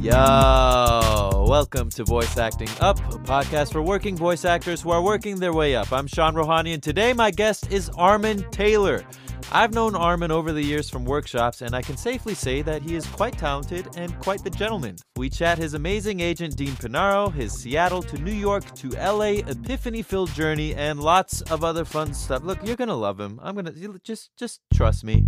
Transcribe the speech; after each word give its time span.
Yo, 0.00 1.44
welcome 1.46 1.90
to 1.90 2.04
Voice 2.04 2.38
Acting 2.38 2.70
Up, 2.80 2.98
a 3.12 3.18
podcast 3.18 3.70
for 3.70 3.82
working 3.82 4.16
voice 4.16 4.46
actors 4.46 4.80
who 4.80 4.88
are 4.88 5.02
working 5.02 5.38
their 5.38 5.52
way 5.52 5.76
up. 5.76 5.92
I'm 5.92 6.06
Sean 6.06 6.32
Rohani, 6.32 6.72
and 6.72 6.82
today 6.82 7.12
my 7.12 7.30
guest 7.30 7.70
is 7.70 7.90
Armin 7.90 8.50
Taylor. 8.50 9.04
I've 9.52 9.74
known 9.74 9.94
Armin 9.94 10.30
over 10.30 10.54
the 10.54 10.62
years 10.62 10.88
from 10.88 11.04
workshops, 11.04 11.60
and 11.60 11.74
I 11.74 11.82
can 11.82 11.98
safely 11.98 12.32
say 12.34 12.62
that 12.62 12.80
he 12.80 12.94
is 12.94 13.06
quite 13.08 13.36
talented 13.36 13.88
and 13.98 14.18
quite 14.20 14.42
the 14.42 14.48
gentleman. 14.48 14.96
We 15.16 15.28
chat 15.28 15.58
his 15.58 15.74
amazing 15.74 16.20
agent 16.20 16.56
Dean 16.56 16.72
Panaro, 16.76 17.30
his 17.30 17.52
Seattle 17.52 18.02
to 18.04 18.16
New 18.16 18.32
York 18.32 18.74
to 18.76 18.88
LA 18.92 19.42
epiphany 19.50 20.00
filled 20.00 20.32
journey, 20.32 20.74
and 20.74 20.98
lots 20.98 21.42
of 21.42 21.62
other 21.62 21.84
fun 21.84 22.14
stuff. 22.14 22.42
Look, 22.42 22.66
you're 22.66 22.76
gonna 22.76 22.96
love 22.96 23.20
him. 23.20 23.38
I'm 23.42 23.54
gonna 23.54 23.74
just 24.02 24.30
just 24.38 24.60
trust 24.72 25.04
me. 25.04 25.26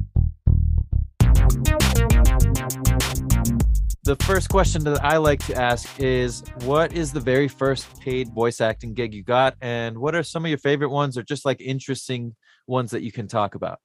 The 4.05 4.16
first 4.16 4.48
question 4.48 4.83
that 4.83 5.05
I 5.05 5.19
like 5.19 5.47
to 5.47 5.55
ask 5.55 6.01
is 6.01 6.43
what 6.62 6.93
is 6.93 7.12
the 7.12 7.20
very 7.20 7.47
first 7.47 8.01
paid 8.01 8.34
voice 8.34 8.60
acting 8.60 8.95
gig 8.95 9.15
you 9.15 9.23
got 9.23 9.55
and 9.60 9.97
what 9.97 10.16
are 10.16 10.24
some 10.24 10.45
of 10.45 10.48
your 10.48 10.59
favorite 10.59 10.88
ones 10.88 11.16
or 11.16 11.23
just 11.23 11.45
like 11.45 11.60
interesting 11.60 12.34
ones 12.66 12.91
that 12.91 13.02
you 13.02 13.12
can 13.12 13.29
talk 13.29 13.55
about? 13.55 13.79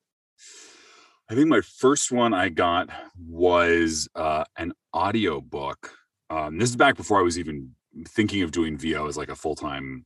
I 1.29 1.35
think 1.35 1.47
my 1.49 1.61
first 1.61 2.11
one 2.11 2.33
I 2.33 2.49
got 2.49 2.89
was 3.29 4.09
uh, 4.15 4.45
an 4.57 4.73
audio 4.91 5.39
book. 5.39 5.93
Um, 6.31 6.57
this 6.57 6.71
is 6.71 6.75
back 6.75 6.97
before 6.97 7.19
I 7.19 7.23
was 7.23 7.37
even 7.37 7.75
thinking 8.07 8.41
of 8.41 8.49
doing 8.49 8.75
VO 8.75 9.07
as 9.07 9.17
like 9.17 9.29
a 9.29 9.35
full 9.35 9.55
time 9.55 10.03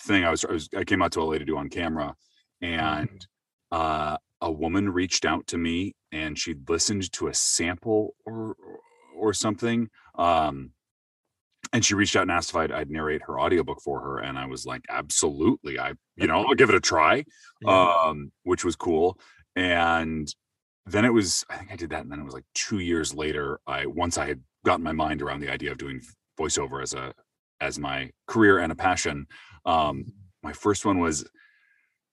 thing. 0.00 0.24
I 0.24 0.30
was, 0.30 0.42
I 0.42 0.52
was 0.52 0.70
I 0.74 0.84
came 0.84 1.02
out 1.02 1.12
to 1.12 1.22
LA 1.22 1.36
to 1.36 1.44
do 1.44 1.58
on 1.58 1.68
camera, 1.68 2.14
and 2.62 3.26
uh, 3.70 4.16
a 4.40 4.50
woman 4.50 4.88
reached 4.88 5.26
out 5.26 5.46
to 5.48 5.58
me 5.58 5.96
and 6.12 6.38
she'd 6.38 6.68
listened 6.70 7.12
to 7.12 7.28
a 7.28 7.34
sample 7.34 8.14
or 8.24 8.56
or 9.20 9.32
something. 9.32 9.88
Um, 10.16 10.70
and 11.72 11.84
she 11.84 11.94
reached 11.94 12.16
out 12.16 12.22
and 12.22 12.30
asked 12.30 12.50
if 12.50 12.56
I'd, 12.56 12.72
I'd, 12.72 12.90
narrate 12.90 13.22
her 13.26 13.38
audiobook 13.38 13.80
for 13.80 14.00
her. 14.00 14.18
And 14.18 14.38
I 14.38 14.46
was 14.46 14.66
like, 14.66 14.82
absolutely. 14.88 15.78
I, 15.78 15.92
you 16.16 16.26
know, 16.26 16.44
I'll 16.44 16.54
give 16.54 16.68
it 16.68 16.74
a 16.74 16.80
try, 16.80 17.24
yeah. 17.60 18.02
um, 18.06 18.32
which 18.42 18.64
was 18.64 18.76
cool. 18.76 19.18
And 19.54 20.32
then 20.86 21.04
it 21.04 21.12
was, 21.12 21.44
I 21.48 21.56
think 21.56 21.70
I 21.70 21.76
did 21.76 21.90
that. 21.90 22.02
And 22.02 22.10
then 22.10 22.18
it 22.18 22.24
was 22.24 22.34
like 22.34 22.46
two 22.54 22.80
years 22.80 23.14
later, 23.14 23.60
I, 23.66 23.86
once 23.86 24.18
I 24.18 24.26
had 24.26 24.40
gotten 24.64 24.82
my 24.82 24.92
mind 24.92 25.22
around 25.22 25.40
the 25.40 25.50
idea 25.50 25.70
of 25.70 25.78
doing 25.78 26.00
voiceover 26.38 26.82
as 26.82 26.94
a, 26.94 27.12
as 27.60 27.78
my 27.78 28.10
career 28.26 28.58
and 28.58 28.72
a 28.72 28.76
passion. 28.76 29.26
Um, 29.64 29.98
mm-hmm. 29.98 30.10
my 30.42 30.52
first 30.52 30.84
one 30.84 30.98
was 30.98 31.28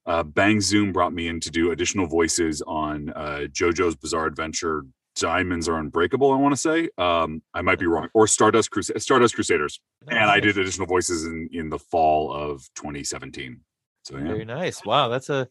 uh, 0.06 0.24
Bang 0.24 0.62
Zoom 0.62 0.92
brought 0.92 1.14
me 1.14 1.28
in 1.28 1.40
to 1.42 1.52
do 1.52 1.72
additional 1.72 2.08
voices 2.08 2.62
on 2.62 3.10
uh, 3.10 3.48
JoJo's 3.52 3.96
Bizarre 3.96 4.26
Adventure 4.26 4.84
Diamonds 5.20 5.68
are 5.68 5.80
Unbreakable. 5.80 6.32
I 6.32 6.38
want 6.38 6.54
to 6.54 6.60
say. 6.60 6.90
Um, 6.98 7.42
I 7.54 7.62
might 7.62 7.80
be 7.80 7.86
wrong. 7.88 8.10
Or 8.14 8.28
Stardust 8.28 8.70
Stardust 8.98 9.36
Crusaders, 9.36 9.80
nice. 10.06 10.16
and 10.16 10.30
I 10.30 10.40
did 10.40 10.58
additional 10.58 10.88
voices 10.88 11.26
in 11.26 11.50
in 11.52 11.70
the 11.70 11.80
fall 11.80 12.32
of 12.32 12.68
2017. 12.76 13.60
So 14.08 14.18
yeah. 14.18 14.24
very 14.24 14.46
nice. 14.46 14.86
Wow, 14.86 15.10
that's 15.10 15.30
a, 15.30 15.50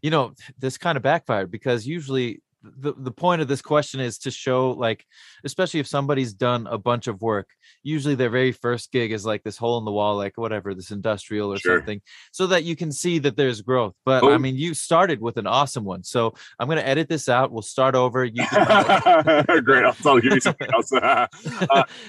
you 0.00 0.10
know, 0.10 0.32
this 0.58 0.78
kind 0.78 0.96
of 0.96 1.02
backfired 1.02 1.50
because 1.50 1.86
usually 1.86 2.40
the, 2.76 2.92
the 2.96 3.10
point 3.10 3.42
of 3.42 3.48
this 3.48 3.62
question 3.62 4.00
is 4.00 4.18
to 4.18 4.30
show 4.30 4.70
like 4.70 5.04
especially 5.44 5.80
if 5.80 5.86
somebody's 5.86 6.32
done 6.32 6.66
a 6.66 6.78
bunch 6.78 7.06
of 7.06 7.20
work 7.22 7.48
usually 7.82 8.14
their 8.14 8.30
very 8.30 8.52
first 8.52 8.92
gig 8.92 9.12
is 9.12 9.24
like 9.24 9.42
this 9.42 9.56
hole 9.56 9.78
in 9.78 9.84
the 9.84 9.92
wall 9.92 10.16
like 10.16 10.36
whatever 10.36 10.74
this 10.74 10.90
industrial 10.90 11.52
or 11.52 11.58
sure. 11.58 11.78
something 11.78 12.00
so 12.32 12.46
that 12.46 12.64
you 12.64 12.76
can 12.76 12.92
see 12.92 13.18
that 13.18 13.36
there's 13.36 13.60
growth 13.62 13.94
but 14.04 14.22
oh. 14.22 14.32
i 14.32 14.38
mean 14.38 14.56
you 14.56 14.74
started 14.74 15.20
with 15.20 15.36
an 15.36 15.46
awesome 15.46 15.84
one 15.84 16.02
so 16.02 16.34
i'm 16.58 16.66
going 16.66 16.78
to 16.78 16.86
edit 16.86 17.08
this 17.08 17.28
out 17.28 17.52
we'll 17.52 17.62
start 17.62 17.94
over 17.94 18.24
you 18.24 18.44
great 19.62 19.84
i'll 19.84 19.94
tell 19.94 20.18
you 20.18 20.40
something 20.40 20.68
else 20.74 20.92
uh, 20.92 21.26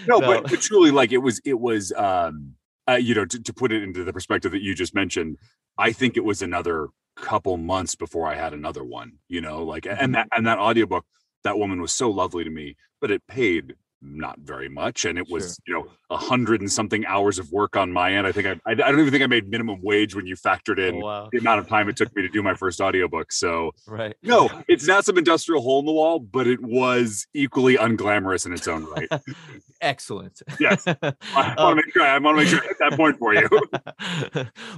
no, 0.07 0.19
no. 0.19 0.21
But, 0.21 0.49
but 0.49 0.61
truly 0.61 0.91
like 0.91 1.11
it 1.11 1.19
was 1.19 1.41
it 1.45 1.59
was 1.59 1.91
um 1.93 2.53
uh, 2.89 2.93
you 2.93 3.13
know 3.15 3.25
to, 3.25 3.41
to 3.41 3.53
put 3.53 3.71
it 3.71 3.83
into 3.83 4.03
the 4.03 4.13
perspective 4.13 4.51
that 4.51 4.61
you 4.61 4.73
just 4.73 4.95
mentioned 4.95 5.37
i 5.77 5.91
think 5.91 6.17
it 6.17 6.23
was 6.23 6.41
another 6.41 6.89
couple 7.21 7.57
months 7.57 7.95
before 7.95 8.27
I 8.27 8.35
had 8.35 8.53
another 8.53 8.83
one, 8.83 9.13
you 9.27 9.41
know, 9.41 9.63
like 9.63 9.85
and 9.85 9.97
mm-hmm. 9.97 10.11
that 10.13 10.27
and 10.35 10.47
that 10.47 10.59
audiobook, 10.59 11.05
that 11.43 11.57
woman 11.57 11.81
was 11.81 11.93
so 11.93 12.09
lovely 12.09 12.43
to 12.43 12.49
me, 12.49 12.75
but 13.01 13.11
it 13.11 13.25
paid 13.27 13.75
not 14.01 14.37
very 14.39 14.69
much 14.69 15.05
and 15.05 15.17
it 15.17 15.27
was 15.29 15.59
sure. 15.65 15.77
you 15.77 15.83
know 15.83 15.91
a 16.11 16.17
hundred 16.17 16.61
and 16.61 16.71
something 16.71 17.05
hours 17.07 17.39
of 17.39 17.51
work 17.51 17.75
on 17.75 17.91
my 17.91 18.13
end 18.13 18.27
i 18.27 18.31
think 18.31 18.45
I, 18.45 18.55
I, 18.67 18.75
don't 18.75 18.99
even 18.99 19.11
think 19.11 19.23
i 19.23 19.27
made 19.27 19.49
minimum 19.49 19.79
wage 19.81 20.15
when 20.15 20.27
you 20.27 20.35
factored 20.35 20.77
in 20.77 21.01
oh, 21.01 21.05
wow. 21.05 21.29
the 21.31 21.39
amount 21.39 21.61
of 21.61 21.67
time 21.67 21.89
it 21.89 21.97
took 21.97 22.15
me 22.15 22.21
to 22.21 22.29
do 22.29 22.43
my 22.43 22.53
first 22.53 22.79
audiobook 22.79 23.31
so 23.31 23.71
right 23.87 24.15
no 24.21 24.49
it's 24.67 24.87
not 24.87 25.03
some 25.03 25.17
industrial 25.17 25.61
hole 25.61 25.79
in 25.79 25.85
the 25.85 25.91
wall 25.91 26.19
but 26.19 26.45
it 26.45 26.61
was 26.61 27.25
equally 27.33 27.75
unglamorous 27.75 28.45
in 28.45 28.53
its 28.53 28.67
own 28.67 28.85
right 28.85 29.09
excellent 29.81 30.41
yes 30.59 30.83
i 30.87 30.93
want 31.33 31.57
to 31.57 31.61
um, 31.61 31.75
make 31.75 31.91
sure 31.91 32.03
i 32.03 32.17
want 32.19 32.37
to 32.37 32.43
make 32.43 32.49
sure 32.49 32.59
i 32.63 32.67
hit 32.67 32.77
that 32.79 32.93
point 32.93 33.17
for 33.17 33.33
you 33.33 33.49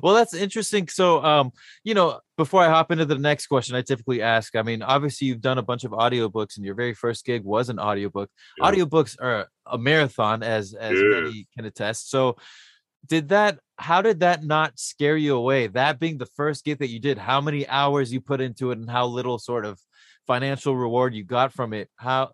well 0.01 0.15
that's 0.15 0.33
interesting 0.33 0.87
so 0.87 1.23
um 1.23 1.51
you 1.83 1.93
know 1.93 2.19
before 2.39 2.63
I 2.63 2.69
hop 2.69 2.89
into 2.89 3.03
the 3.03 3.17
next 3.17 3.47
question, 3.47 3.75
I 3.75 3.81
typically 3.81 4.21
ask, 4.21 4.55
I 4.55 4.61
mean, 4.61 4.81
obviously 4.81 5.27
you've 5.27 5.41
done 5.41 5.57
a 5.57 5.61
bunch 5.61 5.83
of 5.83 5.91
audiobooks 5.91 6.55
and 6.55 6.65
your 6.65 6.73
very 6.73 6.93
first 6.93 7.25
gig 7.25 7.43
was 7.43 7.67
an 7.67 7.79
audiobook. 7.79 8.29
Yeah. 8.57 8.71
Audiobooks 8.71 9.17
are 9.19 9.49
a 9.65 9.77
marathon 9.77 10.41
as 10.41 10.73
as 10.73 10.93
yeah. 10.93 11.19
many 11.19 11.47
can 11.53 11.65
attest. 11.65 12.09
So 12.09 12.37
did 13.05 13.27
that 13.27 13.59
how 13.77 14.01
did 14.01 14.21
that 14.21 14.45
not 14.45 14.79
scare 14.79 15.17
you 15.17 15.35
away? 15.35 15.67
That 15.67 15.99
being 15.99 16.17
the 16.17 16.27
first 16.27 16.63
gig 16.63 16.79
that 16.79 16.87
you 16.87 17.01
did, 17.01 17.17
how 17.17 17.41
many 17.41 17.67
hours 17.67 18.13
you 18.13 18.21
put 18.21 18.39
into 18.39 18.71
it 18.71 18.77
and 18.77 18.89
how 18.89 19.05
little 19.07 19.37
sort 19.37 19.65
of 19.65 19.77
financial 20.25 20.77
reward 20.77 21.13
you 21.13 21.25
got 21.25 21.51
from 21.51 21.73
it. 21.73 21.89
How 21.97 22.29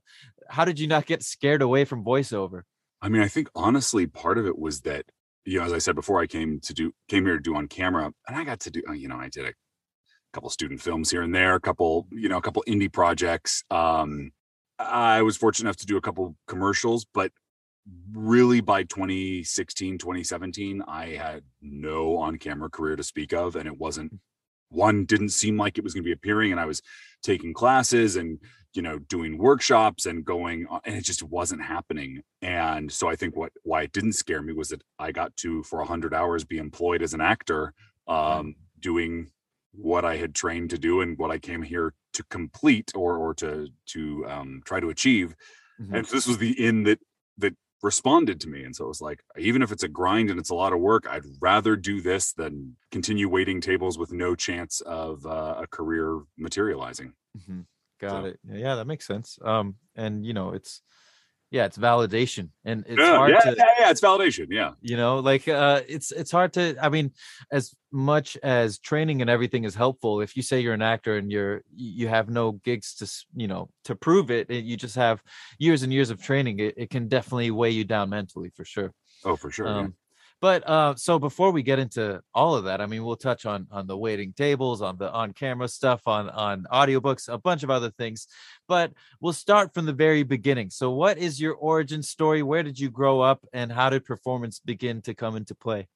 how 0.47 0.65
did 0.65 0.79
you 0.79 0.85
not 0.85 1.07
get 1.07 1.23
scared 1.23 1.63
away 1.63 1.83
from 1.83 2.05
voiceover? 2.05 2.61
I 3.01 3.09
mean, 3.09 3.23
I 3.23 3.27
think 3.27 3.49
honestly 3.55 4.05
part 4.05 4.37
of 4.37 4.45
it 4.45 4.59
was 4.59 4.81
that 4.81 5.05
you 5.45 5.57
know, 5.59 5.65
as 5.65 5.73
I 5.73 5.79
said 5.79 5.95
before, 5.95 6.19
I 6.19 6.27
came 6.27 6.59
to 6.59 6.73
do 6.75 6.91
came 7.07 7.25
here 7.25 7.37
to 7.37 7.41
do 7.41 7.55
on 7.55 7.67
camera, 7.67 8.11
and 8.27 8.37
I 8.37 8.43
got 8.43 8.59
to 8.61 8.69
do. 8.69 8.83
Uh, 8.87 8.93
you 8.93 9.07
know, 9.07 9.17
I 9.17 9.29
did 9.29 9.45
a 9.45 9.53
couple 10.35 10.49
student 10.49 10.81
films 10.81 11.09
here 11.09 11.21
and 11.21 11.33
there, 11.33 11.55
a 11.55 11.59
couple, 11.61 12.07
you 12.11 12.27
know, 12.27 12.37
a 12.37 12.41
couple 12.41 12.61
indie 12.67 12.91
projects. 12.91 13.63
Um, 13.71 14.31
I 14.77 15.21
was 15.21 15.37
fortunate 15.37 15.69
enough 15.69 15.77
to 15.77 15.85
do 15.85 15.95
a 15.95 16.01
couple 16.01 16.35
commercials, 16.45 17.05
but 17.05 17.31
really 18.11 18.59
by 18.59 18.83
2016, 18.83 19.97
2017, 19.97 20.83
I 20.87 21.07
had 21.11 21.43
no 21.61 22.17
on 22.17 22.37
camera 22.37 22.69
career 22.69 22.97
to 22.97 23.03
speak 23.03 23.31
of. 23.31 23.55
And 23.55 23.65
it 23.65 23.77
wasn't 23.77 24.19
one, 24.69 25.05
didn't 25.05 25.29
seem 25.29 25.57
like 25.57 25.77
it 25.77 25.85
was 25.85 25.93
going 25.93 26.03
to 26.03 26.07
be 26.07 26.11
appearing. 26.11 26.51
And 26.51 26.59
I 26.59 26.65
was 26.65 26.81
taking 27.23 27.53
classes 27.53 28.17
and, 28.17 28.37
you 28.73 28.81
know, 28.81 28.99
doing 28.99 29.37
workshops 29.37 30.05
and 30.05 30.25
going, 30.25 30.67
and 30.83 30.95
it 30.97 31.05
just 31.05 31.23
wasn't 31.23 31.63
happening. 31.63 32.21
And 32.41 32.91
so 32.91 33.07
I 33.07 33.15
think 33.15 33.37
what, 33.37 33.53
why 33.63 33.83
it 33.83 33.93
didn't 33.93 34.13
scare 34.13 34.41
me 34.41 34.51
was 34.51 34.69
that 34.69 34.81
I 34.99 35.13
got 35.13 35.33
to, 35.37 35.63
for 35.63 35.79
a 35.79 35.85
hundred 35.85 36.13
hours, 36.13 36.43
be 36.43 36.57
employed 36.57 37.01
as 37.01 37.13
an 37.13 37.21
actor, 37.21 37.73
um, 38.07 38.55
doing 38.81 39.31
what 39.77 40.05
I 40.05 40.17
had 40.17 40.35
trained 40.35 40.69
to 40.71 40.77
do 40.77 41.01
and 41.01 41.17
what 41.17 41.31
I 41.31 41.37
came 41.37 41.61
here 41.61 41.93
to 42.13 42.23
complete 42.29 42.91
or 42.95 43.17
or 43.17 43.33
to 43.35 43.69
to 43.87 44.25
um, 44.27 44.61
try 44.65 44.79
to 44.79 44.89
achieve. 44.89 45.35
Mm-hmm. 45.81 45.95
And 45.95 46.05
this 46.05 46.27
was 46.27 46.37
the 46.37 46.51
in 46.65 46.83
that 46.83 46.99
that 47.37 47.55
responded 47.81 48.41
to 48.41 48.49
me. 48.49 48.63
And 48.63 48.75
so 48.75 48.85
it 48.85 48.87
was 48.87 49.01
like, 49.01 49.21
even 49.37 49.61
if 49.61 49.71
it's 49.71 49.83
a 49.83 49.87
grind 49.87 50.29
and 50.29 50.39
it's 50.39 50.49
a 50.49 50.55
lot 50.55 50.73
of 50.73 50.79
work, 50.79 51.05
I'd 51.09 51.23
rather 51.39 51.75
do 51.75 52.01
this 52.01 52.33
than 52.33 52.75
continue 52.91 53.29
waiting 53.29 53.61
tables 53.61 53.97
with 53.97 54.11
no 54.11 54.33
chance 54.35 54.81
of 54.81 55.25
uh, 55.25 55.55
a 55.59 55.67
career 55.67 56.21
materializing. 56.37 57.13
Mm-hmm. 57.37 57.61
Got 58.01 58.23
so. 58.23 58.25
it. 58.25 58.39
Yeah, 58.49 58.75
that 58.75 58.87
makes 58.87 59.05
sense. 59.05 59.37
Um, 59.41 59.75
and 59.95 60.25
you 60.25 60.33
know, 60.33 60.51
it's 60.51 60.81
yeah 61.51 61.65
it's 61.65 61.77
validation 61.77 62.49
and 62.65 62.83
it's 62.87 62.99
yeah, 62.99 63.15
hard 63.15 63.31
yeah, 63.31 63.39
to 63.39 63.55
yeah, 63.57 63.65
yeah 63.79 63.89
it's 63.89 64.01
validation 64.01 64.47
yeah. 64.49 64.71
you 64.81 64.97
know 64.97 65.19
like 65.19 65.47
uh 65.47 65.81
it's 65.87 66.11
it's 66.11 66.31
hard 66.31 66.51
to 66.51 66.75
i 66.81 66.89
mean 66.89 67.11
as 67.51 67.73
much 67.91 68.35
as 68.43 68.79
training 68.79 69.21
and 69.21 69.29
everything 69.29 69.63
is 69.63 69.75
helpful 69.75 70.21
if 70.21 70.35
you 70.35 70.41
say 70.41 70.59
you're 70.59 70.73
an 70.73 70.81
actor 70.81 71.17
and 71.17 71.31
you're 71.31 71.61
you 71.75 72.07
have 72.07 72.29
no 72.29 72.53
gigs 72.63 72.95
to 72.95 73.09
you 73.35 73.47
know 73.47 73.69
to 73.83 73.95
prove 73.95 74.31
it 74.31 74.49
you 74.49 74.75
just 74.75 74.95
have 74.95 75.21
years 75.59 75.83
and 75.83 75.93
years 75.93 76.09
of 76.09 76.21
training 76.21 76.59
it, 76.59 76.73
it 76.77 76.89
can 76.89 77.07
definitely 77.07 77.51
weigh 77.51 77.71
you 77.71 77.83
down 77.83 78.09
mentally 78.09 78.51
for 78.55 78.65
sure. 78.65 78.91
Oh 79.23 79.35
for 79.35 79.51
sure 79.51 79.67
um, 79.67 79.93
but 80.41 80.67
uh, 80.67 80.95
so 80.95 81.17
before 81.17 81.51
we 81.51 81.63
get 81.63 81.79
into 81.79 82.21
all 82.33 82.55
of 82.55 82.65
that, 82.65 82.81
I 82.81 82.85
mean, 82.85 83.03
we'll 83.03 83.15
touch 83.15 83.45
on 83.45 83.67
on 83.71 83.87
the 83.87 83.97
waiting 83.97 84.33
tables, 84.33 84.81
on 84.81 84.97
the 84.97 85.11
on 85.11 85.31
camera 85.33 85.67
stuff, 85.67 86.01
on 86.07 86.29
on 86.29 86.65
audiobooks, 86.71 87.31
a 87.31 87.37
bunch 87.37 87.63
of 87.63 87.69
other 87.69 87.89
things. 87.91 88.27
But 88.67 88.91
we'll 89.21 89.33
start 89.33 89.73
from 89.73 89.85
the 89.85 89.93
very 89.93 90.23
beginning. 90.23 90.69
So, 90.69 90.91
what 90.91 91.17
is 91.17 91.39
your 91.39 91.53
origin 91.53 92.03
story? 92.03 92.43
Where 92.43 92.63
did 92.63 92.79
you 92.79 92.89
grow 92.89 93.21
up, 93.21 93.45
and 93.53 93.71
how 93.71 93.89
did 93.89 94.05
performance 94.05 94.59
begin 94.59 95.01
to 95.03 95.13
come 95.13 95.35
into 95.35 95.55
play? 95.55 95.87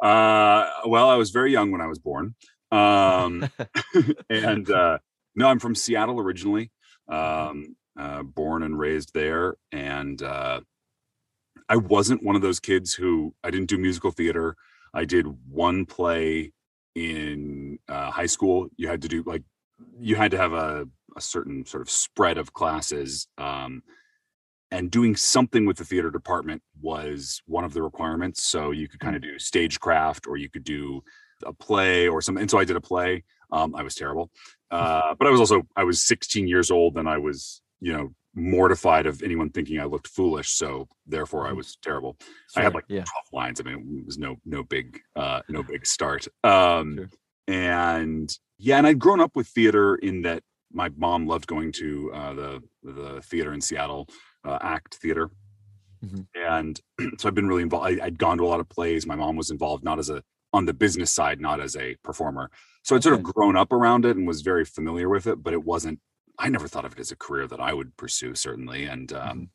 Uh, 0.00 0.70
well, 0.86 1.08
I 1.08 1.16
was 1.16 1.30
very 1.30 1.52
young 1.52 1.70
when 1.70 1.80
I 1.80 1.86
was 1.86 1.98
born, 1.98 2.34
um, 2.70 3.48
and 4.30 4.70
uh, 4.70 4.98
no, 5.34 5.48
I'm 5.48 5.58
from 5.58 5.74
Seattle 5.74 6.20
originally. 6.20 6.70
Um, 7.08 7.76
uh, 7.98 8.22
born 8.22 8.62
and 8.62 8.78
raised 8.78 9.12
there, 9.14 9.56
and 9.72 10.22
uh, 10.22 10.60
I 11.68 11.76
wasn't 11.76 12.22
one 12.22 12.36
of 12.36 12.42
those 12.42 12.60
kids 12.60 12.94
who 12.94 13.34
I 13.44 13.50
didn't 13.50 13.68
do 13.68 13.78
musical 13.78 14.10
theater. 14.10 14.56
I 14.92 15.04
did 15.04 15.26
one 15.48 15.86
play 15.86 16.52
in 16.94 17.78
uh, 17.88 18.10
high 18.10 18.26
school. 18.26 18.68
You 18.76 18.88
had 18.88 19.02
to 19.02 19.08
do 19.08 19.22
like 19.24 19.42
you 19.98 20.16
had 20.16 20.32
to 20.32 20.36
have 20.36 20.52
a, 20.52 20.86
a 21.16 21.20
certain 21.20 21.64
sort 21.64 21.82
of 21.82 21.90
spread 21.90 22.38
of 22.38 22.52
classes. 22.52 23.28
Um, 23.38 23.82
and 24.72 24.90
doing 24.90 25.16
something 25.16 25.66
with 25.66 25.78
the 25.78 25.84
theater 25.84 26.10
department 26.10 26.62
was 26.80 27.42
one 27.46 27.64
of 27.64 27.72
the 27.72 27.82
requirements. 27.82 28.44
So 28.44 28.70
you 28.70 28.88
could 28.88 29.00
kind 29.00 29.16
of 29.16 29.22
do 29.22 29.38
stagecraft, 29.38 30.26
or 30.28 30.36
you 30.36 30.48
could 30.48 30.64
do 30.64 31.02
a 31.44 31.52
play 31.52 32.06
or 32.06 32.20
something. 32.20 32.42
And 32.42 32.50
so 32.50 32.58
I 32.58 32.64
did 32.64 32.76
a 32.76 32.80
play. 32.80 33.24
Um, 33.52 33.74
I 33.74 33.82
was 33.82 33.96
terrible, 33.96 34.30
uh, 34.70 35.14
but 35.18 35.26
I 35.26 35.30
was 35.30 35.40
also 35.40 35.62
I 35.74 35.82
was 35.82 36.04
16 36.04 36.46
years 36.46 36.70
old, 36.70 36.96
and 36.96 37.08
I 37.08 37.18
was 37.18 37.62
you 37.80 37.92
know 37.92 38.14
mortified 38.34 39.06
of 39.06 39.22
anyone 39.22 39.50
thinking 39.50 39.80
I 39.80 39.84
looked 39.84 40.06
foolish. 40.08 40.50
So 40.52 40.88
therefore, 41.06 41.46
I 41.46 41.50
Mhm. 41.50 41.56
was 41.56 41.76
terrible. 41.82 42.16
I 42.56 42.62
had 42.62 42.74
like 42.74 42.84
yeah. 42.88 43.04
12 43.04 43.26
lines. 43.32 43.60
I 43.60 43.64
mean, 43.64 44.00
it 44.00 44.06
was 44.06 44.18
no 44.18 44.36
no 44.44 44.62
big 44.62 45.00
uh, 45.16 45.42
no 45.48 45.62
big 45.62 45.86
start. 45.86 46.26
Um, 46.44 46.96
Sure. 46.96 47.08
and 47.48 48.38
yeah, 48.58 48.78
and 48.78 48.86
I'd 48.86 48.98
grown 48.98 49.20
up 49.20 49.34
with 49.36 49.48
theater 49.48 49.96
in 49.96 50.22
that 50.22 50.42
my 50.72 50.88
mom 50.90 51.26
loved 51.26 51.46
going 51.48 51.72
to 51.72 52.12
uh, 52.12 52.34
the 52.34 52.62
the 52.82 53.22
theater 53.22 53.52
in 53.52 53.60
Seattle, 53.60 54.08
uh, 54.44 54.58
Act 54.60 54.94
Theater, 54.96 55.30
Mhm. 56.04 56.26
and 56.34 56.80
so 57.18 57.28
I've 57.28 57.34
been 57.34 57.48
really 57.48 57.62
involved. 57.62 57.86
I, 58.00 58.04
I'd 58.06 58.18
gone 58.18 58.38
to 58.38 58.44
a 58.44 58.46
lot 58.46 58.60
of 58.60 58.68
plays. 58.68 59.06
My 59.06 59.16
mom 59.16 59.36
was 59.36 59.50
involved, 59.50 59.82
not 59.84 59.98
as 59.98 60.10
a 60.10 60.22
on 60.52 60.64
the 60.66 60.74
business 60.74 61.12
side, 61.12 61.40
not 61.40 61.60
as 61.60 61.76
a 61.76 61.96
performer. 62.02 62.50
So 62.84 62.94
I'd 62.96 63.02
sort 63.04 63.14
of 63.14 63.22
grown 63.22 63.56
up 63.56 63.72
around 63.72 64.04
it 64.04 64.16
and 64.16 64.26
was 64.26 64.40
very 64.42 64.64
familiar 64.64 65.08
with 65.08 65.26
it, 65.26 65.42
but 65.42 65.52
it 65.52 65.62
wasn't. 65.64 66.00
I 66.40 66.48
never 66.48 66.66
thought 66.66 66.86
of 66.86 66.92
it 66.94 66.98
as 66.98 67.12
a 67.12 67.16
career 67.16 67.46
that 67.46 67.60
I 67.60 67.72
would 67.74 67.96
pursue, 67.96 68.34
certainly. 68.34 68.86
And 68.86 69.12
um, 69.12 69.50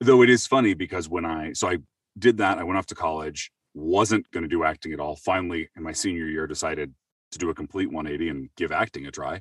though 0.00 0.22
it 0.22 0.30
is 0.30 0.46
funny 0.46 0.72
because 0.74 1.08
when 1.08 1.26
I 1.26 1.52
so 1.52 1.68
I 1.68 1.76
did 2.18 2.38
that, 2.38 2.58
I 2.58 2.64
went 2.64 2.78
off 2.78 2.86
to 2.86 2.94
college, 2.94 3.52
wasn't 3.74 4.28
going 4.30 4.42
to 4.42 4.48
do 4.48 4.64
acting 4.64 4.92
at 4.94 5.00
all. 5.00 5.16
Finally, 5.16 5.68
in 5.76 5.82
my 5.82 5.92
senior 5.92 6.26
year, 6.26 6.46
decided 6.46 6.94
to 7.32 7.38
do 7.38 7.50
a 7.50 7.54
complete 7.54 7.92
180 7.92 8.30
and 8.30 8.48
give 8.56 8.72
acting 8.72 9.06
a 9.06 9.10
try. 9.10 9.40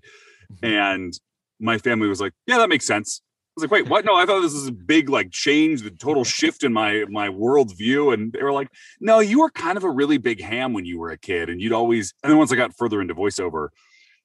Mhm. 0.52 0.68
And 0.68 1.20
my 1.60 1.78
family 1.78 2.10
was 2.10 2.20
like, 2.20 2.34
"Yeah, 2.46 2.58
that 2.58 2.70
makes 2.70 2.86
sense." 2.86 3.22
I 3.24 3.62
was 3.62 3.64
like, 3.64 3.72
"Wait, 3.72 3.88
what? 3.90 4.04
No, 4.04 4.16
I 4.16 4.26
thought 4.26 4.42
this 4.42 4.54
was 4.54 4.68
a 4.68 4.74
big 4.74 5.08
like 5.08 5.32
change, 5.32 5.82
the 5.82 5.92
total 5.92 6.24
shift 6.38 6.66
in 6.66 6.74
my 6.74 7.06
my 7.10 7.30
worldview." 7.30 8.14
And 8.14 8.34
they 8.34 8.44
were 8.44 8.52
like, 8.52 8.68
"No, 9.00 9.20
you 9.20 9.40
were 9.40 9.50
kind 9.50 9.78
of 9.78 9.86
a 9.86 9.90
really 9.90 10.18
big 10.18 10.42
ham 10.42 10.74
when 10.74 10.84
you 10.86 11.00
were 11.00 11.12
a 11.12 11.18
kid, 11.18 11.50
and 11.50 11.62
you'd 11.62 11.72
always." 11.72 12.14
And 12.22 12.30
then 12.32 12.38
once 12.38 12.52
I 12.52 12.58
got 12.58 12.76
further 12.78 13.00
into 13.02 13.16
voiceover, 13.16 13.70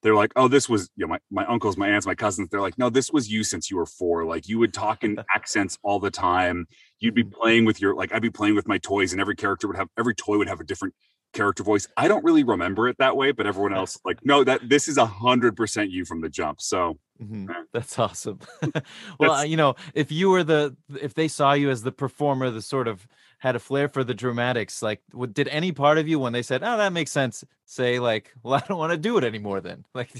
they 0.01 0.09
were 0.09 0.17
like, 0.17 0.31
"Oh, 0.35 0.47
this 0.47 0.67
was 0.67 0.89
you 0.95 1.05
know 1.05 1.09
my 1.09 1.19
my 1.29 1.45
uncles, 1.45 1.77
my 1.77 1.89
aunts, 1.89 2.05
my 2.07 2.15
cousins." 2.15 2.49
They're 2.49 2.61
like, 2.61 2.77
"No, 2.77 2.89
this 2.89 3.11
was 3.11 3.31
you 3.31 3.43
since 3.43 3.69
you 3.69 3.77
were 3.77 3.85
four. 3.85 4.25
Like 4.25 4.47
you 4.47 4.59
would 4.59 4.73
talk 4.73 5.03
in 5.03 5.17
accents 5.35 5.77
all 5.83 5.99
the 5.99 6.11
time. 6.11 6.67
You'd 6.99 7.15
be 7.15 7.23
mm-hmm. 7.23 7.39
playing 7.39 7.65
with 7.65 7.81
your 7.81 7.95
like 7.95 8.13
I'd 8.13 8.21
be 8.21 8.29
playing 8.29 8.55
with 8.55 8.67
my 8.67 8.77
toys, 8.77 9.11
and 9.11 9.21
every 9.21 9.35
character 9.35 9.67
would 9.67 9.77
have 9.77 9.87
every 9.97 10.15
toy 10.15 10.37
would 10.37 10.47
have 10.47 10.59
a 10.59 10.65
different 10.65 10.93
character 11.33 11.63
voice. 11.63 11.87
I 11.97 12.07
don't 12.07 12.23
really 12.23 12.43
remember 12.43 12.87
it 12.87 12.97
that 12.99 13.15
way, 13.15 13.31
but 13.31 13.47
everyone 13.47 13.73
else 13.75 13.99
like, 14.05 14.19
no, 14.23 14.43
that 14.43 14.67
this 14.67 14.87
is 14.87 14.97
a 14.97 15.05
hundred 15.05 15.55
percent 15.55 15.91
you 15.91 16.05
from 16.05 16.21
the 16.21 16.29
jump. 16.29 16.61
So 16.61 16.99
Mhm. 17.21 17.47
That's 17.73 17.97
awesome. 17.99 18.39
well, 18.61 18.73
That's- 19.19 19.47
you 19.47 19.55
know, 19.57 19.75
if 19.93 20.11
you 20.11 20.29
were 20.29 20.43
the, 20.43 20.75
if 20.99 21.13
they 21.13 21.27
saw 21.27 21.53
you 21.53 21.69
as 21.69 21.83
the 21.83 21.91
performer, 21.91 22.49
the 22.49 22.61
sort 22.61 22.87
of 22.87 23.07
had 23.39 23.55
a 23.55 23.59
flair 23.59 23.87
for 23.87 24.03
the 24.03 24.13
dramatics, 24.13 24.81
like, 24.81 25.01
would, 25.13 25.33
did 25.33 25.47
any 25.47 25.71
part 25.71 25.97
of 25.97 26.07
you, 26.07 26.19
when 26.19 26.33
they 26.33 26.41
said, 26.43 26.61
"Oh, 26.63 26.77
that 26.77 26.93
makes 26.93 27.11
sense," 27.11 27.43
say 27.65 27.99
like, 27.99 28.31
"Well, 28.43 28.55
I 28.55 28.59
don't 28.67 28.77
want 28.77 28.91
to 28.91 28.97
do 28.97 29.17
it 29.17 29.23
anymore"? 29.23 29.61
Then, 29.61 29.85
like, 29.93 30.11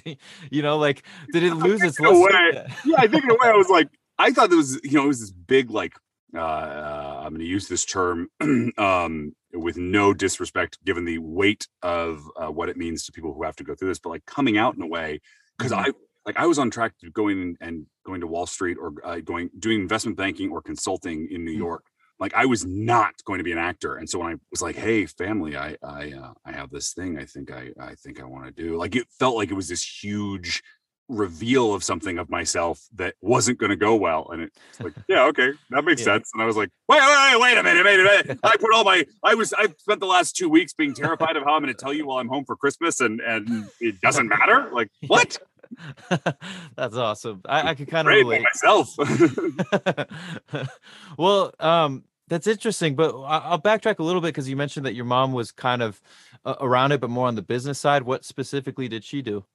you 0.50 0.62
know, 0.62 0.77
like, 0.77 1.03
did 1.31 1.44
it 1.44 1.53
lose 1.56 1.83
its 1.83 2.00
luster? 2.00 2.24
way, 2.24 2.65
yeah, 2.86 2.95
I 3.00 3.07
think 3.07 3.24
in 3.24 3.31
a 3.31 3.33
way 3.36 3.50
I 3.50 3.53
was 3.53 3.69
like, 3.69 3.89
I 4.18 4.31
thought 4.31 4.50
there 4.50 4.57
was, 4.57 4.80
you 4.83 4.92
know, 4.94 5.06
it 5.06 5.07
was 5.07 5.19
this 5.21 5.31
big 5.31 5.69
like 5.71 5.95
uh, 6.36 6.39
uh 6.39 7.21
I'm 7.24 7.30
going 7.30 7.39
to 7.39 7.45
use 7.45 7.68
this 7.68 7.83
term 7.86 8.27
um 8.77 9.33
with 9.53 9.77
no 9.77 10.13
disrespect 10.13 10.77
given 10.86 11.03
the 11.06 11.18
weight 11.18 11.68
of 11.81 12.30
uh, 12.38 12.48
what 12.48 12.69
it 12.69 12.77
means 12.77 13.06
to 13.06 13.12
people 13.12 13.33
who 13.33 13.44
have 13.44 13.56
to 13.57 13.63
go 13.63 13.75
through 13.75 13.89
this, 13.89 14.00
but 14.00 14.09
like 14.09 14.25
coming 14.25 14.57
out 14.57 14.75
in 14.75 14.81
a 14.81 14.88
way 14.88 15.19
because 15.57 15.71
Mhm. 15.74 15.88
I 15.88 15.92
like 16.26 16.38
I 16.38 16.46
was 16.46 16.60
on 16.60 16.70
track 16.70 16.94
to 17.02 17.10
going 17.12 17.56
and 17.62 17.86
going 18.06 18.22
to 18.22 18.28
Wall 18.28 18.46
Street 18.46 18.78
or 18.80 18.94
uh, 19.04 19.20
going 19.20 19.50
doing 19.60 19.80
investment 19.82 20.18
banking 20.18 20.52
or 20.52 20.62
consulting 20.62 21.28
in 21.32 21.44
New 21.46 21.54
Mm. 21.54 21.58
York. 21.58 21.86
Like 22.20 22.34
I 22.36 22.46
was 22.46 22.64
not 22.66 23.16
going 23.26 23.40
to 23.40 23.44
be 23.44 23.52
an 23.52 23.58
actor, 23.58 23.96
and 23.96 24.08
so 24.08 24.20
when 24.20 24.32
I 24.34 24.36
was 24.52 24.62
like, 24.62 24.76
"Hey, 24.76 25.08
family, 25.08 25.58
I 25.58 25.76
I 25.84 26.12
uh, 26.12 26.34
I 26.46 26.52
have 26.52 26.70
this 26.70 26.94
thing. 26.94 27.18
I 27.18 27.26
think 27.26 27.52
I 27.52 27.70
I 27.80 27.96
think 27.96 28.22
I 28.22 28.26
want 28.26 28.46
to 28.46 28.52
do." 28.52 28.78
Like 28.78 28.96
it 28.96 29.08
felt 29.20 29.36
like 29.36 29.50
it 29.50 29.56
was 29.56 29.68
this 29.68 29.84
huge 30.04 30.62
reveal 31.10 31.74
of 31.74 31.84
something 31.84 32.18
of 32.18 32.30
myself 32.30 32.80
that 32.96 33.16
wasn't 33.22 33.58
going 33.58 33.72
to 33.72 33.76
go 33.76 33.96
well, 33.96 34.30
and 34.32 34.44
it's 34.44 34.80
like, 34.80 34.94
"Yeah, 35.10 35.24
okay, 35.26 35.52
that 35.72 35.84
makes 35.84 36.02
Yeah. 36.06 36.06
sense." 36.14 36.30
And 36.34 36.44
I 36.44 36.46
was 36.46 36.56
like, 36.56 36.70
"Wait, 36.88 37.00
wait, 37.02 37.34
wait, 37.34 37.42
wait 37.42 37.58
a 37.58 37.64
minute, 37.64 37.84
wait 37.86 38.00
a 38.00 38.04
minute." 38.04 38.40
I 38.44 38.56
put 38.56 38.72
all 38.74 38.84
my 38.84 39.04
I 39.24 39.34
was 39.34 39.52
I 39.54 39.68
spent 39.80 40.00
the 40.00 40.06
last 40.06 40.36
two 40.36 40.48
weeks 40.48 40.74
being 40.74 40.94
terrified 40.94 41.36
of 41.38 41.44
how 41.44 41.56
I'm 41.56 41.64
going 41.64 41.74
to 41.74 41.80
tell 41.80 41.92
you 41.94 42.06
while 42.06 42.20
I'm 42.20 42.30
home 42.30 42.46
for 42.46 42.56
Christmas, 42.56 43.00
and 43.02 43.20
and 43.22 43.68
it 43.80 44.00
doesn't 44.00 44.28
matter. 44.28 44.70
Like 44.72 44.90
what? 45.08 45.40
That's 46.76 46.96
awesome. 46.96 47.42
I, 47.46 47.70
I 47.70 47.76
could 47.76 47.88
kind 47.88 48.08
of 48.08 48.14
relate. 48.14 48.44
myself. 48.44 48.96
well, 51.18 51.54
um, 51.60 52.04
that's 52.28 52.48
interesting, 52.48 52.96
but 52.96 53.14
I'll 53.24 53.60
backtrack 53.62 54.00
a 54.00 54.04
little 54.04 54.22
bit 54.22 54.30
because 54.30 54.48
you 54.48 54.56
mentioned 54.56 54.86
that 54.86 54.94
your 54.96 55.04
mom 55.06 55.34
was 55.34 55.52
kind 55.52 55.82
of 55.82 56.02
uh, 56.46 56.56
around 56.62 56.94
it, 56.94 57.02
but 57.02 57.10
more 57.10 57.28
on 57.28 57.36
the 57.36 57.42
business 57.42 57.78
side. 57.78 58.04
What 58.04 58.24
specifically 58.24 58.88
did 58.88 59.04
she 59.04 59.22
do? 59.22 59.46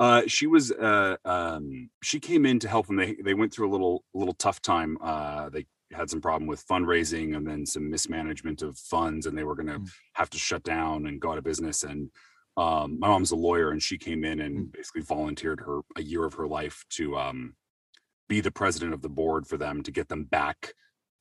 Uh, 0.00 0.22
she 0.26 0.46
was 0.46 0.72
uh, 0.72 1.16
um, 1.24 1.88
she 2.02 2.18
came 2.20 2.44
in 2.44 2.58
to 2.58 2.68
help 2.68 2.88
them. 2.88 2.96
They 2.96 3.14
they 3.14 3.34
went 3.34 3.52
through 3.52 3.70
a 3.70 3.72
little 3.72 4.02
little 4.12 4.34
tough 4.34 4.60
time. 4.60 4.98
Uh, 5.00 5.48
they 5.50 5.66
had 5.92 6.10
some 6.10 6.20
problem 6.20 6.48
with 6.48 6.66
fundraising 6.66 7.36
and 7.36 7.46
then 7.46 7.64
some 7.64 7.88
mismanagement 7.88 8.60
of 8.60 8.76
funds, 8.76 9.26
and 9.26 9.38
they 9.38 9.44
were 9.44 9.54
going 9.54 9.68
to 9.68 9.78
Mm. 9.78 9.88
have 10.14 10.28
to 10.30 10.38
shut 10.38 10.64
down 10.64 11.06
and 11.06 11.20
go 11.20 11.30
out 11.30 11.38
of 11.38 11.44
business. 11.44 11.84
And 11.84 12.10
um, 12.56 12.98
my 12.98 13.08
mom's 13.08 13.32
a 13.32 13.36
lawyer, 13.36 13.70
and 13.70 13.82
she 13.82 13.98
came 13.98 14.24
in 14.24 14.40
and 14.40 14.72
basically 14.72 15.02
volunteered 15.02 15.60
her 15.60 15.80
a 15.96 16.02
year 16.02 16.24
of 16.24 16.34
her 16.34 16.46
life 16.46 16.84
to 16.90 17.16
um, 17.16 17.54
be 18.28 18.40
the 18.40 18.50
president 18.50 18.94
of 18.94 19.02
the 19.02 19.08
board 19.08 19.46
for 19.46 19.56
them 19.56 19.82
to 19.82 19.90
get 19.92 20.08
them 20.08 20.24
back, 20.24 20.72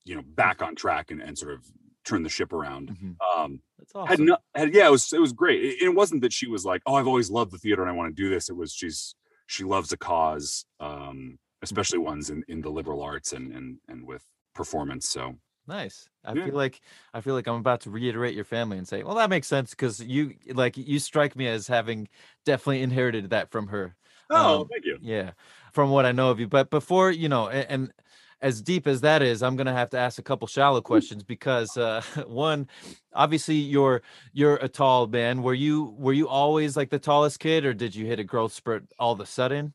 you 0.06 0.16
know, 0.16 0.24
back 0.26 0.62
on 0.62 0.76
track 0.76 1.12
and, 1.12 1.22
and 1.22 1.38
sort 1.38 1.54
of 1.54 1.66
turn 2.06 2.24
the 2.24 2.30
ship 2.30 2.54
around. 2.54 2.90
Mhm. 2.90 3.16
Um, 3.38 3.60
That's 3.80 3.94
awesome. 3.96 4.28
had 4.28 4.38
had 4.54 4.74
yeah 4.74 4.88
it 4.88 4.92
was 4.92 5.12
it 5.12 5.20
was 5.20 5.34
great 5.34 5.62
it, 5.64 5.82
it 5.82 5.90
wasn't 5.90 6.22
that 6.22 6.32
she 6.32 6.48
was 6.48 6.64
like 6.66 6.82
oh 6.86 6.96
i've 6.96 7.08
always 7.08 7.30
loved 7.30 7.52
the 7.52 7.58
theater 7.58 7.82
and 7.82 7.90
i 7.90 7.94
want 7.94 8.16
to 8.16 8.24
do 8.24 8.30
this 8.30 8.50
it 8.50 8.56
was 8.56 8.72
she's 8.74 9.16
she 9.48 9.64
loves 9.64 9.92
a 9.92 9.98
cause 9.98 10.66
um 10.80 11.38
especially 11.62 12.00
ones 12.00 12.30
in 12.30 12.44
in 12.48 12.62
the 12.62 12.70
liberal 12.70 13.02
arts 13.02 13.34
and 13.34 13.52
and 13.54 13.78
and 13.90 14.06
with 14.06 14.24
performance 14.54 15.10
so 15.10 15.36
Nice. 15.68 16.10
I 16.24 16.36
Yeah. 16.36 16.46
feel 16.46 16.54
like 16.54 16.82
I 17.14 17.22
feel 17.22 17.34
like 17.34 17.48
I'm 17.48 17.56
about 17.56 17.82
to 17.82 17.90
reiterate 17.90 18.36
your 18.36 18.44
family 18.46 18.78
and 18.78 18.88
say, 18.88 19.04
well, 19.04 19.16
that 19.16 19.30
makes 19.30 19.48
sense 19.48 19.72
because 19.72 20.00
you 20.00 20.36
like 20.54 20.78
you 20.78 21.00
strike 21.00 21.36
me 21.36 21.48
as 21.48 21.68
having 21.68 22.08
definitely 22.46 22.82
inherited 22.84 23.30
that 23.32 23.50
from 23.52 23.68
her. 23.68 23.96
oh 24.30 24.66
Um, 24.66 24.70
thank 24.72 24.86
you 24.86 25.00
Yeah, 25.00 25.32
from 25.74 25.90
what 25.90 26.06
I 26.06 26.12
know 26.12 26.30
of 26.30 26.40
you. 26.40 26.48
But 26.48 26.70
before 26.70 27.10
you 27.12 27.30
know, 27.30 27.50
and, 27.50 27.70
and 27.70 27.94
as 28.42 28.62
deep 28.62 28.86
as 28.86 29.02
that 29.02 29.22
is, 29.24 29.42
I'm 29.42 29.56
gonna 29.56 29.74
have 29.74 29.90
to 29.92 29.98
ask 29.98 30.20
a 30.20 30.24
couple 30.24 30.48
shallow 30.48 30.82
questions 30.82 31.24
because 31.24 31.76
uh, 31.78 32.02
one, 32.28 32.68
obviously 33.14 33.56
you're 33.56 34.02
you're 34.34 34.58
a 34.58 34.70
tall 34.70 35.08
man. 35.08 35.42
Were 35.42 35.54
you 35.56 35.96
were 35.98 36.14
you 36.14 36.28
always 36.28 36.78
like 36.78 36.92
the 36.92 37.00
tallest 37.00 37.40
kid, 37.40 37.66
or 37.66 37.74
did 37.74 37.96
you 37.96 38.06
hit 38.06 38.20
a 38.20 38.24
growth 38.24 38.54
spurt 38.54 38.86
all 39.00 39.14
of 39.14 39.20
a 39.20 39.26
sudden? 39.26 39.74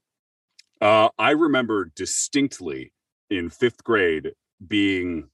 uh 0.81 1.09
i 1.19 1.31
remember 1.31 1.91
distinctly 1.95 2.93
in 3.29 3.49
fifth 3.51 3.83
grade 3.85 4.33
being 4.67 5.29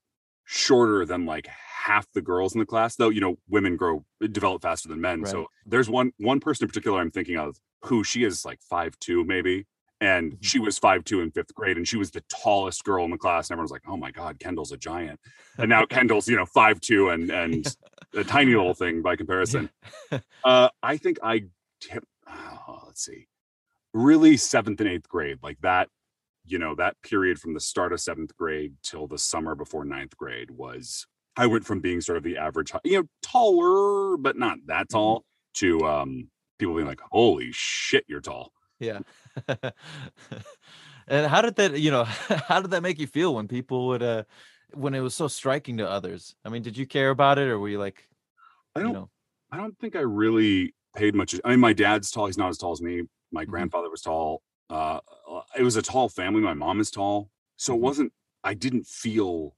shorter 0.47 1.05
than 1.05 1.27
like 1.27 1.47
half 1.49 2.07
the 2.15 2.23
girls 2.23 2.55
in 2.55 2.59
the 2.61 2.67
class 2.67 2.97
though 2.97 3.09
you 3.11 3.21
know 3.21 3.37
women 3.49 3.77
grow 3.77 4.05
develop 4.33 4.63
faster 4.63 4.89
than 4.89 5.01
men. 5.01 5.21
Right. 5.23 5.31
so 5.31 5.47
there's 5.67 5.91
one 5.91 6.13
one 6.19 6.41
person 6.41 6.65
in 6.65 6.69
particular 6.69 7.01
i'm 7.01 7.11
thinking 7.11 7.37
of 7.37 7.57
who 7.83 8.03
she 8.05 8.25
is 8.25 8.45
like 8.45 8.61
five 8.63 8.99
two 9.01 9.25
maybe 9.25 9.67
and 10.01 10.33
Mhm. 10.33 10.39
she 10.41 10.59
was 10.59 10.79
five 10.79 11.05
two 11.05 11.21
in 11.21 11.31
fifth 11.31 11.55
grade 11.55 11.77
and 11.77 11.87
she 11.87 11.97
was 11.97 12.11
the 12.13 12.23
tallest 12.29 12.85
girl 12.85 13.05
in 13.05 13.11
the 13.11 13.19
class 13.19 13.49
and 13.51 13.55
everyone's 13.55 13.71
like 13.73 13.83
oh 13.89 13.97
my 13.97 14.11
god 14.11 14.39
kendall's 14.39 14.73
a 14.73 14.77
giant. 14.77 15.19
And 15.59 15.69
now 15.69 15.85
kendall's 15.91 16.29
you 16.29 16.37
know 16.37 16.47
five 16.47 16.81
two 16.81 17.09
and 17.11 17.31
and 17.31 17.67
a 18.15 18.23
tiny 18.25 18.55
little 18.55 18.75
thing 18.75 19.03
by 19.03 19.17
comparison. 19.17 19.69
Uh 20.45 20.69
i 20.83 20.97
think 20.97 21.19
i 21.25 21.45
tip 21.81 22.05
oh, 22.29 22.83
let's 22.87 23.05
see 23.05 23.27
really 23.93 24.37
seventh 24.37 24.81
and 24.81 24.89
eighth 24.89 25.09
grade 25.09 25.39
like 25.43 25.59
that 25.63 25.89
you 26.47 26.59
know 26.59 26.75
that 26.75 26.97
period 27.03 27.39
from 27.39 27.55
the 27.55 27.61
start 27.61 27.93
of 27.93 28.01
seventh 28.01 28.37
grade 28.37 28.75
till 28.83 29.07
the 29.07 29.19
summer 29.19 29.55
before 29.55 29.85
ninth 29.85 30.17
grade 30.17 30.51
was 30.51 31.07
i 31.37 31.47
went 31.47 31.65
from 31.65 31.81
being 31.81 32.01
sort 32.01 32.17
of 32.19 32.25
the 32.25 32.37
average 32.37 32.73
you 32.85 33.01
know 33.01 33.09
taller 33.23 34.17
but 34.17 34.37
not 34.37 34.59
that 34.67 34.89
tall 34.89 35.25
to 35.55 35.81
um 35.87 36.29
people 36.59 36.75
being 36.75 36.87
like 36.87 37.01
holy 37.11 37.49
shit 37.53 38.05
you're 38.09 38.21
tall 38.21 38.53
Yeah. 38.79 39.01
and 41.09 41.27
how 41.27 41.41
did 41.43 41.57
that, 41.57 41.79
you 41.81 41.91
know, 41.91 42.05
how 42.49 42.61
did 42.61 42.71
that 42.73 42.83
make 42.83 42.99
you 42.99 43.07
feel 43.07 43.35
when 43.35 43.49
people 43.49 43.87
would 43.89 44.03
uh 44.03 44.25
when 44.75 44.95
it 44.95 45.01
was 45.01 45.15
so 45.15 45.29
striking 45.29 45.77
to 45.79 45.89
others? 45.89 46.35
I 46.45 46.49
mean, 46.51 46.63
did 46.63 46.77
you 46.77 46.87
care 46.87 47.11
about 47.11 47.39
it 47.39 47.49
or 47.49 47.59
were 47.59 47.69
you 47.69 47.79
like, 47.79 48.09
i 48.75 48.81
don't 48.81 48.93
know, 48.93 49.09
i 49.51 49.57
don't 49.57 49.79
think 49.79 49.97
i 49.97 50.01
really 50.01 50.75
paid 50.95 51.15
much 51.15 51.39
i 51.45 51.51
mean 51.51 51.61
my 51.61 51.73
dad's 51.73 52.11
tall 52.11 52.27
he's 52.27 52.39
not 52.39 52.49
as 52.51 52.59
tall 52.59 52.73
as 52.73 52.83
me 52.83 53.03
my 53.33 53.45
Mhm. 53.45 53.49
grandfather 53.51 53.91
was 53.91 54.03
tall 54.03 54.43
uh 54.71 55.01
it 55.59 55.63
was 55.63 55.77
a 55.77 55.83
tall 55.83 56.09
family 56.09 56.41
my 56.41 56.55
mom 56.55 56.81
is 56.81 56.91
tall 56.91 57.31
so 57.57 57.75
it 57.75 57.81
Mhm. 57.81 57.81
wasn't 57.81 58.13
i 58.45 58.55
didn't 58.55 58.87
feel 58.87 59.57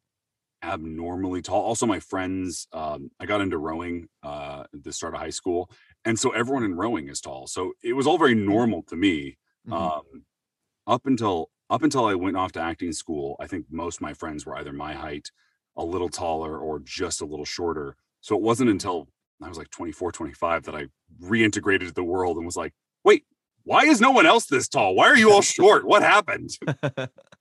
abnormally 0.62 1.42
tall 1.42 1.62
also 1.62 1.86
my 1.86 2.00
friends 2.00 2.66
um 2.72 3.10
i 3.20 3.26
got 3.26 3.40
into 3.40 3.58
rowing 3.58 4.08
uh 4.24 4.64
at 4.74 4.82
the 4.84 4.92
start 4.92 5.14
of 5.14 5.20
high 5.20 5.30
school 5.30 5.70
and 6.04 6.18
so 6.18 6.30
everyone 6.30 6.64
in 6.64 6.74
rowing 6.74 7.08
is 7.08 7.20
tall 7.20 7.46
so 7.46 7.72
it 7.82 7.92
was 7.94 8.06
all 8.06 8.18
very 8.18 8.34
normal 8.34 8.82
to 8.82 8.96
me 8.96 9.36
mhm, 9.64 9.88
um 9.92 10.02
up 10.86 11.06
until 11.06 11.50
up 11.70 11.82
until 11.82 12.06
I 12.06 12.14
went 12.14 12.36
off 12.36 12.52
to 12.52 12.60
acting 12.60 12.92
school, 12.92 13.36
I 13.40 13.46
think 13.46 13.66
most 13.70 13.96
of 13.96 14.00
my 14.02 14.14
friends 14.14 14.46
were 14.46 14.56
either 14.56 14.72
my 14.72 14.94
height, 14.94 15.30
a 15.76 15.84
little 15.84 16.08
taller, 16.08 16.58
or 16.58 16.80
just 16.80 17.20
a 17.20 17.26
little 17.26 17.44
shorter. 17.44 17.94
So 18.22 18.34
it 18.34 18.42
wasn't 18.42 18.70
until 18.70 19.08
I 19.42 19.48
was 19.48 19.58
like 19.58 19.70
24, 19.70 20.10
25 20.12 20.64
that 20.64 20.74
I 20.74 20.86
reintegrated 21.22 21.94
the 21.94 22.04
world 22.04 22.38
and 22.38 22.46
was 22.46 22.56
like, 22.56 22.72
wait, 23.04 23.24
why 23.68 23.84
is 23.84 24.00
no 24.00 24.10
one 24.10 24.25
else 24.25 24.46
this 24.46 24.66
tall? 24.66 24.94
Why 24.94 25.08
are 25.08 25.16
you 25.16 25.30
all 25.30 25.42
short? 25.42 25.84
What 25.84 26.02
happened? 26.02 26.58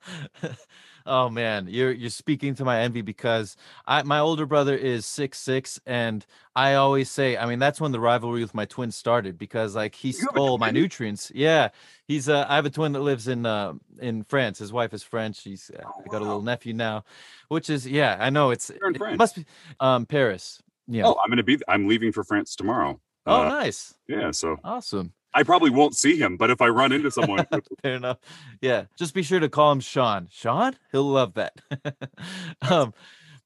oh 1.05 1.29
man, 1.29 1.67
you're 1.69 1.93
you're 1.93 2.09
speaking 2.09 2.53
to 2.55 2.65
my 2.65 2.81
envy 2.81 3.01
because 3.01 3.55
I 3.85 4.03
my 4.03 4.19
older 4.19 4.45
brother 4.45 4.75
is 4.75 5.05
six 5.05 5.39
six, 5.39 5.79
and 5.85 6.25
I 6.53 6.73
always 6.73 7.09
say, 7.09 7.37
I 7.37 7.45
mean, 7.45 7.59
that's 7.59 7.79
when 7.79 7.93
the 7.93 8.01
rivalry 8.01 8.41
with 8.41 8.53
my 8.53 8.65
twin 8.65 8.91
started 8.91 9.37
because 9.37 9.73
like 9.73 9.95
he 9.95 10.11
stole 10.11 10.57
my 10.57 10.69
nutrients. 10.69 11.31
Yeah, 11.33 11.69
he's 12.05 12.27
uh, 12.27 12.45
I 12.49 12.55
have 12.55 12.65
a 12.65 12.69
twin 12.69 12.91
that 12.91 12.99
lives 12.99 13.29
in 13.29 13.45
uh 13.45 13.75
in 14.01 14.25
France. 14.25 14.59
His 14.59 14.73
wife 14.73 14.93
is 14.93 15.03
French. 15.03 15.41
He's 15.41 15.71
uh, 15.73 15.83
oh, 15.85 16.03
I 16.05 16.11
got 16.11 16.21
a 16.21 16.25
little 16.25 16.41
nephew 16.41 16.73
now, 16.73 17.05
which 17.47 17.69
is 17.69 17.87
yeah, 17.87 18.17
I 18.19 18.31
know 18.31 18.51
it's 18.51 18.69
it 18.69 19.17
must 19.17 19.37
be 19.37 19.45
um 19.79 20.05
Paris. 20.05 20.61
Yeah. 20.89 21.03
Oh, 21.05 21.15
I'm 21.23 21.29
gonna 21.29 21.43
be. 21.43 21.57
I'm 21.69 21.87
leaving 21.87 22.11
for 22.11 22.25
France 22.25 22.57
tomorrow. 22.57 22.99
Oh, 23.25 23.43
uh, 23.43 23.49
nice. 23.49 23.93
Yeah. 24.09 24.31
So 24.31 24.57
awesome. 24.61 25.13
I 25.33 25.43
probably 25.43 25.69
won't 25.69 25.95
see 25.95 26.17
him, 26.17 26.37
but 26.37 26.49
if 26.49 26.61
I 26.61 26.67
run 26.67 26.91
into 26.91 27.11
someone, 27.11 27.45
fair 27.81 27.95
enough. 27.95 28.17
Yeah, 28.61 28.85
just 28.97 29.13
be 29.13 29.23
sure 29.23 29.39
to 29.39 29.49
call 29.49 29.71
him 29.71 29.79
Sean. 29.79 30.27
Sean, 30.31 30.75
he'll 30.91 31.03
love 31.03 31.33
that. 31.35 31.53
um, 32.69 32.93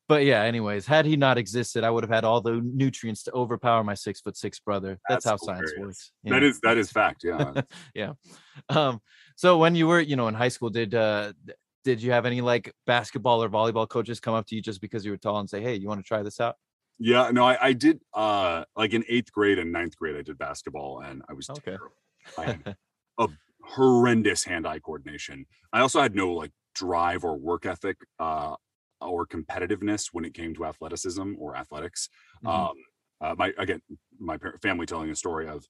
but 0.07 0.25
yeah, 0.25 0.41
anyways, 0.43 0.85
had 0.85 1.05
he 1.05 1.15
not 1.15 1.37
existed, 1.37 1.83
I 1.83 1.89
would 1.89 2.03
have 2.03 2.11
had 2.11 2.23
all 2.23 2.41
the 2.41 2.61
nutrients 2.63 3.23
to 3.23 3.31
overpower 3.31 3.83
my 3.83 3.93
six 3.93 4.19
foot 4.19 4.35
six 4.35 4.59
brother. 4.59 4.99
That's, 5.07 5.25
That's 5.25 5.41
how 5.41 5.53
hilarious. 5.53 5.71
science 5.71 5.85
works. 5.85 6.11
That 6.25 6.43
is 6.43 6.59
that 6.61 6.77
is 6.77 6.91
fact. 6.91 7.23
Yeah. 7.23 7.61
yeah. 7.95 8.13
Um, 8.69 9.01
so 9.35 9.57
when 9.57 9.75
you 9.75 9.87
were, 9.87 10.01
you 10.01 10.15
know, 10.15 10.27
in 10.27 10.33
high 10.33 10.49
school, 10.49 10.69
did 10.69 10.95
uh 10.95 11.33
did 11.83 12.01
you 12.01 12.11
have 12.11 12.25
any 12.25 12.41
like 12.41 12.73
basketball 12.85 13.43
or 13.43 13.49
volleyball 13.49 13.87
coaches 13.87 14.19
come 14.19 14.33
up 14.33 14.45
to 14.47 14.55
you 14.55 14.61
just 14.61 14.81
because 14.81 15.05
you 15.05 15.11
were 15.11 15.17
tall 15.17 15.39
and 15.39 15.49
say, 15.49 15.61
Hey, 15.61 15.75
you 15.75 15.87
want 15.87 15.99
to 15.99 16.07
try 16.07 16.23
this 16.23 16.39
out? 16.39 16.55
Yeah, 17.03 17.31
no, 17.31 17.45
I, 17.45 17.57
I 17.59 17.73
did 17.73 17.99
uh 18.13 18.63
like 18.75 18.93
in 18.93 19.03
eighth 19.09 19.31
grade 19.31 19.57
and 19.57 19.71
ninth 19.71 19.97
grade, 19.97 20.15
I 20.15 20.21
did 20.21 20.37
basketball 20.37 21.01
and 21.01 21.23
I 21.27 21.33
was 21.33 21.49
okay. 21.49 21.71
terrible. 21.71 21.95
I 22.37 22.45
had 22.45 22.75
a 23.17 23.27
horrendous 23.63 24.43
hand-eye 24.43 24.79
coordination. 24.79 25.47
I 25.73 25.81
also 25.81 25.99
had 25.99 26.13
no 26.15 26.31
like 26.33 26.51
drive 26.75 27.23
or 27.23 27.37
work 27.37 27.65
ethic 27.65 27.97
uh 28.19 28.55
or 29.01 29.25
competitiveness 29.25 30.09
when 30.11 30.25
it 30.25 30.35
came 30.35 30.53
to 30.53 30.65
athleticism 30.65 31.33
or 31.39 31.57
athletics. 31.57 32.07
Mm-hmm. 32.45 32.47
Um 32.47 32.75
uh, 33.19 33.35
my 33.35 33.51
again, 33.57 33.81
my 34.19 34.37
family 34.61 34.85
telling 34.85 35.09
a 35.09 35.15
story 35.15 35.47
of 35.47 35.65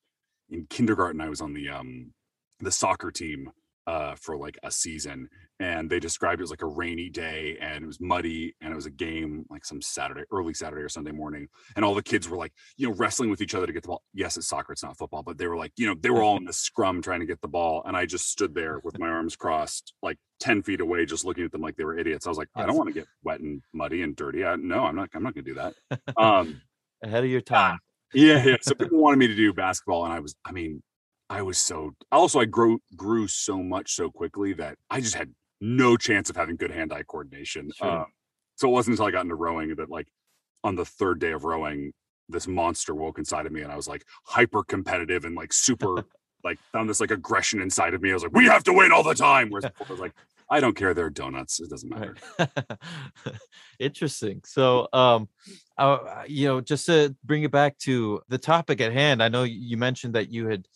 in 0.50 0.66
kindergarten, 0.70 1.22
I 1.22 1.30
was 1.30 1.40
on 1.40 1.54
the 1.54 1.70
um 1.70 2.14
the 2.60 2.72
soccer 2.72 3.10
team 3.10 3.52
uh, 3.88 4.16
for 4.16 4.38
like 4.38 4.58
a 4.64 4.72
season, 4.72 5.28
and 5.60 5.90
they 5.90 6.00
described 6.00 6.42
it 6.42 6.44
as 6.44 6.50
like 6.50 6.62
a 6.62 6.68
rainy 6.68 7.10
day, 7.10 7.58
and 7.60 7.84
it 7.84 7.88
was 7.88 8.00
muddy, 8.00 8.56
and 8.62 8.72
it 8.72 8.76
was 8.76 8.86
a 8.86 8.92
game 8.92 9.46
like 9.50 9.66
some 9.66 9.82
Saturday, 9.82 10.24
early 10.32 10.54
Saturday 10.54 10.82
or 10.82 10.90
Sunday 10.90 11.12
morning, 11.12 11.48
and 11.76 11.84
all 11.84 11.96
the 11.96 12.04
kids 12.04 12.30
were 12.30 12.38
like, 12.38 12.54
you 12.78 12.88
know, 12.88 12.96
wrestling 12.96 13.30
with 13.30 13.42
each 13.42 13.56
other 13.56 13.68
to 13.68 13.74
get 13.74 13.84
the 13.84 13.90
ball. 13.90 14.04
Yes, 14.14 14.38
it's 14.38 14.48
soccer, 14.48 14.74
it's 14.74 14.84
not 14.84 14.98
football, 14.98 15.24
but 15.24 15.38
they 15.38 15.48
were 15.48 15.58
like, 15.58 15.72
you 15.78 15.88
know, 15.88 15.96
they 16.00 16.10
were 16.10 16.22
all 16.22 16.38
in 16.38 16.46
the 16.46 16.54
scrum 16.54 17.02
trying 17.02 17.20
to 17.20 17.26
get 17.26 17.42
the 17.42 17.48
ball, 17.48 17.84
and 17.86 17.96
I 17.98 18.06
just 18.06 18.30
stood 18.30 18.54
there 18.54 18.80
with 18.84 19.00
my 19.00 19.08
arms 19.08 19.36
crossed, 19.36 19.94
like 20.02 20.18
ten 20.40 20.62
feet 20.62 20.82
away, 20.82 21.06
just 21.06 21.26
looking 21.26 21.44
at 21.44 21.52
them 21.52 21.62
like 21.62 21.76
they 21.76 21.86
were 21.86 21.98
idiots. 21.98 22.26
I 22.26 22.30
was 22.30 22.38
like, 22.38 22.50
yes. 22.56 22.64
I 22.64 22.68
don't 22.68 22.78
want 22.78 22.90
to 22.90 22.94
get 22.94 23.08
wet 23.24 23.40
and 23.40 23.62
muddy 23.74 24.04
and 24.04 24.16
dirty. 24.16 24.46
I, 24.46 24.56
no, 24.56 24.86
I'm 24.86 24.96
not. 24.96 25.10
I'm 25.14 25.24
not 25.24 25.34
going 25.34 25.46
to 25.46 25.52
do 25.52 25.56
that. 25.56 25.74
Um, 26.18 26.62
Ahead 27.04 27.24
of 27.24 27.30
your 27.32 27.42
time. 27.42 27.80
Yeah, 28.14 28.44
yeah. 28.44 28.58
So 28.62 28.76
people 28.76 29.00
wanted 29.00 29.18
me 29.18 29.28
to 29.28 29.36
do 29.36 29.54
basketball, 29.54 30.06
and 30.06 30.14
I 30.14 30.20
was, 30.20 30.36
I 30.46 30.52
mean, 30.52 30.84
I 31.32 31.42
was 31.42 31.58
so 31.58 31.96
also 32.12 32.42
I 32.42 32.46
grew 32.46 32.82
grew 32.98 33.26
so 33.26 33.64
much 33.64 33.94
so 33.94 34.12
quickly 34.12 34.52
that 34.54 34.78
I 34.90 35.00
just 35.00 35.16
had 35.16 35.34
no 35.62 35.96
chance 35.96 36.30
of 36.30 36.36
having 36.36 36.58
good 36.58 36.72
hand-eye 36.72 37.04
coordination. 37.04 37.72
Sure. 37.74 38.02
Um, 38.02 38.06
so 38.58 38.68
it 38.68 38.72
wasn't 38.72 38.96
until 38.96 39.06
I 39.06 39.12
got 39.12 39.24
into 39.24 39.36
rowing 39.36 39.74
that 39.76 39.90
like 39.90 40.08
on 40.66 40.76
the 40.76 40.84
third 40.84 41.20
day 41.20 41.32
of 41.32 41.46
rowing, 41.46 41.94
this 42.28 42.48
monster 42.48 42.94
woke 42.94 43.18
inside 43.18 43.46
of 43.46 43.54
me 43.54 43.62
and 43.62 43.72
I 43.72 43.78
was 43.78 43.88
like 43.88 44.04
hyper 44.26 44.62
competitive 44.64 45.24
and 45.24 45.34
like 45.34 45.54
super 45.54 46.04
like 46.44 46.60
found 46.74 46.90
this 46.90 47.00
like 47.00 47.12
aggression 47.12 47.62
inside 47.62 47.94
of 47.94 48.02
me. 48.02 48.12
I 48.12 48.14
was 48.14 48.24
like, 48.24 48.34
we 48.34 48.46
have 48.46 48.66
to 48.66 48.74
win 48.74 48.92
all 48.92 49.04
the 49.04 49.16
time. 49.16 49.50
Whereas 49.50 49.72
before 49.72 49.88
I 49.88 49.92
was 49.92 50.02
like, 50.02 50.14
I 50.50 50.60
don't 50.60 50.76
care. 50.76 50.94
They're 50.94 51.10
donuts. 51.10 51.62
It 51.62 51.70
doesn't 51.70 51.90
matter. 51.90 52.18
Right. 52.38 52.50
Interesting. 53.80 54.42
So, 54.46 54.90
um, 54.92 55.30
uh, 55.78 56.24
you 56.28 56.48
know, 56.48 56.60
just 56.60 56.88
to 56.88 57.16
bring 57.24 57.44
it 57.44 57.52
back 57.52 57.78
to 57.80 58.22
the 58.28 58.38
topic 58.38 58.82
at 58.82 58.92
hand, 58.92 59.24
I 59.24 59.30
know 59.30 59.44
you 59.44 59.78
mentioned 59.78 60.16
that 60.16 60.30
you 60.30 60.48
had 60.50 60.68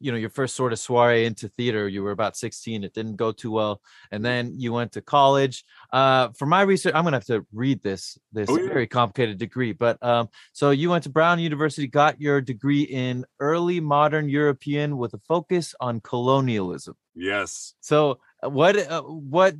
you 0.00 0.12
know 0.12 0.18
your 0.18 0.30
first 0.30 0.54
sort 0.54 0.72
of 0.72 0.78
soiree 0.78 1.26
into 1.26 1.48
theater 1.48 1.88
you 1.88 2.02
were 2.02 2.10
about 2.10 2.36
16 2.36 2.84
it 2.84 2.94
didn't 2.94 3.16
go 3.16 3.32
too 3.32 3.50
well 3.50 3.80
and 4.10 4.24
then 4.24 4.52
you 4.56 4.72
went 4.72 4.92
to 4.92 5.00
college 5.00 5.64
uh 5.92 6.28
for 6.36 6.46
my 6.46 6.62
research 6.62 6.94
i'm 6.94 7.04
gonna 7.04 7.16
have 7.16 7.24
to 7.24 7.46
read 7.52 7.82
this 7.82 8.18
this 8.32 8.48
oh, 8.50 8.58
yeah. 8.58 8.68
very 8.68 8.86
complicated 8.86 9.38
degree 9.38 9.72
but 9.72 10.02
um 10.02 10.28
so 10.52 10.70
you 10.70 10.90
went 10.90 11.04
to 11.04 11.10
brown 11.10 11.38
university 11.38 11.86
got 11.86 12.20
your 12.20 12.40
degree 12.40 12.82
in 12.82 13.24
early 13.40 13.80
modern 13.80 14.28
european 14.28 14.96
with 14.96 15.14
a 15.14 15.18
focus 15.26 15.74
on 15.80 16.00
colonialism. 16.00 16.96
Yes. 17.14 17.74
So 17.80 18.18
uh, 18.42 18.50
what 18.50 18.76
uh, 18.76 19.02
what 19.02 19.54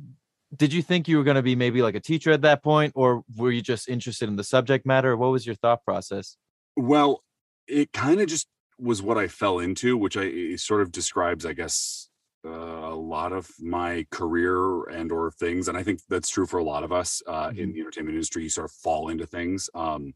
did 0.55 0.73
you 0.73 0.81
think 0.81 1.07
you 1.07 1.17
were 1.17 1.23
going 1.23 1.35
to 1.35 1.41
be 1.41 1.55
maybe 1.55 1.81
like 1.81 1.95
a 1.95 1.99
teacher 1.99 2.31
at 2.31 2.41
that 2.41 2.63
point 2.63 2.93
or 2.95 3.23
were 3.35 3.51
you 3.51 3.61
just 3.61 3.89
interested 3.89 4.29
in 4.29 4.35
the 4.35 4.43
subject 4.43 4.85
matter? 4.85 5.15
What 5.17 5.31
was 5.31 5.45
your 5.45 5.55
thought 5.55 5.83
process? 5.83 6.37
Well 6.75 7.23
it 7.67 7.91
kind 7.91 8.21
of 8.21 8.27
just 8.27 8.47
was 8.79 9.01
what 9.01 9.17
I 9.17 9.27
fell 9.27 9.59
into, 9.59 9.97
which 9.97 10.17
I 10.17 10.55
sort 10.55 10.81
of 10.81 10.91
describes, 10.91 11.45
I 11.45 11.53
guess, 11.53 12.09
uh, 12.45 12.49
a 12.49 12.95
lot 12.95 13.33
of 13.33 13.49
my 13.59 14.05
career 14.11 14.83
and 14.89 15.11
or 15.11 15.31
things, 15.31 15.67
and 15.67 15.77
I 15.77 15.83
think 15.83 15.99
that's 16.07 16.29
true 16.29 16.45
for 16.45 16.59
a 16.59 16.63
lot 16.63 16.83
of 16.83 16.91
us 16.91 17.21
uh, 17.27 17.47
mm-hmm. 17.47 17.59
in 17.59 17.73
the 17.73 17.81
entertainment 17.81 18.15
industry. 18.15 18.43
You 18.43 18.49
sort 18.49 18.65
of 18.65 18.71
fall 18.71 19.09
into 19.09 19.25
things. 19.25 19.69
Um, 19.73 20.13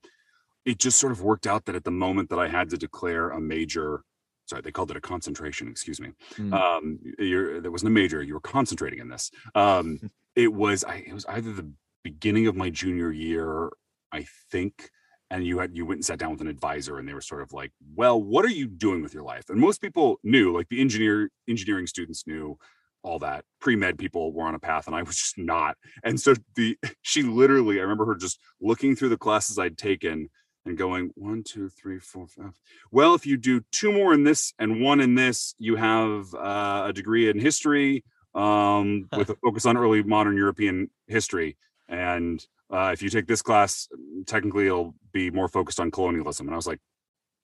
it 0.63 0.77
just 0.77 0.99
sort 0.99 1.11
of 1.11 1.21
worked 1.21 1.47
out 1.47 1.65
that 1.65 1.75
at 1.75 1.83
the 1.83 1.91
moment 1.91 2.29
that 2.29 2.39
I 2.39 2.47
had 2.47 2.69
to 2.69 2.77
declare 2.77 3.31
a 3.31 3.41
major, 3.41 4.03
sorry, 4.45 4.61
they 4.61 4.71
called 4.71 4.91
it 4.91 4.97
a 4.97 5.01
concentration. 5.01 5.67
Excuse 5.67 5.99
me. 5.99 6.09
Mm-hmm. 6.35 6.53
Um, 6.53 6.99
there 7.17 7.71
wasn't 7.71 7.89
a 7.89 7.93
major. 7.93 8.21
You 8.21 8.35
were 8.35 8.39
concentrating 8.39 8.99
in 8.99 9.09
this. 9.09 9.31
Um, 9.55 9.99
it 10.35 10.53
was. 10.53 10.83
I, 10.83 11.03
it 11.07 11.13
was 11.13 11.25
either 11.25 11.51
the 11.51 11.71
beginning 12.03 12.47
of 12.47 12.55
my 12.55 12.69
junior 12.69 13.11
year, 13.11 13.71
I 14.11 14.25
think 14.51 14.91
and 15.31 15.45
you 15.45 15.59
had 15.59 15.75
you 15.75 15.85
went 15.85 15.99
and 15.99 16.05
sat 16.05 16.19
down 16.19 16.31
with 16.31 16.41
an 16.41 16.47
advisor 16.47 16.99
and 16.99 17.07
they 17.07 17.13
were 17.13 17.21
sort 17.21 17.41
of 17.41 17.53
like 17.53 17.71
well 17.95 18.21
what 18.21 18.45
are 18.45 18.49
you 18.49 18.67
doing 18.67 19.01
with 19.01 19.13
your 19.13 19.23
life? 19.23 19.49
And 19.49 19.59
most 19.59 19.81
people 19.81 20.19
knew 20.23 20.53
like 20.55 20.67
the 20.69 20.81
engineer 20.81 21.31
engineering 21.49 21.87
students 21.87 22.27
knew 22.27 22.59
all 23.01 23.17
that. 23.19 23.45
Pre-med 23.59 23.97
people 23.97 24.31
were 24.31 24.43
on 24.43 24.53
a 24.53 24.59
path 24.59 24.85
and 24.85 24.95
i 24.95 25.01
was 25.01 25.15
just 25.23 25.37
not. 25.37 25.77
And 26.03 26.19
so 26.19 26.35
the 26.55 26.77
she 27.01 27.23
literally 27.23 27.79
i 27.79 27.81
remember 27.81 28.05
her 28.05 28.15
just 28.15 28.39
looking 28.61 28.95
through 28.95 29.09
the 29.09 29.17
classes 29.17 29.57
i'd 29.57 29.77
taken 29.77 30.29
and 30.65 30.77
going 30.77 31.09
one 31.15 31.43
two 31.43 31.69
three 31.69 31.97
four 31.97 32.27
five. 32.27 32.53
Well 32.91 33.15
if 33.15 33.25
you 33.25 33.37
do 33.37 33.61
two 33.71 33.91
more 33.91 34.13
in 34.13 34.25
this 34.25 34.53
and 34.59 34.81
one 34.81 34.99
in 34.99 35.15
this 35.15 35.55
you 35.57 35.77
have 35.77 36.35
uh, 36.35 36.83
a 36.87 36.93
degree 36.93 37.29
in 37.29 37.39
history 37.39 38.03
um, 38.35 39.07
with 39.17 39.29
a 39.29 39.35
focus 39.43 39.65
on 39.65 39.77
early 39.77 40.03
modern 40.03 40.35
european 40.35 40.89
history. 41.07 41.57
And 41.87 42.45
uh, 42.71 42.91
if 42.93 43.01
you 43.01 43.09
take 43.09 43.27
this 43.27 43.41
class, 43.41 43.87
technically 44.25 44.67
it'll 44.67 44.95
be 45.11 45.29
more 45.29 45.47
focused 45.47 45.79
on 45.79 45.91
colonialism. 45.91 46.47
And 46.47 46.53
I 46.53 46.57
was 46.57 46.67
like, 46.67 46.79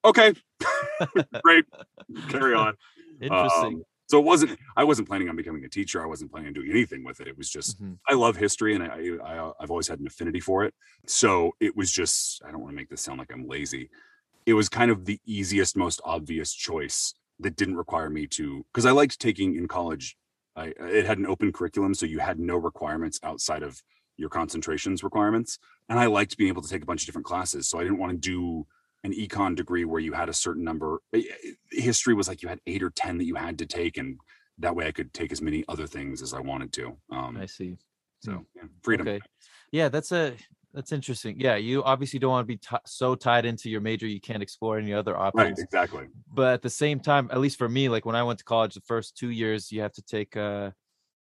okay, 0.05 0.33
great, 1.43 1.65
carry 2.29 2.55
on. 2.55 2.75
Interesting. 3.21 3.75
Um, 3.75 3.83
so 4.07 4.19
it 4.19 4.25
wasn't. 4.25 4.57
I 4.77 4.85
wasn't 4.85 5.07
planning 5.09 5.27
on 5.27 5.35
becoming 5.35 5.65
a 5.65 5.69
teacher. 5.69 6.01
I 6.01 6.05
wasn't 6.05 6.31
planning 6.31 6.47
on 6.47 6.53
doing 6.53 6.71
anything 6.71 7.03
with 7.03 7.19
it. 7.19 7.27
It 7.27 7.37
was 7.37 7.49
just 7.49 7.81
mm-hmm. 7.81 7.93
I 8.07 8.13
love 8.13 8.37
history, 8.37 8.73
and 8.73 8.83
I, 8.83 9.17
I 9.23 9.51
I've 9.59 9.69
always 9.69 9.87
had 9.87 9.99
an 9.99 10.07
affinity 10.07 10.39
for 10.39 10.63
it. 10.63 10.73
So 11.05 11.51
it 11.59 11.75
was 11.75 11.91
just. 11.91 12.41
I 12.47 12.51
don't 12.51 12.61
want 12.61 12.71
to 12.71 12.75
make 12.75 12.89
this 12.89 13.01
sound 13.01 13.19
like 13.19 13.33
I'm 13.33 13.47
lazy. 13.47 13.89
It 14.45 14.53
was 14.53 14.69
kind 14.69 14.91
of 14.91 15.03
the 15.03 15.19
easiest, 15.25 15.75
most 15.75 15.99
obvious 16.05 16.53
choice 16.53 17.13
that 17.41 17.57
didn't 17.57 17.75
require 17.75 18.09
me 18.09 18.27
to. 18.27 18.65
Because 18.71 18.85
I 18.85 18.91
liked 18.91 19.19
taking 19.19 19.55
in 19.55 19.67
college. 19.67 20.15
I 20.55 20.73
it 20.79 21.05
had 21.05 21.17
an 21.17 21.27
open 21.27 21.51
curriculum, 21.51 21.93
so 21.93 22.05
you 22.05 22.19
had 22.19 22.39
no 22.39 22.55
requirements 22.55 23.19
outside 23.23 23.61
of 23.61 23.81
your 24.17 24.29
concentrations 24.29 25.03
requirements. 25.03 25.59
And 25.89 25.99
I 25.99 26.07
liked 26.07 26.37
being 26.37 26.49
able 26.49 26.61
to 26.61 26.69
take 26.69 26.83
a 26.83 26.85
bunch 26.85 27.03
of 27.03 27.05
different 27.05 27.25
classes. 27.25 27.69
So 27.69 27.79
I 27.79 27.83
didn't 27.83 27.99
want 27.99 28.11
to 28.11 28.17
do 28.17 28.67
an 29.03 29.13
econ 29.13 29.55
degree 29.55 29.85
where 29.85 29.99
you 29.99 30.13
had 30.13 30.29
a 30.29 30.33
certain 30.33 30.63
number. 30.63 31.01
Eh, 31.13 31.21
eh, 31.21 31.51
history 31.71 32.13
was 32.13 32.27
like 32.27 32.41
you 32.41 32.49
had 32.49 32.59
eight 32.67 32.83
or 32.83 32.89
10 32.89 33.19
that 33.19 33.25
you 33.25 33.35
had 33.35 33.59
to 33.59 33.65
take. 33.65 33.97
And 33.97 34.19
that 34.57 34.75
way 34.75 34.87
I 34.87 34.91
could 34.91 35.13
take 35.13 35.31
as 35.31 35.41
many 35.41 35.63
other 35.67 35.87
things 35.87 36.21
as 36.21 36.33
I 36.33 36.39
wanted 36.39 36.73
to. 36.73 36.97
Um, 37.11 37.37
I 37.37 37.45
see. 37.45 37.77
So 38.21 38.31
hmm. 38.31 38.41
yeah, 38.55 38.63
freedom. 38.81 39.07
Okay. 39.07 39.21
Yeah, 39.71 39.89
that's 39.89 40.11
a 40.11 40.33
that's 40.73 40.91
interesting. 40.91 41.39
Yeah, 41.39 41.55
you 41.55 41.83
obviously 41.83 42.19
don't 42.19 42.31
want 42.31 42.43
to 42.43 42.47
be 42.47 42.57
t- 42.57 42.75
so 42.85 43.15
tied 43.15 43.45
into 43.45 43.69
your 43.69 43.81
major 43.81 44.05
you 44.07 44.21
can't 44.21 44.43
explore 44.43 44.77
any 44.77 44.93
other 44.93 45.17
options. 45.17 45.43
Right, 45.43 45.57
exactly. 45.57 46.05
But 46.31 46.53
at 46.53 46.61
the 46.61 46.69
same 46.69 46.99
time, 46.99 47.29
at 47.31 47.39
least 47.39 47.57
for 47.57 47.67
me, 47.67 47.89
like 47.89 48.05
when 48.05 48.15
I 48.15 48.23
went 48.23 48.39
to 48.39 48.45
college, 48.45 48.75
the 48.75 48.81
first 48.81 49.17
two 49.17 49.29
years 49.29 49.71
you 49.71 49.81
have 49.81 49.93
to 49.93 50.01
take 50.01 50.37
uh 50.37 50.71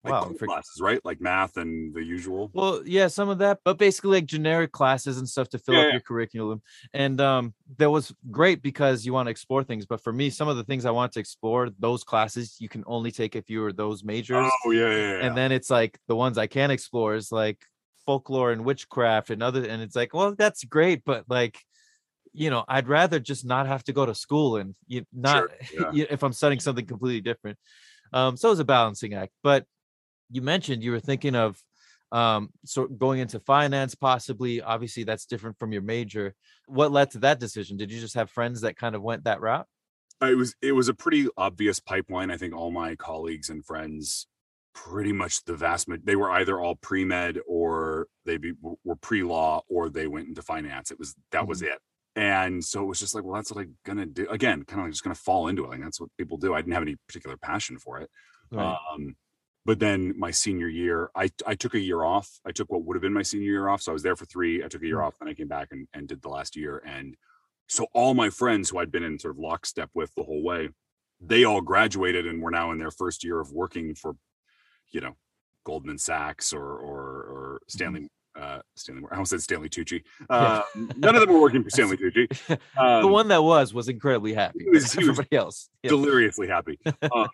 Like 0.09 0.23
Wow, 0.23 0.33
for- 0.37 0.45
classes, 0.45 0.79
right? 0.81 0.99
Like 1.03 1.19
math 1.21 1.57
and 1.57 1.93
the 1.93 2.03
usual. 2.03 2.49
Well, 2.53 2.81
yeah, 2.85 3.07
some 3.07 3.29
of 3.29 3.37
that, 3.39 3.59
but 3.63 3.77
basically 3.77 4.17
like 4.17 4.25
generic 4.25 4.71
classes 4.71 5.17
and 5.17 5.27
stuff 5.27 5.49
to 5.49 5.59
fill 5.59 5.75
Yeah, 5.75 5.81
up 5.81 5.85
yeah. 5.87 5.91
your 5.93 6.01
curriculum. 6.01 6.61
And 6.93 7.19
um 7.21 7.53
that 7.77 7.89
was 7.89 8.13
great 8.31 8.61
because 8.61 9.05
you 9.05 9.13
want 9.13 9.27
to 9.27 9.31
explore 9.31 9.63
things. 9.63 9.85
But 9.85 10.01
for 10.01 10.13
me, 10.13 10.29
some 10.29 10.47
of 10.47 10.57
the 10.57 10.63
things 10.63 10.85
I 10.85 10.91
want 10.91 11.11
to 11.13 11.19
explore, 11.19 11.69
those 11.79 12.03
classes 12.03 12.55
you 12.59 12.69
can 12.69 12.83
only 12.87 13.11
take 13.11 13.35
if 13.35 13.49
you 13.49 13.63
are 13.65 13.73
those 13.73 14.03
majors. 14.03 14.49
Oh 14.65 14.71
yeah, 14.71 14.89
yeah, 14.89 14.95
yeah. 15.19 15.25
And 15.25 15.37
then 15.37 15.51
it's 15.51 15.69
like 15.69 15.99
the 16.07 16.15
ones 16.15 16.37
I 16.37 16.47
can 16.47 16.71
explore 16.71 17.15
is 17.15 17.31
like 17.31 17.59
folklore 18.05 18.51
and 18.51 18.63
witchcraft 18.63 19.29
and 19.31 19.43
other 19.43 19.65
and 19.65 19.81
it's 19.81 19.95
like, 19.95 20.13
well, 20.13 20.33
that's 20.35 20.63
great, 20.63 21.03
but 21.05 21.25
like 21.27 21.59
you 22.33 22.51
know, 22.51 22.63
I'd 22.67 22.87
rather 22.87 23.19
just 23.19 23.45
not 23.45 23.65
have 23.65 23.83
to 23.85 23.93
go 23.93 24.05
to 24.05 24.13
school 24.13 24.57
and 24.57 24.75
you 24.85 25.05
not 25.11 25.45
yeah. 25.91 26.05
if 26.09 26.21
I'm 26.23 26.33
studying 26.33 26.59
something 26.59 26.85
completely 26.85 27.21
different. 27.21 27.57
Um, 28.13 28.37
so 28.37 28.51
it's 28.51 28.59
a 28.61 28.65
balancing 28.65 29.13
act. 29.15 29.31
But 29.43 29.65
you 30.31 30.41
mentioned 30.41 30.83
you 30.83 30.91
were 30.91 30.99
thinking 30.99 31.35
of 31.35 31.61
um 32.11 32.49
so 32.65 32.87
going 32.87 33.19
into 33.19 33.39
finance 33.41 33.93
possibly 33.95 34.61
obviously 34.61 35.03
that's 35.03 35.25
different 35.25 35.57
from 35.59 35.73
your 35.73 35.81
major 35.81 36.33
what 36.67 36.91
led 36.91 37.11
to 37.11 37.19
that 37.19 37.39
decision 37.39 37.75
did 37.75 37.91
you 37.91 37.99
just 37.99 38.15
have 38.15 38.29
friends 38.29 38.61
that 38.61 38.77
kind 38.77 38.95
of 38.95 39.01
went 39.01 39.25
that 39.25 39.41
route 39.41 39.67
it 40.21 40.35
was 40.35 40.55
it 40.61 40.71
was 40.71 40.89
a 40.89 40.93
pretty 40.93 41.27
obvious 41.37 41.79
pipeline. 41.79 42.31
I 42.31 42.37
think 42.37 42.55
all 42.55 42.71
my 42.71 42.95
colleagues 42.95 43.49
and 43.49 43.63
friends, 43.63 44.27
pretty 44.73 45.13
much 45.13 45.43
the 45.45 45.55
vast 45.55 45.87
they 46.03 46.15
were 46.15 46.31
either 46.31 46.59
all 46.59 46.75
pre 46.75 47.05
med 47.05 47.39
or 47.47 48.07
they 48.25 48.37
be, 48.37 48.53
were 48.83 48.95
pre 48.95 49.23
law 49.23 49.61
or 49.69 49.89
they 49.89 50.07
went 50.07 50.27
into 50.27 50.41
finance. 50.41 50.91
It 50.91 50.99
was 50.99 51.15
that 51.31 51.47
was 51.47 51.61
it. 51.61 51.79
And 52.15 52.65
so 52.65 52.81
it 52.81 52.87
was 52.87 52.99
just 52.99 53.13
like, 53.13 53.23
well, 53.23 53.35
that's 53.35 53.51
what 53.51 53.61
I'm 53.61 53.75
gonna 53.85 54.07
do. 54.07 54.27
Again, 54.29 54.63
kind 54.63 54.79
of 54.79 54.87
like 54.87 54.93
just 54.93 55.03
gonna 55.03 55.15
fall 55.15 55.49
into 55.49 55.65
it. 55.65 55.69
Like 55.69 55.83
that's 55.83 56.01
what 56.01 56.09
people 56.17 56.37
do. 56.37 56.53
I 56.53 56.61
didn't 56.61 56.73
have 56.73 56.81
any 56.81 56.95
particular 57.07 57.37
passion 57.37 57.77
for 57.77 57.99
it. 57.99 58.09
Um, 58.57 59.15
but 59.67 59.79
then 59.79 60.17
my 60.17 60.31
senior 60.31 60.69
year, 60.69 61.11
I 61.13 61.29
I 61.45 61.53
took 61.55 61.73
a 61.75 61.79
year 61.79 62.01
off. 62.03 62.39
I 62.45 62.51
took 62.53 62.71
what 62.71 62.85
would 62.85 62.95
have 62.95 63.01
been 63.01 63.11
my 63.13 63.21
senior 63.21 63.51
year 63.51 63.67
off. 63.67 63.81
So 63.81 63.91
I 63.91 63.93
was 63.93 64.01
there 64.01 64.15
for 64.15 64.25
three. 64.25 64.63
I 64.63 64.69
took 64.69 64.81
a 64.81 64.87
year 64.87 64.99
Mm. 64.99 65.05
off, 65.05 65.19
then 65.19 65.27
I 65.27 65.33
came 65.33 65.49
back 65.49 65.67
and, 65.71 65.87
and 65.93 66.07
did 66.07 66.21
the 66.21 66.29
last 66.29 66.55
year. 66.55 66.81
And 66.85 67.17
so 67.67 67.87
all 67.93 68.13
my 68.13 68.29
friends 68.29 68.69
who 68.69 68.77
I'd 68.79 68.93
been 68.93 69.03
in 69.03 69.19
sort 69.19 69.35
of 69.35 69.39
lockstep 69.39 69.89
with 69.93 70.15
the 70.15 70.23
whole 70.23 70.41
way, 70.41 70.69
they 71.19 71.43
all 71.43 71.59
graduated 71.59 72.25
and 72.25 72.41
were 72.41 72.49
now 72.49 72.71
in 72.71 72.77
their 72.79 72.91
first 72.91 73.25
year 73.25 73.41
of 73.41 73.51
working 73.51 73.93
for, 73.93 74.15
you 74.93 75.01
know, 75.01 75.17
Goldman 75.65 75.97
Sachs 75.97 76.53
or 76.53 76.63
or 76.89 77.01
or 77.33 77.61
Stanley. 77.67 78.07
Uh, 78.39 78.59
Stanley, 78.75 79.03
I 79.11 79.15
almost 79.15 79.31
said 79.31 79.41
Stanley 79.41 79.69
Tucci. 79.69 80.03
Uh, 80.29 80.61
none 80.95 81.15
of 81.15 81.21
them 81.21 81.31
were 81.33 81.41
working 81.41 81.63
for 81.63 81.69
Stanley 81.77 81.97
Tucci. 81.97 82.27
the 82.47 82.81
Um, 82.81 83.11
one 83.11 83.27
that 83.29 83.43
was 83.43 83.73
was 83.73 83.89
incredibly 83.89 84.33
happy 84.33 84.59
he 84.63 84.69
was- 84.69 84.91
he 84.93 84.99
was 84.99 85.09
everybody 85.09 85.35
else 85.35 85.69
yeah. 85.83 85.89
deliriously 85.89 86.47
happy. 86.47 86.77
Um, 86.85 87.29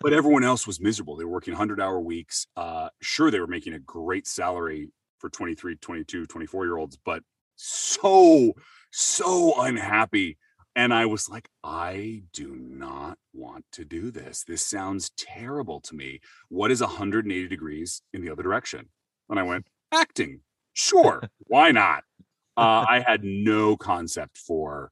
but 0.00 0.12
everyone 0.12 0.42
else 0.44 0.66
was 0.66 0.80
miserable. 0.80 1.16
They 1.16 1.24
were 1.24 1.30
working 1.30 1.52
100 1.52 1.80
hour 1.80 2.00
weeks. 2.00 2.46
Uh, 2.56 2.88
sure, 3.00 3.30
they 3.30 3.40
were 3.40 3.46
making 3.46 3.74
a 3.74 3.78
great 3.78 4.26
salary 4.26 4.88
for 5.18 5.30
23, 5.30 5.76
22, 5.76 6.26
24 6.26 6.64
year 6.66 6.76
olds, 6.76 6.98
but 7.04 7.22
so, 7.56 8.52
so 8.90 9.60
unhappy. 9.62 10.38
And 10.74 10.92
I 10.92 11.06
was 11.06 11.28
like, 11.28 11.48
I 11.64 12.22
do 12.34 12.54
not 12.54 13.16
want 13.32 13.64
to 13.72 13.84
do 13.84 14.10
this. 14.10 14.44
This 14.46 14.64
sounds 14.66 15.10
terrible 15.16 15.80
to 15.82 15.94
me. 15.94 16.20
What 16.50 16.70
is 16.70 16.82
180 16.82 17.48
degrees 17.48 18.02
in 18.12 18.20
the 18.20 18.28
other 18.30 18.42
direction? 18.42 18.90
And 19.30 19.38
I 19.40 19.42
went, 19.42 19.66
acting. 20.00 20.40
Sure. 20.74 21.22
Why 21.46 21.70
not? 21.72 22.04
Uh, 22.58 22.86
I 22.88 23.00
had 23.06 23.22
no 23.22 23.76
concept 23.76 24.38
for 24.38 24.90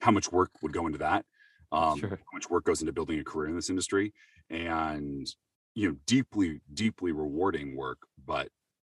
how 0.00 0.10
much 0.10 0.32
work 0.32 0.50
would 0.62 0.72
go 0.72 0.86
into 0.86 0.96
that 0.96 1.26
um, 1.70 1.98
Sure. 1.98 2.08
how 2.08 2.32
much 2.32 2.48
work 2.48 2.64
goes 2.64 2.80
into 2.80 2.90
building 2.90 3.18
a 3.20 3.24
career 3.24 3.50
in 3.50 3.54
this 3.54 3.68
industry 3.68 4.14
and 4.48 5.26
you 5.74 5.90
know 5.90 5.96
deeply 6.06 6.62
deeply 6.72 7.12
rewarding 7.12 7.76
work 7.76 7.98
but 8.24 8.48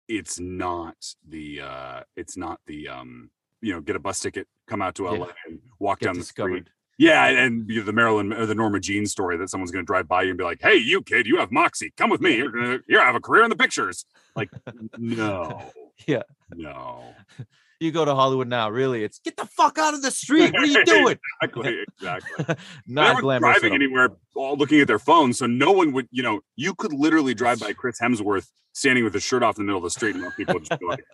it's 0.07 0.39
not 0.39 0.95
the 1.29 1.61
uh 1.61 2.03
it's 2.17 2.37
not 2.37 2.61
the 2.69 2.87
um 2.87 3.31
you 3.63 3.73
know 3.75 3.81
get 3.81 3.97
a 3.97 3.99
bus 3.99 4.21
ticket 4.21 4.47
come 4.69 4.81
out 4.81 4.95
to 4.95 5.03
Yeah. 5.03 5.11
la 5.11 5.27
and 5.49 5.59
walk 5.81 5.99
get 5.99 6.07
down 6.07 6.19
the 6.19 6.25
street 6.25 6.69
yeah 6.99 7.27
and, 7.27 7.39
and 7.39 7.71
you 7.71 7.79
know, 7.79 7.85
the 7.85 7.93
marilyn 7.93 8.33
or 8.33 8.45
the 8.47 8.55
norma 8.55 8.81
jean 8.81 9.07
story 9.07 9.37
that 9.37 9.49
someone's 9.49 9.71
going 9.71 9.85
to 9.85 9.87
drive 9.87 10.07
by 10.09 10.23
you 10.23 10.31
and 10.31 10.39
be 10.39 10.45
like 10.45 10.61
hey 10.61 10.75
you 10.77 11.01
kid 11.03 11.27
you 11.27 11.39
have 11.39 11.51
moxie 11.51 11.93
come 11.97 12.11
with 12.11 12.21
me 12.21 12.37
you're 12.37 12.51
gonna 12.51 12.79
you 12.89 12.99
have 12.99 13.15
a 13.15 13.21
career 13.21 13.43
in 13.45 13.51
the 13.51 13.57
pictures 13.57 14.05
like 14.37 14.51
no 14.99 15.63
Yeah. 16.07 16.23
no 16.55 17.03
you 17.81 17.91
go 17.93 18.05
to 18.05 18.15
hollywood 18.15 18.49
now 18.49 18.71
really 18.71 19.03
it's 19.05 19.19
get 19.21 19.37
the 19.37 19.47
fuck 19.47 19.79
out 19.79 19.95
of 19.95 20.03
the 20.03 20.11
street 20.11 20.53
what 20.53 20.63
are 20.63 20.67
you 20.67 20.85
doing 20.85 21.19
exactly 21.43 21.85
exactly 22.01 22.57
not 22.87 23.21
glamorous 23.21 23.61
driving 23.61 23.75
anywhere, 23.75 24.11
all 24.35 24.57
looking 24.57 24.81
at 24.81 24.87
their 24.87 24.99
phones. 24.99 25.39
So 25.39 25.47
no 25.47 25.73
one 25.73 25.93
would, 25.93 26.09
you 26.11 26.23
know, 26.23 26.41
you 26.57 26.75
could 26.75 26.93
literally 26.93 27.35
drive 27.35 27.61
by 27.61 27.73
Chris 27.73 28.01
Hemsworth 28.01 28.49
standing 28.73 29.05
with 29.05 29.15
his 29.15 29.23
shirt 29.23 29.43
off 29.43 29.59
in 29.59 29.63
the 29.63 29.67
middle 29.67 29.79
of 29.79 29.85
the 29.85 29.91
street, 29.91 30.17
and 30.17 30.25
people 30.37 30.55
would 30.55 30.65
just 30.65 30.81
be 30.81 30.87
like, 30.87 31.05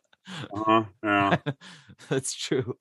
"Uh-huh, 0.54 0.84
yeah." 1.02 1.36
That's 2.08 2.34
true. 2.34 2.76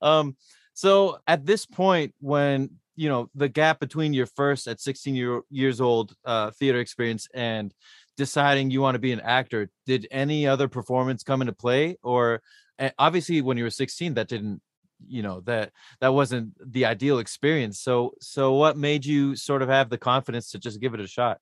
um, 0.00 0.36
so 0.74 1.18
at 1.26 1.46
this 1.46 1.66
point, 1.66 2.14
when 2.20 2.70
you 2.96 3.08
know 3.08 3.30
the 3.34 3.48
gap 3.48 3.80
between 3.80 4.12
your 4.12 4.26
first 4.26 4.66
at 4.68 4.80
16 4.80 5.14
year, 5.14 5.40
years 5.50 5.80
old 5.80 6.14
uh, 6.24 6.50
theater 6.52 6.80
experience 6.80 7.28
and 7.34 7.72
deciding 8.16 8.70
you 8.70 8.80
want 8.80 8.94
to 8.94 8.98
be 8.98 9.12
an 9.12 9.20
actor, 9.20 9.70
did 9.86 10.06
any 10.10 10.46
other 10.46 10.68
performance 10.68 11.22
come 11.22 11.40
into 11.40 11.52
play? 11.52 11.96
Or 12.02 12.42
eh, 12.78 12.90
obviously, 12.98 13.40
when 13.40 13.56
you 13.56 13.64
were 13.64 13.70
16, 13.70 14.14
that 14.14 14.28
didn't, 14.28 14.60
you 15.06 15.22
know, 15.22 15.40
that 15.42 15.72
that 16.00 16.14
wasn't 16.14 16.52
the 16.72 16.84
ideal 16.84 17.18
experience. 17.18 17.80
So, 17.80 18.14
so 18.20 18.54
what 18.54 18.76
made 18.76 19.04
you 19.04 19.36
sort 19.36 19.62
of 19.62 19.68
have 19.68 19.88
the 19.88 19.98
confidence 19.98 20.50
to 20.50 20.58
just 20.58 20.80
give 20.80 20.94
it 20.94 21.00
a 21.00 21.06
shot? 21.06 21.38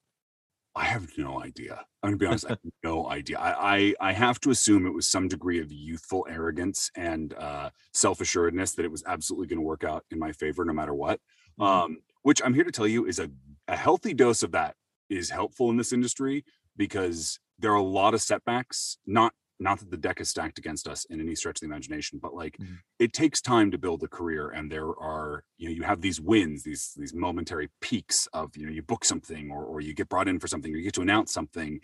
I 0.77 0.85
have 0.85 1.09
no 1.19 1.43
idea. 1.43 1.85
I'm 2.03 2.11
gonna 2.11 2.17
be 2.17 2.27
honest. 2.27 2.47
I 2.47 2.51
have 2.51 2.59
no 2.85 3.09
idea. 3.09 3.39
I, 3.39 3.77
I 3.77 3.95
I 4.11 4.13
have 4.13 4.41
to 4.41 4.51
assume 4.51 4.87
it 4.87 4.95
was 4.95 5.11
some 5.11 5.27
degree 5.29 5.61
of 5.61 5.73
youthful 5.73 6.27
arrogance 6.31 6.91
and 6.97 7.35
uh, 7.35 7.71
self 7.93 8.21
assuredness 8.21 8.73
that 8.75 8.85
it 8.85 8.91
was 8.91 9.03
absolutely 9.07 9.49
going 9.49 9.59
to 9.59 9.67
work 9.67 9.85
out 9.85 10.05
in 10.11 10.19
my 10.19 10.33
favor 10.33 10.65
no 10.65 10.73
matter 10.73 10.95
what. 10.95 11.21
Mhm. 11.59 11.67
um, 11.67 11.99
which 12.23 12.41
I'm 12.45 12.55
here 12.55 12.65
to 12.65 12.71
tell 12.73 12.87
you 12.87 13.07
is 13.07 13.19
a, 13.19 13.31
a 13.67 13.77
healthy 13.77 14.15
dose 14.15 14.43
of 14.43 14.53
that 14.53 14.77
is 15.09 15.31
helpful 15.31 15.71
in 15.71 15.77
this 15.79 15.93
industry 15.93 16.45
because 16.77 17.39
there 17.59 17.73
are 17.73 17.77
a 17.77 17.83
lot 17.83 18.15
of 18.15 18.23
setbacks. 18.23 18.99
Not 19.07 19.33
not 19.61 19.79
that 19.81 19.91
the 19.91 19.97
deck 19.97 20.21
is 20.21 20.29
stacked 20.31 20.59
against 20.59 20.89
us 20.89 21.05
in 21.07 21.21
any 21.21 21.35
stretch 21.35 21.59
of 21.59 21.61
the 21.61 21.67
imagination, 21.67 22.19
but 22.21 22.35
like 22.35 22.59
Mhm. 22.59 22.81
it 22.99 23.13
takes 23.13 23.41
time 23.41 23.71
to 23.71 23.79
build 23.79 24.03
a 24.03 24.09
career, 24.09 24.51
and 24.51 24.71
there 24.73 24.89
are 24.99 25.45
you 25.59 25.69
know 25.69 25.75
you 25.75 25.83
have 25.83 26.01
these 26.01 26.21
wins, 26.21 26.63
these 26.65 26.95
these 26.97 27.15
momentary 27.15 27.71
peaks 27.81 28.27
of 28.33 28.57
you 28.57 28.67
know 28.67 28.73
you 28.73 28.83
book 28.83 29.05
something 29.05 29.51
or 29.51 29.65
or 29.65 29.81
you 29.81 29.95
get 29.95 30.09
brought 30.09 30.29
in 30.29 30.39
for 30.41 30.49
something 30.49 30.73
or 30.73 30.77
you 30.79 30.85
get 30.85 30.95
to 30.95 31.03
announce 31.03 31.33
something, 31.33 31.81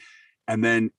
and 0.49 0.65
then 0.65 0.91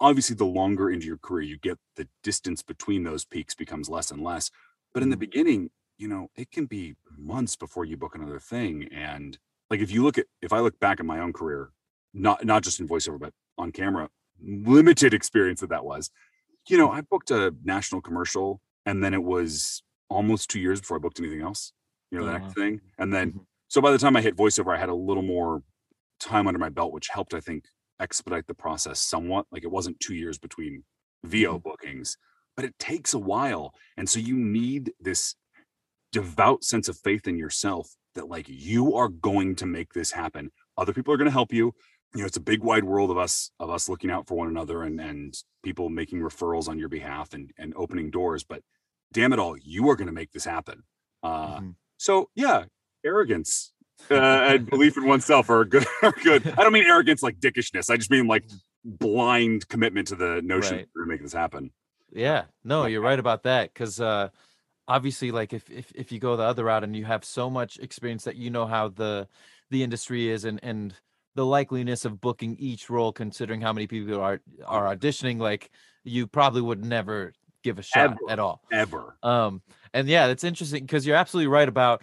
obviously 0.00 0.36
the 0.36 0.44
longer 0.46 0.90
into 0.90 1.06
your 1.06 1.18
career 1.18 1.42
you 1.42 1.58
get, 1.58 1.78
the 1.96 2.08
distance 2.22 2.62
between 2.62 3.02
those 3.04 3.24
peaks 3.24 3.54
becomes 3.54 3.88
less 3.88 4.10
and 4.10 4.22
less. 4.22 4.50
But 4.94 5.02
in 5.02 5.10
the 5.10 5.16
Mhm. 5.16 5.18
beginning, 5.18 5.70
you 5.98 6.08
know, 6.08 6.28
it 6.36 6.50
can 6.50 6.66
be 6.66 6.96
months 7.16 7.56
before 7.56 7.84
you 7.84 7.96
book 7.96 8.14
another 8.14 8.40
thing. 8.40 8.88
And 8.92 9.38
like 9.68 9.80
if 9.80 9.90
you 9.90 10.02
look 10.02 10.18
at 10.18 10.26
if 10.42 10.52
I 10.52 10.60
look 10.60 10.78
back 10.80 11.00
at 11.00 11.06
my 11.06 11.20
own 11.20 11.32
career, 11.32 11.70
not 12.12 12.44
not 12.44 12.62
just 12.62 12.80
in 12.80 12.88
voiceover, 12.88 13.18
but 13.18 13.34
on 13.58 13.72
camera, 13.72 14.08
limited 14.44 15.14
experience 15.14 15.60
that 15.60 15.70
that 15.70 15.84
was. 15.84 16.10
You 16.68 16.78
know, 16.78 16.90
I 16.90 17.00
booked 17.00 17.30
a 17.30 17.54
national 17.64 18.00
commercial, 18.02 18.60
and 18.86 19.02
then 19.02 19.14
it 19.14 19.22
was 19.22 19.82
almost 20.08 20.50
two 20.50 20.60
years 20.60 20.80
before 20.80 20.96
I 20.96 21.00
booked 21.00 21.20
anything 21.20 21.42
else. 21.42 21.72
You 22.10 22.18
know, 22.18 22.24
the 22.26 22.32
next 22.38 22.54
thing, 22.54 22.80
and 22.98 23.12
then 23.12 23.32
Mhm. 23.32 23.46
so 23.68 23.80
by 23.80 23.92
the 23.92 23.98
time 23.98 24.16
I 24.16 24.20
hit 24.20 24.36
voiceover, 24.36 24.74
I 24.74 24.78
had 24.78 24.88
a 24.88 24.94
little 24.94 25.22
more 25.22 25.62
time 26.18 26.46
under 26.46 26.58
my 26.58 26.68
belt, 26.68 26.92
which 26.92 27.08
helped, 27.08 27.34
I 27.34 27.40
think, 27.40 27.64
expedite 28.00 28.46
the 28.46 28.54
process 28.54 29.00
somewhat. 29.00 29.46
Like 29.52 29.62
it 29.64 29.70
wasn't 29.70 30.00
two 30.00 30.14
years 30.14 30.38
between 30.38 30.84
VO 31.24 31.58
bookings, 31.58 32.16
but 32.56 32.64
it 32.64 32.78
takes 32.78 33.14
a 33.14 33.18
while. 33.18 33.74
And 33.96 34.08
so 34.08 34.18
you 34.18 34.36
need 34.36 34.92
this 35.00 35.36
devout 36.12 36.64
sense 36.64 36.88
of 36.88 36.98
faith 36.98 37.28
in 37.28 37.36
yourself 37.38 37.94
that 38.14 38.28
like 38.28 38.46
you 38.48 38.96
are 38.96 39.08
going 39.08 39.54
to 39.56 39.66
make 39.66 39.92
this 39.92 40.10
happen. 40.12 40.50
Other 40.76 40.92
people 40.92 41.14
are 41.14 41.16
going 41.16 41.26
to 41.26 41.32
help 41.32 41.52
you. 41.52 41.74
You 42.14 42.20
know, 42.22 42.26
it's 42.26 42.36
a 42.36 42.40
big 42.40 42.62
wide 42.62 42.84
world 42.84 43.10
of 43.10 43.18
us 43.18 43.50
of 43.60 43.70
us 43.70 43.88
looking 43.88 44.10
out 44.10 44.26
for 44.26 44.34
one 44.34 44.48
another 44.48 44.82
and 44.82 45.00
and 45.00 45.34
people 45.62 45.88
making 45.88 46.20
referrals 46.20 46.68
on 46.68 46.78
your 46.78 46.88
behalf 46.88 47.34
and 47.34 47.50
and 47.58 47.72
opening 47.76 48.10
doors. 48.10 48.42
But 48.44 48.62
damn 49.12 49.32
it 49.32 49.38
all, 49.38 49.56
you 49.56 49.88
are 49.90 49.96
going 49.96 50.06
to 50.08 50.12
make 50.12 50.32
this 50.32 50.44
happen. 50.44 50.82
Uh, 51.22 51.60
Mhm. 51.60 51.74
so 51.98 52.28
yeah, 52.34 52.64
arrogance 53.04 53.72
uh, 54.10 54.14
and 54.14 54.66
belief 54.68 54.96
in 54.96 55.06
oneself 55.06 55.50
are 55.50 55.64
good. 55.64 55.86
Are 56.02 56.14
good. 56.24 56.46
I 56.46 56.62
don't 56.62 56.72
mean 56.72 56.84
arrogance 56.86 57.22
like 57.22 57.38
dickishness. 57.38 57.90
I 57.90 57.96
just 57.96 58.10
mean 58.10 58.26
like 58.26 58.44
blind 58.84 59.68
commitment 59.68 60.08
to 60.08 60.16
the 60.16 60.40
notion 60.42 60.76
Right. 60.78 60.88
we're 60.94 61.02
gonna 61.02 61.12
make 61.12 61.22
this 61.22 61.32
happen. 61.34 61.70
Yeah, 62.12 62.46
no, 62.64 62.86
you're 62.86 63.02
right 63.02 63.18
about 63.18 63.42
that. 63.44 63.72
Because 63.72 64.00
uh, 64.00 64.30
obviously, 64.88 65.30
like 65.30 65.52
if, 65.52 65.70
if 65.70 65.92
if 65.94 66.10
you 66.10 66.18
go 66.18 66.34
the 66.36 66.42
other 66.42 66.64
route 66.64 66.82
and 66.82 66.96
you 66.96 67.04
have 67.04 67.24
so 67.24 67.48
much 67.50 67.78
experience 67.78 68.24
that 68.24 68.36
you 68.36 68.50
know 68.50 68.66
how 68.66 68.88
the 68.88 69.28
the 69.70 69.82
industry 69.84 70.28
is 70.28 70.44
and 70.44 70.58
and 70.62 70.94
the 71.34 71.44
likeliness 71.44 72.04
of 72.04 72.20
booking 72.20 72.56
each 72.58 72.90
role, 72.90 73.12
considering 73.12 73.60
how 73.60 73.72
many 73.72 73.86
people 73.86 74.20
are 74.20 74.40
are 74.66 74.94
auditioning, 74.94 75.38
like 75.38 75.70
you 76.04 76.26
probably 76.26 76.60
would 76.62 76.84
never 76.84 77.32
give 77.62 77.78
a 77.78 77.82
shot 77.82 78.12
Ever. 78.12 78.18
at 78.30 78.38
all. 78.38 78.62
Ever. 78.72 79.16
Um, 79.22 79.62
and 79.92 80.08
yeah, 80.08 80.26
that's 80.28 80.44
interesting 80.44 80.84
because 80.84 81.06
you're 81.06 81.16
absolutely 81.16 81.48
right 81.48 81.68
about 81.68 82.02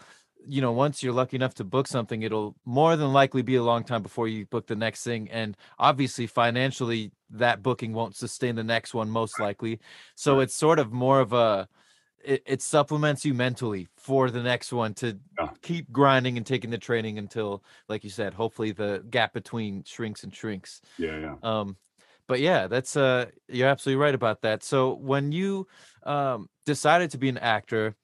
you 0.50 0.62
know 0.62 0.72
once 0.72 1.04
you're 1.04 1.14
lucky 1.14 1.36
enough 1.36 1.56
to 1.56 1.64
book 1.66 1.88
something 1.88 2.22
it'll 2.22 2.56
more 2.64 2.96
than 2.96 3.12
likely 3.12 3.42
be 3.42 3.56
a 3.56 3.64
long 3.64 3.84
time 3.84 4.02
before 4.02 4.30
you 4.30 4.46
book 4.46 4.66
the 4.68 4.76
next 4.76 5.04
thing 5.04 5.30
and 5.30 5.58
obviously 5.78 6.26
financially 6.26 7.12
that 7.30 7.62
booking 7.62 7.92
won't 7.92 8.16
sustain 8.16 8.56
the 8.56 8.64
next 8.64 8.94
one 8.94 9.10
most 9.10 9.40
likely 9.42 9.78
so 10.16 10.36
Right. 10.38 10.44
it's 10.44 10.56
sort 10.56 10.80
of 10.80 10.94
more 10.94 11.20
of 11.20 11.34
a 11.34 11.68
it, 12.28 12.44
it 12.46 12.62
supplements 12.62 13.24
you 13.26 13.34
mentally 13.34 13.88
for 13.98 14.30
the 14.30 14.44
next 14.44 14.72
one 14.74 14.94
to 14.96 15.18
Yeah. 15.40 15.50
keep 15.62 15.92
grinding 15.92 16.38
and 16.38 16.46
taking 16.46 16.70
the 16.70 16.78
training 16.78 17.18
until 17.18 17.64
like 17.90 18.04
you 18.04 18.10
said 18.10 18.34
hopefully 18.34 18.72
the 18.74 19.04
gap 19.10 19.34
between 19.34 19.84
shrinks 19.84 20.24
and 20.24 20.34
shrinks 20.36 20.82
Yeah, 20.98 21.18
yeah. 21.20 21.36
um 21.42 21.78
but 22.28 22.40
yeah 22.40 22.68
that's 22.68 22.96
uh 22.98 23.26
you're 23.48 23.70
absolutely 23.70 24.02
right 24.04 24.14
about 24.16 24.42
that 24.42 24.62
so 24.64 24.94
when 24.96 25.32
you 25.32 25.68
um 26.04 26.50
decided 26.66 27.12
to 27.12 27.18
be 27.18 27.30
an 27.30 27.38
actor 27.38 27.96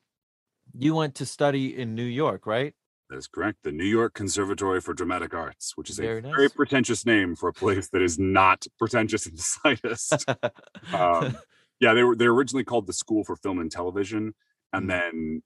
you 0.78 0.96
went 0.96 1.16
to 1.16 1.26
study 1.26 1.78
in 1.78 1.94
new 1.96 2.04
york 2.24 2.48
right 2.48 2.74
That 3.10 3.18
is 3.18 3.28
correct. 3.28 3.58
The 3.64 3.72
New 3.72 3.86
York 4.00 4.14
Conservatory 4.16 4.82
for 4.82 4.94
Dramatic 4.96 5.34
Arts, 5.36 5.74
which 5.78 5.90
is 5.92 5.98
Very 6.00 6.20
a 6.20 6.22
nice. 6.24 6.36
very 6.36 6.50
pretentious 6.50 7.06
name 7.06 7.36
for 7.36 7.50
a 7.50 7.54
place 7.54 7.90
that 7.90 8.02
is 8.02 8.18
not 8.18 8.66
pretentious 8.80 9.28
in 9.28 9.36
the 9.36 9.42
slightest. 9.56 10.26
um, 11.02 11.38
yeah, 11.84 11.94
they 11.94 12.04
were 12.04 12.16
they 12.16 12.28
were 12.28 12.34
originally 12.36 12.64
called 12.64 12.88
the 12.88 12.94
School 12.94 13.24
for 13.24 13.36
Film 13.36 13.60
and 13.60 13.72
Television, 13.72 14.34
and 14.74 14.90
Mm. 14.90 14.90
then 14.90 15.44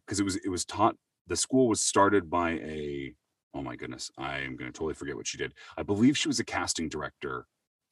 because 0.00 0.20
it 0.20 0.24
was 0.24 0.36
it 0.36 0.48
was 0.48 0.64
taught 0.64 0.96
the 1.26 1.36
school 1.36 1.68
was 1.68 1.80
started 1.80 2.28
by 2.30 2.52
a 2.52 3.14
oh 3.54 3.62
my 3.62 3.76
goodness 3.76 4.10
I 4.18 4.38
am 4.40 4.56
going 4.56 4.70
to 4.72 4.76
totally 4.78 4.94
forget 4.94 5.16
what 5.16 5.26
she 5.26 5.38
did. 5.38 5.52
I 5.76 5.82
believe 5.82 6.16
she 6.18 6.28
was 6.28 6.40
a 6.40 6.44
casting 6.44 6.88
director 6.88 7.46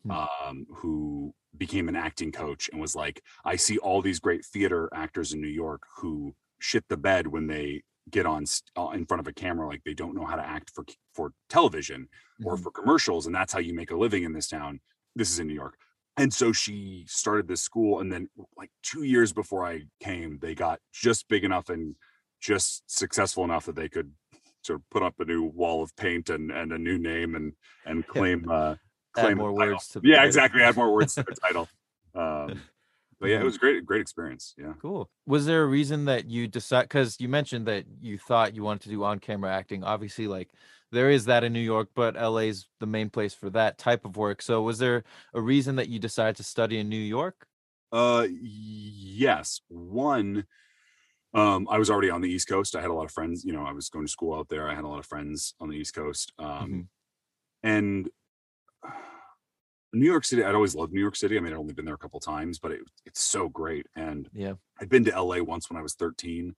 Hmm. 0.05 0.13
um, 0.13 0.67
who 0.77 1.35
became 1.57 1.89
an 1.89 1.97
acting 1.97 2.33
coach 2.33 2.69
and 2.71 2.81
was 2.81 2.95
like, 2.95 3.23
I 3.45 3.57
see 3.57 3.79
all 3.79 4.01
these 4.01 4.21
great 4.21 4.45
theater 4.45 4.89
actors 4.95 5.33
in 5.33 5.41
New 5.41 5.49
York 5.49 5.83
who 5.99 6.35
shit 6.61 6.85
the 6.89 6.97
bed 6.97 7.27
when 7.27 7.47
they 7.49 7.83
get 8.11 8.25
on 8.27 8.45
uh, 8.77 8.91
in 8.91 9.05
front 9.07 9.21
of 9.21 9.27
a 9.27 9.33
camera 9.33 9.67
like 9.69 9.83
they 9.85 9.95
don't 9.95 10.15
know 10.15 10.25
how 10.25 10.37
to 10.37 10.43
act 10.47 10.71
for 10.75 10.85
for 11.15 11.33
television 11.49 12.09
or 12.43 12.57
Mhm. 12.57 12.63
for 12.63 12.71
commercials 12.71 13.27
and 13.27 13.35
that's 13.35 13.53
how 13.53 13.59
you 13.59 13.75
make 13.75 13.91
a 13.91 13.97
living 13.97 14.25
in 14.25 14.33
this 14.33 14.49
town 14.49 14.81
this 15.15 15.31
is 15.31 15.39
in 15.39 15.47
new 15.47 15.55
york 15.55 15.77
and 16.19 16.33
so 16.33 16.53
she 16.53 17.05
started 17.09 17.49
this 17.49 17.63
school 17.63 18.01
and 18.01 18.13
then 18.13 18.29
like 18.57 18.71
two 18.83 19.05
years 19.05 19.33
before 19.33 19.65
i 19.65 19.81
came 20.01 20.39
they 20.41 20.55
got 20.55 20.81
just 20.93 21.29
big 21.29 21.45
enough 21.45 21.69
and 21.69 21.95
just 22.41 22.83
successful 22.87 23.45
enough 23.45 23.67
that 23.67 23.77
they 23.77 23.89
could 23.89 24.13
sort 24.63 24.81
of 24.81 24.91
put 24.91 25.03
up 25.03 25.15
a 25.21 25.25
new 25.25 25.45
wall 25.45 25.83
of 25.83 25.95
paint 25.97 26.31
and 26.31 26.51
and 26.51 26.73
a 26.73 26.79
new 26.79 26.99
name 26.99 27.35
and 27.35 27.53
and 27.87 28.07
claim 28.07 28.47
uh 28.51 28.75
claim 29.15 29.39
the 29.39 29.43
more 29.43 29.59
title. 29.59 29.75
words 29.75 29.89
to 29.89 30.01
the 30.01 30.09
yeah 30.09 30.25
exactly 30.25 30.63
add 30.63 30.77
more 30.77 30.93
words 30.93 31.15
to 31.15 31.23
the 31.23 31.35
title 31.43 31.69
um 32.15 32.61
but 33.21 33.29
yeah 33.29 33.41
it 33.41 33.45
was 33.45 33.59
great 33.59 33.85
great 33.87 34.01
experience 34.01 34.55
yeah 34.59 34.73
Cool. 34.81 35.11
Was 35.27 35.47
there 35.47 35.63
a 35.63 35.67
reason 35.67 36.05
that 36.05 36.31
you 36.31 36.47
decide? 36.47 36.83
Because 36.83 37.17
you 37.19 37.29
mentioned 37.29 37.67
that 37.67 37.85
you 38.01 38.17
thought 38.17 38.55
you 38.55 38.63
wanted 38.63 38.83
to 38.83 38.89
do 38.91 39.03
on-camera 39.05 39.53
acting. 39.53 39.83
Obviously, 39.83 40.29
like 40.29 40.51
there 40.91 41.11
is 41.11 41.27
that 41.27 41.45
in 41.45 41.53
New 41.53 41.61
York, 41.61 41.91
but 41.95 42.15
LA's 42.15 42.67
the 42.81 42.87
main 42.87 43.11
place 43.11 43.35
for 43.35 43.51
that 43.51 43.79
type 43.79 44.05
of 44.05 44.17
work. 44.17 44.43
So, 44.43 44.63
was 44.63 44.79
there 44.79 45.05
a 45.35 45.41
reason 45.41 45.77
that 45.77 45.89
you 45.89 45.99
decided 45.99 46.37
to 46.37 46.43
study 46.45 46.79
in 46.79 46.89
New 46.89 46.97
York? 46.97 47.47
Uh, 47.93 48.27
yes. 48.31 49.61
One, 49.69 50.47
um, 51.35 51.67
I 51.71 51.79
was 51.79 51.91
already 51.91 52.11
on 52.11 52.21
the 52.21 52.31
East 52.31 52.49
Coast. 52.49 52.75
I 52.77 52.81
had 52.81 52.91
a 52.91 52.95
lot 52.95 53.05
of 53.05 53.13
friends. 53.13 53.45
You 53.45 53.53
know, 53.53 53.65
I 53.65 53.73
was 53.73 53.89
going 53.89 54.05
to 54.07 54.11
school 54.13 54.35
out 54.35 54.49
there. 54.49 54.69
I 54.69 54.75
had 54.75 54.85
a 54.85 54.89
lot 54.89 54.99
of 54.99 55.07
friends 55.07 55.55
on 55.61 55.69
the 55.69 55.77
East 55.77 55.95
Coast. 55.95 56.33
Um, 56.39 56.71
Mhm. 56.71 56.89
and 57.63 58.11
New 59.93 60.07
York 60.07 60.25
City. 60.25 60.45
I'd 60.45 60.55
always 60.55 60.75
loved 60.75 60.93
New 60.93 61.01
York 61.01 61.17
City. 61.17 61.37
I 61.37 61.41
mean, 61.41 61.53
I'd 61.53 61.59
only 61.59 61.73
been 61.75 61.87
there 61.87 61.95
a 61.95 61.99
couple 61.99 62.21
times, 62.21 62.59
but 62.59 62.73
it, 62.73 62.81
it's 63.07 63.23
so 63.23 63.49
great. 63.49 63.87
And 63.97 64.29
Yeah. 64.35 64.55
I'd 64.81 64.89
been 64.91 65.05
to 65.05 65.11
LA 65.23 65.43
once 65.43 65.71
when 65.71 65.79
I 65.79 65.83
was 65.83 65.95
13, 65.95 66.55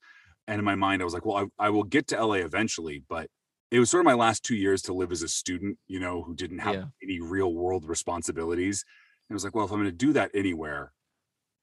and 0.48 0.58
in 0.58 0.64
my 0.64 0.74
mind, 0.74 1.00
I 1.00 1.04
was 1.04 1.14
like, 1.14 1.24
well, 1.24 1.48
I, 1.58 1.66
I 1.66 1.70
will 1.70 1.84
get 1.84 2.08
to 2.08 2.16
LA 2.16 2.34
eventually, 2.44 3.04
but 3.08 3.30
it 3.70 3.78
was 3.78 3.90
sort 3.90 4.00
of 4.00 4.04
my 4.06 4.14
last 4.14 4.42
two 4.44 4.56
years 4.56 4.82
to 4.82 4.92
live 4.92 5.12
as 5.12 5.22
a 5.22 5.28
student, 5.28 5.78
you 5.86 6.00
know, 6.00 6.22
who 6.22 6.34
didn't 6.34 6.58
have 6.58 6.74
Yeah. 6.74 6.84
any 7.02 7.20
real 7.20 7.52
world 7.54 7.84
responsibilities. 7.88 8.84
And 9.28 9.34
I 9.34 9.36
was 9.36 9.44
like, 9.44 9.54
well, 9.54 9.64
if 9.64 9.70
I'm 9.70 9.78
going 9.78 9.84
to 9.90 9.92
do 9.92 10.12
that 10.14 10.30
anywhere, 10.34 10.92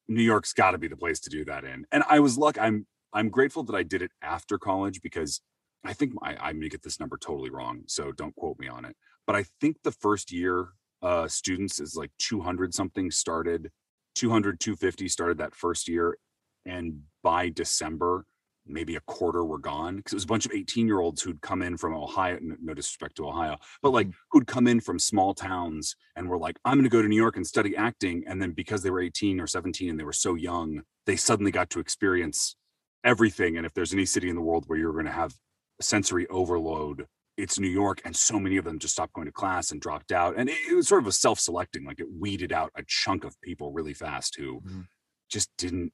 New 0.07 0.23
York's 0.23 0.53
got 0.53 0.71
to 0.71 0.77
be 0.77 0.87
the 0.87 0.95
place 0.97 1.19
to 1.21 1.29
do 1.29 1.43
that 1.45 1.65
in. 1.65 1.85
And 1.91 2.03
I 2.09 2.19
was 2.19 2.37
lucky. 2.37 2.59
I'm 2.59 2.87
I'm 3.13 3.29
grateful 3.29 3.63
that 3.63 3.75
I 3.75 3.83
did 3.83 4.01
it 4.01 4.11
after 4.21 4.57
college 4.57 5.01
because 5.01 5.41
I 5.83 5.93
think 5.93 6.13
I, 6.21 6.35
I 6.35 6.53
may 6.53 6.69
get 6.69 6.83
this 6.83 6.99
number 6.99 7.17
totally 7.17 7.49
wrong, 7.49 7.83
so 7.87 8.11
don't 8.11 8.35
quote 8.35 8.59
me 8.59 8.67
on 8.67 8.85
it. 8.85 8.95
But 9.25 9.35
I 9.35 9.45
think 9.61 9.77
the 9.83 9.91
first 9.91 10.31
year 10.31 10.69
uh, 11.01 11.27
students 11.27 11.79
is 11.79 11.95
like 11.95 12.11
200 12.19 12.73
something 12.73 13.09
started, 13.11 13.71
200 14.15 14.59
250 14.59 15.07
started 15.07 15.37
that 15.39 15.55
first 15.55 15.87
year, 15.87 16.17
and 16.65 17.03
by 17.23 17.49
December 17.49 18.25
maybe 18.69 18.95
a 18.95 19.01
quarter 19.01 19.43
were 19.45 19.57
gone 19.59 19.97
because 19.97 20.13
it 20.13 20.17
was 20.17 20.23
a 20.23 20.27
bunch 20.27 20.45
of 20.45 20.51
18 20.53 20.87
year 20.87 20.99
olds 20.99 21.21
who'd 21.21 21.41
come 21.41 21.61
in 21.61 21.77
from 21.77 21.93
Ohio. 21.93 22.37
No 22.41 22.73
disrespect 22.73 23.15
to 23.17 23.27
Ohio, 23.27 23.57
but 23.81 23.91
like 23.91 24.09
who'd 24.31 24.47
come 24.47 24.67
in 24.67 24.79
from 24.79 24.99
small 24.99 25.33
towns 25.33 25.95
and 26.15 26.29
were 26.29 26.37
like, 26.37 26.57
I'm 26.65 26.75
going 26.75 26.83
to 26.83 26.89
go 26.89 27.01
to 27.01 27.07
New 27.07 27.15
York 27.15 27.35
and 27.37 27.45
study 27.47 27.75
acting. 27.75 28.23
And 28.27 28.41
then 28.41 28.51
because 28.51 28.83
they 28.83 28.89
were 28.91 29.01
18 29.01 29.39
or 29.39 29.47
17 29.47 29.89
and 29.89 29.99
they 29.99 30.03
were 30.03 30.13
so 30.13 30.35
young, 30.35 30.81
they 31.05 31.15
suddenly 31.15 31.51
got 31.51 31.69
to 31.71 31.79
experience 31.79 32.55
everything. 33.03 33.57
And 33.57 33.65
if 33.65 33.73
there's 33.73 33.93
any 33.93 34.05
city 34.05 34.29
in 34.29 34.35
the 34.35 34.41
world 34.41 34.65
where 34.67 34.77
you're 34.79 34.93
going 34.93 35.05
to 35.05 35.11
have 35.11 35.33
sensory 35.81 36.27
overload, 36.27 37.05
it's 37.37 37.59
New 37.59 37.67
York. 37.69 38.01
And 38.03 38.15
so 38.15 38.39
many 38.39 38.57
of 38.57 38.65
them 38.65 38.79
just 38.79 38.93
stopped 38.95 39.13
going 39.13 39.27
to 39.27 39.31
class 39.31 39.71
and 39.71 39.79
dropped 39.79 40.11
out. 40.11 40.35
And 40.37 40.49
it, 40.49 40.57
it 40.69 40.75
was 40.75 40.87
sort 40.87 41.03
of 41.03 41.07
a 41.07 41.11
self 41.11 41.39
selecting, 41.39 41.85
like 41.85 41.99
it 41.99 42.07
weeded 42.11 42.51
out 42.51 42.71
a 42.75 42.83
chunk 42.87 43.23
of 43.23 43.39
people 43.41 43.71
really 43.71 43.93
fast 43.93 44.35
who 44.35 44.61
Mhm. 44.61 44.85
just 45.29 45.49
didn't, 45.57 45.93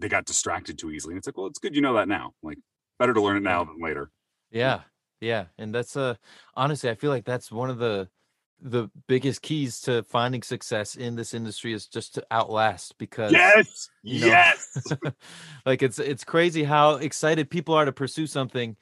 they 0.00 0.08
got 0.08 0.24
distracted 0.26 0.78
too 0.78 0.90
easily. 0.90 1.12
And 1.12 1.18
it's 1.18 1.26
like, 1.26 1.36
well, 1.36 1.46
it's 1.46 1.58
good 1.58 1.74
you 1.74 1.82
know 1.82 1.94
that 1.94 2.08
now. 2.08 2.32
Like, 2.42 2.58
better 2.98 3.14
to 3.14 3.20
learn 3.20 3.36
it 3.36 3.42
now 3.42 3.64
than 3.64 3.80
later. 3.80 4.10
Yeah. 4.50 4.80
Yeah. 5.20 5.46
And 5.58 5.74
that's 5.74 5.96
uh 5.96 6.14
honestly, 6.54 6.90
I 6.90 6.94
feel 6.94 7.10
like 7.10 7.24
that's 7.24 7.52
one 7.52 7.70
of 7.70 7.78
the 7.78 8.08
the 8.62 8.90
biggest 9.08 9.40
keys 9.40 9.80
to 9.80 10.02
finding 10.02 10.42
success 10.42 10.94
in 10.94 11.16
this 11.16 11.32
industry 11.32 11.72
is 11.72 11.86
just 11.86 12.14
to 12.14 12.26
outlast 12.30 12.98
because 12.98 13.32
Yes. 13.32 13.88
you 14.02 14.20
know, 14.20 14.26
yes. 14.26 14.86
like 15.66 15.82
it's 15.82 15.98
it's 15.98 16.24
crazy 16.24 16.64
how 16.64 16.96
excited 16.96 17.48
people 17.48 17.74
are 17.74 17.84
to 17.86 17.92
pursue 17.92 18.26
something 18.26 18.76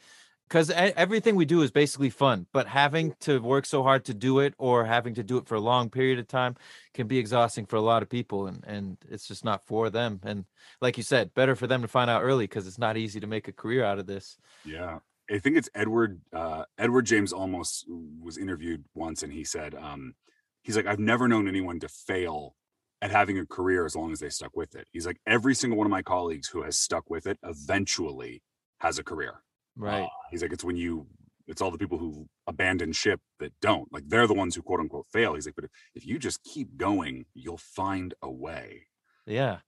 because 0.49 0.71
everything 0.71 1.37
we 1.37 1.45
do 1.45 1.63
is 1.63 1.71
basically 1.71 2.11
fun 2.11 2.47
but 2.53 2.67
having 2.67 3.15
to 3.21 3.39
work 3.41 3.67
so 3.67 3.83
hard 3.83 4.05
to 4.05 4.15
do 4.15 4.39
it 4.41 4.55
or 4.59 4.85
having 4.85 5.15
to 5.15 5.23
do 5.23 5.37
it 5.37 5.47
for 5.47 5.55
a 5.55 5.61
long 5.61 5.91
period 5.91 6.19
of 6.19 6.27
time 6.27 6.57
can 6.95 7.07
be 7.07 7.19
exhausting 7.19 7.67
for 7.67 7.77
a 7.77 7.81
lot 7.81 8.03
of 8.03 8.09
people 8.09 8.47
and 8.47 8.65
and 8.67 8.97
it's 9.09 9.27
just 9.27 9.45
not 9.45 9.65
for 9.67 9.91
them 9.91 10.21
and 10.25 10.45
like 10.81 10.97
you 10.97 11.03
said 11.03 11.33
better 11.35 11.55
for 11.55 11.67
them 11.67 11.83
to 11.83 11.89
find 11.89 12.11
out 12.11 12.23
early 12.23 12.45
because 12.45 12.67
it's 12.67 12.79
not 12.79 12.97
easy 12.97 13.21
to 13.21 13.27
make 13.27 13.49
a 13.49 13.53
career 13.53 13.85
out 13.85 13.99
of 13.99 14.07
this 14.07 14.39
Yeah. 14.65 14.99
I 15.31 15.39
think 15.39 15.59
it's 15.59 15.69
Edward 15.75 16.21
uh 16.33 16.65
Edward 16.79 17.05
James 17.07 17.33
Olmos 17.33 17.85
was 18.21 18.39
interviewed 18.39 18.85
once 18.95 19.23
and 19.23 19.33
he 19.33 19.45
said 19.45 19.75
um 19.75 20.15
he's 20.63 20.77
like 20.77 20.87
I've 20.87 20.99
never 20.99 21.29
known 21.29 21.47
anyone 21.49 21.81
to 21.81 21.89
fail 21.89 22.55
at 23.01 23.11
having 23.11 23.39
a 23.39 23.47
career 23.47 23.85
as 23.85 23.95
long 23.95 24.13
as 24.13 24.21
they 24.21 24.29
stuck 24.29 24.57
with 24.57 24.75
it. 24.75 24.89
He's 24.91 25.07
like 25.07 25.21
every 25.27 25.55
single 25.55 25.77
one 25.79 25.87
of 25.87 25.91
my 25.91 26.03
colleagues 26.03 26.49
who 26.49 26.63
has 26.63 26.77
stuck 26.79 27.09
with 27.09 27.27
it 27.27 27.39
eventually 27.43 28.43
has 28.81 28.99
a 28.99 29.05
career. 29.05 29.43
Right 29.79 30.05
Uh, 30.05 30.09
he's 30.31 30.43
like 30.43 30.53
it's 30.53 30.65
when 30.65 30.77
you 30.77 31.07
it's 31.49 31.63
all 31.63 31.71
the 31.71 31.79
people 31.79 31.99
who 31.99 32.29
abandon 32.47 32.93
ship 32.93 33.21
that 33.41 33.53
don't. 33.61 33.91
Like 33.93 34.07
they're 34.07 34.27
the 34.27 34.35
ones 34.35 34.55
who 34.55 34.63
quote 34.63 34.81
unquote 34.81 35.07
fail. 35.11 35.35
He's 35.35 35.47
like 35.47 35.55
but 35.55 35.65
if, 35.65 35.71
if 35.95 36.07
you 36.07 36.19
just 36.19 36.45
keep 36.45 36.77
going, 36.77 37.25
you'll 37.35 37.57
find 37.57 38.15
a 38.23 38.31
way. 38.31 38.87
Yeah. 39.27 39.59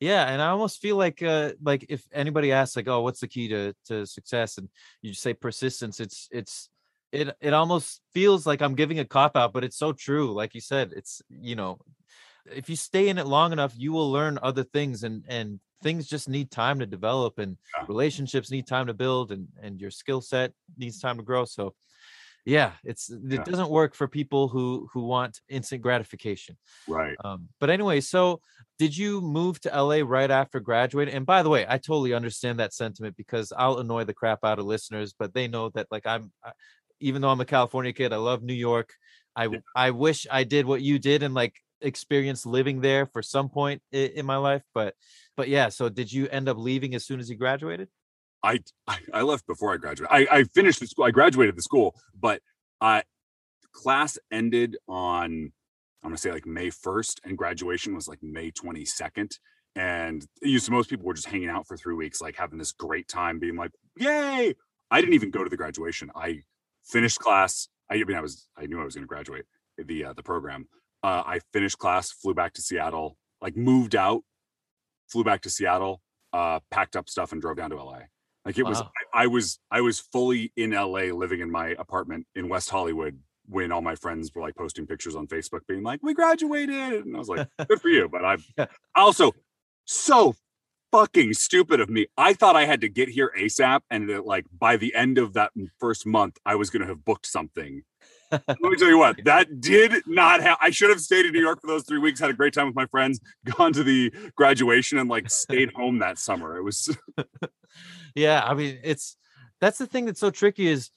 Yeah. 0.00 0.26
And 0.26 0.42
I 0.42 0.48
almost 0.48 0.80
feel 0.80 0.96
like 0.96 1.22
uh 1.22 1.52
like 1.62 1.86
if 1.88 2.06
anybody 2.12 2.52
asks 2.52 2.76
like, 2.76 2.88
oh, 2.88 3.00
what's 3.00 3.20
the 3.20 3.28
key 3.28 3.48
to 3.48 3.74
to 3.86 4.06
success? 4.06 4.58
And 4.58 4.68
you 5.00 5.14
say 5.14 5.32
persistence, 5.32 5.98
it's 5.98 6.28
it's 6.30 6.68
it 7.10 7.34
it 7.40 7.54
almost 7.54 8.02
feels 8.12 8.46
like 8.46 8.60
I'm 8.60 8.74
giving 8.74 8.98
a 8.98 9.04
cop 9.04 9.36
out, 9.36 9.52
but 9.54 9.64
it's 9.64 9.78
so 9.78 9.92
true. 9.92 10.32
Like 10.32 10.54
you 10.54 10.60
said, 10.60 10.92
it's 10.94 11.22
you 11.30 11.56
know, 11.56 11.80
if 12.44 12.68
you 12.68 12.76
stay 12.76 13.08
in 13.08 13.16
it 13.16 13.26
long 13.26 13.52
enough, 13.52 13.72
you 13.76 13.92
will 13.92 14.12
learn 14.12 14.38
other 14.42 14.62
things 14.62 15.04
and 15.04 15.24
and 15.26 15.58
things 15.82 16.06
just 16.06 16.28
need 16.28 16.50
time 16.50 16.78
to 16.80 16.86
develop 16.86 17.38
and 17.38 17.56
Yeah. 17.78 17.84
relationships 17.88 18.50
need 18.50 18.66
time 18.66 18.86
to 18.86 18.94
build 18.94 19.32
and 19.32 19.48
and 19.62 19.80
your 19.80 19.90
skill 19.90 20.20
set 20.20 20.52
needs 20.76 21.00
time 21.00 21.16
to 21.16 21.22
grow. 21.22 21.44
So 21.44 21.74
yeah, 22.44 22.72
it's 22.84 23.10
it 23.10 23.20
Yeah. 23.30 23.42
doesn't 23.44 23.70
work 23.70 23.94
for 23.94 24.08
people 24.08 24.48
who 24.48 24.88
who 24.92 25.02
want 25.04 25.40
instant 25.48 25.82
gratification. 25.82 26.56
Right. 26.88 27.16
Um, 27.24 27.48
but 27.60 27.70
anyway, 27.70 28.00
so 28.00 28.40
did 28.78 28.96
you 28.96 29.20
move 29.20 29.60
to 29.60 29.70
LA 29.74 30.00
right 30.02 30.30
after 30.30 30.58
graduating? 30.58 31.14
And 31.14 31.26
by 31.26 31.42
the 31.42 31.50
way, 31.50 31.66
I 31.68 31.76
totally 31.76 32.14
understand 32.14 32.58
that 32.60 32.72
sentiment 32.72 33.14
because 33.16 33.52
I'll 33.56 33.78
annoy 33.78 34.04
the 34.04 34.14
crap 34.14 34.38
out 34.42 34.58
of 34.58 34.64
listeners, 34.64 35.14
but 35.18 35.34
they 35.34 35.48
know 35.48 35.68
that 35.70 35.86
like 35.90 36.06
I'm, 36.06 36.32
I, 36.42 36.52
even 36.98 37.20
though 37.20 37.28
I'm 37.30 37.40
a 37.40 37.44
California 37.44 37.92
kid, 37.92 38.12
I 38.12 38.16
love 38.16 38.42
New 38.42 38.54
York. 38.54 38.94
I 39.36 39.48
I 39.76 39.90
wish 39.90 40.26
I 40.30 40.44
did 40.44 40.66
what 40.66 40.82
you 40.82 40.98
did 40.98 41.22
and 41.22 41.34
like 41.34 41.54
experience 41.80 42.46
living 42.46 42.80
there 42.80 43.06
for 43.06 43.22
some 43.22 43.48
point 43.48 43.82
in, 43.92 44.26
my 44.26 44.36
life. 44.36 44.62
But 44.74 44.94
but 45.36 45.48
yeah, 45.48 45.68
so 45.68 45.88
did 45.88 46.12
you 46.12 46.28
end 46.28 46.48
up 46.48 46.56
leaving 46.58 46.94
as 46.94 47.04
soon 47.04 47.20
as 47.20 47.30
you 47.30 47.36
graduated? 47.36 47.88
I, 48.42 48.60
I 49.12 49.22
left 49.22 49.46
before 49.46 49.72
I 49.74 49.76
graduated. 49.76 50.08
I, 50.10 50.38
I 50.38 50.44
finished 50.44 50.80
the 50.80 50.86
school. 50.86 51.04
I 51.04 51.10
graduated 51.10 51.56
the 51.56 51.62
school, 51.62 51.94
but 52.18 52.40
I 52.80 53.02
class 53.72 54.18
ended 54.32 54.76
on 54.88 55.52
I'm 56.02 56.10
gonna 56.10 56.18
say 56.18 56.32
like 56.32 56.46
May 56.46 56.68
1st, 56.68 57.20
and 57.24 57.36
graduation 57.36 57.94
was 57.94 58.08
like 58.08 58.22
May 58.22 58.50
22nd. 58.50 59.38
and 59.76 60.26
so 60.58 60.72
most 60.72 60.88
people 60.90 61.06
were 61.06 61.14
just 61.14 61.28
hanging 61.28 61.50
out 61.50 61.66
for 61.66 61.76
three 61.76 61.94
weeks, 61.94 62.20
like 62.20 62.36
having 62.36 62.58
this 62.58 62.72
great 62.72 63.06
time, 63.06 63.38
being 63.38 63.56
like, 63.56 63.72
"Yay!" 63.96 64.54
I 64.90 65.00
didn't 65.00 65.14
even 65.14 65.30
go 65.30 65.44
to 65.44 65.50
the 65.50 65.56
graduation. 65.56 66.10
I 66.14 66.42
finished 66.84 67.18
class. 67.18 67.68
I, 67.90 67.96
I 67.96 68.04
mean, 68.04 68.16
I 68.16 68.20
was 68.20 68.48
I 68.56 68.66
knew 68.66 68.80
I 68.80 68.84
was 68.84 68.94
going 68.94 69.04
to 69.04 69.08
graduate 69.08 69.44
the 69.76 70.06
uh, 70.06 70.12
the 70.14 70.22
program. 70.22 70.66
Uh, 71.02 71.22
I 71.26 71.40
finished 71.52 71.78
class, 71.78 72.10
flew 72.10 72.34
back 72.34 72.52
to 72.54 72.62
Seattle, 72.62 73.16
like 73.40 73.56
moved 73.56 73.94
out, 73.96 74.22
flew 75.08 75.24
back 75.24 75.42
to 75.42 75.50
Seattle, 75.50 76.02
uh, 76.32 76.60
packed 76.70 76.96
up 76.96 77.08
stuff, 77.08 77.32
and 77.32 77.40
drove 77.40 77.56
down 77.56 77.70
to 77.70 77.82
LA. 77.82 78.00
Like 78.44 78.58
it 78.58 78.64
was, 78.64 78.80
I, 78.80 79.24
I 79.24 79.26
was 79.26 79.58
I 79.70 79.80
was 79.80 79.98
fully 80.00 80.52
in 80.56 80.70
LA, 80.70 81.12
living 81.12 81.40
in 81.40 81.50
my 81.50 81.68
apartment 81.78 82.26
in 82.34 82.48
West 82.48 82.70
Hollywood 82.70 83.18
when 83.46 83.72
all 83.72 83.82
my 83.82 83.94
friends 83.94 84.30
were 84.34 84.40
like 84.42 84.54
posting 84.54 84.86
pictures 84.86 85.14
on 85.14 85.26
Facebook, 85.26 85.60
being 85.68 85.82
like, 85.82 86.00
"We 86.02 86.14
graduated," 86.14 87.04
and 87.04 87.14
I 87.14 87.18
was 87.18 87.28
like, 87.28 87.48
"Good 87.68 87.80
for 87.80 87.88
you," 87.88 88.08
but 88.08 88.24
I 88.24 88.36
Yeah. 88.58 88.66
also 88.94 89.32
so 89.84 90.36
fucking 90.92 91.34
stupid 91.34 91.80
of 91.80 91.90
me. 91.90 92.06
I 92.16 92.32
thought 92.32 92.56
I 92.56 92.64
had 92.64 92.80
to 92.80 92.88
get 92.88 93.10
here 93.10 93.32
ASAP, 93.38 93.80
and 93.90 94.08
that 94.08 94.24
like 94.24 94.46
by 94.58 94.76
the 94.76 94.94
end 94.94 95.18
of 95.18 95.34
that 95.34 95.52
first 95.78 96.06
month, 96.06 96.38
I 96.46 96.54
was 96.54 96.70
going 96.70 96.82
to 96.82 96.88
have 96.88 97.04
booked 97.04 97.26
something. 97.26 97.82
Let 98.30 98.60
me 98.60 98.76
tell 98.76 98.88
you 98.88 98.98
what, 98.98 99.24
that 99.24 99.60
did 99.60 100.02
not 100.06 100.40
have. 100.40 100.58
I 100.60 100.70
should 100.70 100.90
have 100.90 101.00
stayed 101.00 101.26
in 101.26 101.32
New 101.32 101.40
York 101.40 101.60
for 101.60 101.66
those 101.66 101.84
three 101.84 101.98
weeks, 101.98 102.20
had 102.20 102.30
a 102.30 102.34
great 102.34 102.54
time 102.54 102.66
with 102.66 102.76
my 102.76 102.86
friends, 102.86 103.20
gone 103.56 103.72
to 103.72 103.82
the 103.82 104.12
graduation, 104.36 104.98
and 104.98 105.08
like 105.08 105.28
stayed 105.30 105.72
home 105.72 105.98
that 105.98 106.18
summer. 106.18 106.56
It 106.56 106.62
was 106.62 106.96
yeah 108.14 108.42
i 108.44 108.54
mean 108.54 108.78
it's 108.82 109.16
that's 109.60 109.78
the 109.78 109.86
thing 109.86 110.04
that's 110.04 110.18
so 110.18 110.30
tricky 110.30 110.66
is 110.66 110.90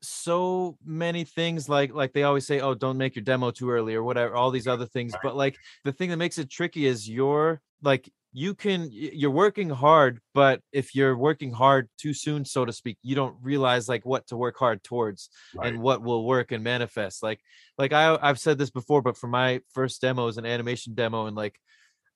so 0.00 0.76
many 0.84 1.24
things 1.24 1.68
like 1.68 1.92
like 1.92 2.12
they 2.12 2.22
always 2.22 2.46
say 2.46 2.60
oh 2.60 2.74
don't 2.74 2.96
make 2.96 3.14
your 3.16 3.24
demo 3.24 3.50
too 3.50 3.70
early 3.70 3.94
or 3.94 4.02
whatever 4.02 4.34
all 4.34 4.50
these 4.50 4.66
other 4.68 4.86
things 4.86 5.12
Right. 5.12 5.22
but 5.24 5.36
like 5.36 5.56
the 5.84 5.92
thing 5.92 6.10
that 6.10 6.16
makes 6.16 6.38
it 6.38 6.50
tricky 6.50 6.86
is 6.86 7.08
you're 7.08 7.60
like 7.82 8.08
you 8.32 8.54
can 8.54 8.88
you're 8.90 9.30
working 9.30 9.68
hard 9.68 10.18
but 10.32 10.60
if 10.72 10.94
you're 10.94 11.16
working 11.16 11.52
hard 11.52 11.88
too 11.98 12.14
soon 12.14 12.44
so 12.44 12.64
to 12.64 12.72
speak 12.72 12.96
you 13.02 13.14
don't 13.14 13.36
realize 13.42 13.88
like 13.88 14.06
what 14.06 14.26
to 14.26 14.36
work 14.36 14.56
hard 14.58 14.82
towards 14.82 15.28
and 15.62 15.78
what 15.78 16.02
will 16.02 16.24
work 16.24 16.50
and 16.52 16.64
manifest. 16.64 17.22
Like 17.22 17.40
like 17.78 17.92
i 17.92 18.18
i've 18.22 18.38
said 18.38 18.58
this 18.58 18.70
before 18.70 19.02
but 19.02 19.16
for 19.16 19.26
my 19.26 19.60
first 19.72 20.00
demo 20.00 20.26
is 20.28 20.38
an 20.38 20.46
animation 20.46 20.94
demo 20.94 21.26
and 21.26 21.36
like 21.36 21.58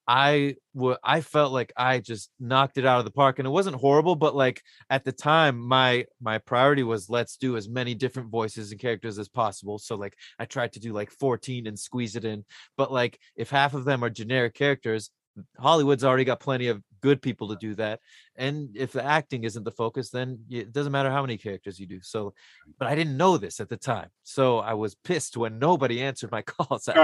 i 0.09 0.55
would 0.73 0.97
i 1.03 1.21
felt 1.21 1.53
like 1.53 1.73
i 1.77 1.99
just 1.99 2.31
knocked 2.39 2.79
it 2.79 2.87
out 2.87 2.99
of 2.99 3.05
the 3.05 3.11
park 3.11 3.39
and 3.39 3.47
it 3.47 3.51
wasn't 3.51 3.75
horrible 3.75 4.15
but 4.15 4.35
like 4.37 4.63
at 4.89 5.05
the 5.05 5.13
time 5.13 5.59
my 5.59 6.05
my 6.21 6.39
priority 6.39 6.83
was 6.83 7.11
let's 7.11 7.37
do 7.37 7.57
as 7.57 7.69
many 7.69 7.95
different 7.95 8.31
voices 8.31 8.71
and 8.71 8.81
characters 8.81 9.19
as 9.19 9.29
possible. 9.29 9.79
So 9.79 9.97
like 9.97 10.15
i 10.39 10.45
tried 10.45 10.73
to 10.73 10.81
do 10.81 10.93
like 10.93 11.11
14 11.11 11.67
and 11.67 11.79
squeeze 11.79 12.17
it 12.17 12.25
in 12.25 12.45
but 12.77 12.93
like 12.93 13.19
if 13.37 13.51
half 13.51 13.75
of 13.75 13.85
them 13.85 14.03
are 14.05 14.11
generic 14.11 14.55
characters 14.55 15.11
hollywood's 15.59 16.05
already 16.05 16.25
got 16.25 16.41
plenty 16.41 16.69
of 16.69 16.83
good 17.03 17.21
people 17.21 17.49
to 17.49 17.57
do 17.57 17.75
that 17.75 18.01
and 18.37 18.71
if 18.75 18.93
the 18.93 19.05
acting 19.05 19.45
isn't 19.45 19.65
the 19.65 19.71
focus 19.71 20.11
then 20.11 20.39
it 20.51 20.73
doesn't 20.73 20.93
matter 20.93 21.11
how 21.11 21.21
many 21.21 21.37
characters 21.37 21.79
you 21.79 21.87
do 21.87 22.01
so 22.03 22.33
but 22.79 22.89
i 22.89 22.95
didn't 22.95 23.17
know 23.17 23.37
this 23.37 23.61
at 23.61 23.69
the 23.69 23.77
time 23.77 24.09
so 24.23 24.59
i 24.59 24.73
was 24.75 24.95
pissed 24.95 25.37
when 25.37 25.59
nobody 25.59 26.03
answered 26.03 26.31
my 26.33 26.43
calls 26.47 26.89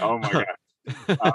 oh 0.00 0.18
my 0.18 0.44
god. 1.06 1.18
Uh, 1.20 1.32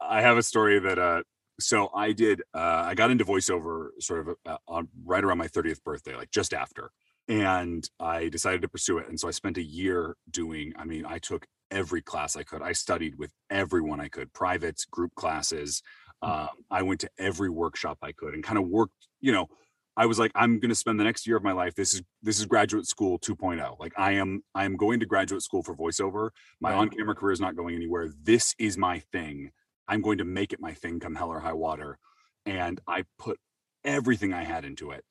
I 0.00 0.22
have 0.22 0.36
a 0.36 0.42
story 0.42 0.78
that 0.80 0.98
uh 0.98 1.22
so 1.58 1.90
I 1.94 2.12
did 2.12 2.42
uh 2.54 2.84
I 2.86 2.94
got 2.94 3.10
into 3.10 3.24
voiceover 3.24 3.88
sort 4.00 4.28
of 4.28 4.36
uh, 4.46 4.56
on 4.66 4.88
right 5.04 5.22
around 5.22 5.38
my 5.38 5.48
30th 5.48 5.82
birthday, 5.82 6.16
like 6.16 6.30
just 6.30 6.54
after. 6.54 6.90
And 7.28 7.88
I 8.00 8.28
decided 8.28 8.62
to 8.62 8.68
pursue 8.68 8.98
it. 8.98 9.08
And 9.08 9.20
so 9.20 9.28
I 9.28 9.30
spent 9.30 9.56
a 9.56 9.62
year 9.62 10.16
doing, 10.30 10.72
I 10.76 10.84
mean, 10.84 11.04
I 11.06 11.18
took 11.18 11.46
every 11.70 12.02
class 12.02 12.36
I 12.36 12.42
could. 12.42 12.62
I 12.62 12.72
studied 12.72 13.18
with 13.18 13.32
everyone 13.50 14.00
I 14.00 14.08
could, 14.08 14.32
privates, 14.32 14.84
group 14.84 15.14
classes. 15.14 15.82
Um, 16.22 16.48
I 16.70 16.82
went 16.82 17.00
to 17.00 17.10
every 17.18 17.48
workshop 17.48 17.98
I 18.02 18.12
could 18.12 18.34
and 18.34 18.44
kind 18.44 18.58
of 18.58 18.68
worked, 18.68 19.08
you 19.20 19.32
know, 19.32 19.48
I 19.96 20.06
was 20.06 20.18
like, 20.18 20.30
I'm 20.34 20.60
going 20.60 20.70
to 20.70 20.74
spend 20.74 20.98
the 20.98 21.04
next 21.04 21.26
year 21.26 21.36
of 21.36 21.42
my 21.42 21.52
life. 21.52 21.74
This 21.74 21.94
is 21.94 22.02
this 22.22 22.38
is 22.38 22.46
graduate 22.46 22.86
school 22.86 23.18
2.0. 23.18 23.78
Like 23.78 23.92
I 23.98 24.12
am 24.12 24.42
I 24.54 24.64
am 24.64 24.76
going 24.76 25.00
to 25.00 25.06
graduate 25.06 25.42
school 25.42 25.62
for 25.62 25.76
voiceover. 25.76 26.30
My 26.60 26.70
Right. 26.70 26.78
on-camera 26.78 27.14
career 27.14 27.32
is 27.32 27.40
not 27.40 27.56
going 27.56 27.74
anywhere. 27.74 28.08
This 28.22 28.54
is 28.58 28.78
my 28.78 29.00
thing. 29.12 29.50
I'm 29.88 30.00
going 30.00 30.18
to 30.18 30.24
make 30.24 30.52
it 30.52 30.60
my 30.60 30.72
thing 30.72 31.00
come 31.00 31.16
hell 31.16 31.28
or 31.28 31.40
high 31.40 31.52
water. 31.52 31.98
And 32.46 32.80
I 32.86 33.04
put 33.18 33.38
everything 33.84 34.32
I 34.32 34.44
had 34.44 34.64
into 34.64 34.90
it. 34.92 35.04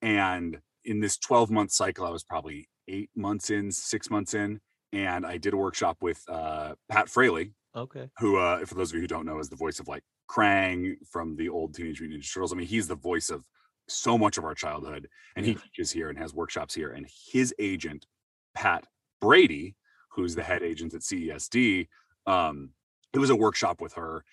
And 0.00 0.60
in 0.84 1.00
this 1.00 1.18
12 1.18 1.50
month 1.50 1.72
cycle, 1.72 2.06
I 2.06 2.10
was 2.10 2.24
probably 2.24 2.68
eight 2.88 3.10
months 3.14 3.50
in, 3.50 3.70
six 3.70 4.08
months 4.10 4.32
in. 4.32 4.60
And 4.92 5.24
I 5.24 5.36
did 5.36 5.54
a 5.54 5.56
workshop 5.56 5.98
with 6.00 6.24
uh, 6.28 6.74
Pat 6.88 7.08
Fraley, 7.08 7.52
okay 7.76 8.08
who, 8.18 8.38
uh, 8.38 8.64
for 8.66 8.74
those 8.74 8.90
of 8.90 8.96
you 8.96 9.02
who 9.02 9.06
don't 9.06 9.26
know, 9.26 9.38
is 9.38 9.48
the 9.48 9.56
voice 9.56 9.78
of 9.78 9.88
like 9.88 10.02
Krang 10.28 10.96
from 11.06 11.36
the 11.36 11.48
old 11.48 11.74
Teenage 11.74 12.00
Mutant 12.00 12.22
Ninja 12.22 12.32
Turtles. 12.32 12.52
I 12.52 12.56
mean, 12.56 12.66
he's 12.66 12.88
the 12.88 12.96
voice 12.96 13.30
of 13.30 13.44
so 13.88 14.16
much 14.16 14.38
of 14.38 14.44
our 14.44 14.54
childhood, 14.54 15.08
and 15.36 15.44
he 15.46 15.54
teaches 15.54 15.90
here 15.90 16.08
and 16.08 16.18
has 16.18 16.34
workshops 16.34 16.74
here. 16.74 16.90
And 16.90 17.06
his 17.32 17.54
agent, 17.58 18.06
Pat 18.54 18.84
Brady, 19.20 19.76
who's 20.10 20.34
the 20.34 20.42
head 20.42 20.62
agent 20.62 20.94
at 20.94 21.00
CESD, 21.02 21.88
um, 22.26 22.70
it 23.12 23.18
was 23.18 23.30
a 23.30 23.36
workshop 23.36 23.80
with 23.80 23.94
her 23.94 24.24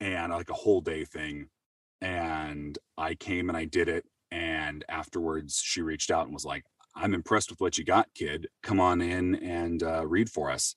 and 0.00 0.32
like 0.32 0.50
a 0.50 0.54
whole 0.54 0.80
day 0.80 1.04
thing. 1.04 1.48
And 2.00 2.78
I 2.96 3.14
came 3.14 3.48
and 3.48 3.56
I 3.56 3.64
did 3.64 3.88
it. 3.88 4.06
And 4.30 4.84
afterwards, 4.88 5.60
she 5.62 5.82
reached 5.82 6.10
out 6.10 6.24
and 6.24 6.34
was 6.34 6.44
like, 6.44 6.64
I'm 6.94 7.14
impressed 7.14 7.50
with 7.50 7.60
what 7.60 7.78
you 7.78 7.84
got, 7.84 8.12
kid. 8.14 8.48
Come 8.62 8.80
on 8.80 9.00
in 9.00 9.36
and 9.36 9.82
uh, 9.82 10.06
read 10.06 10.30
for 10.30 10.50
us. 10.50 10.74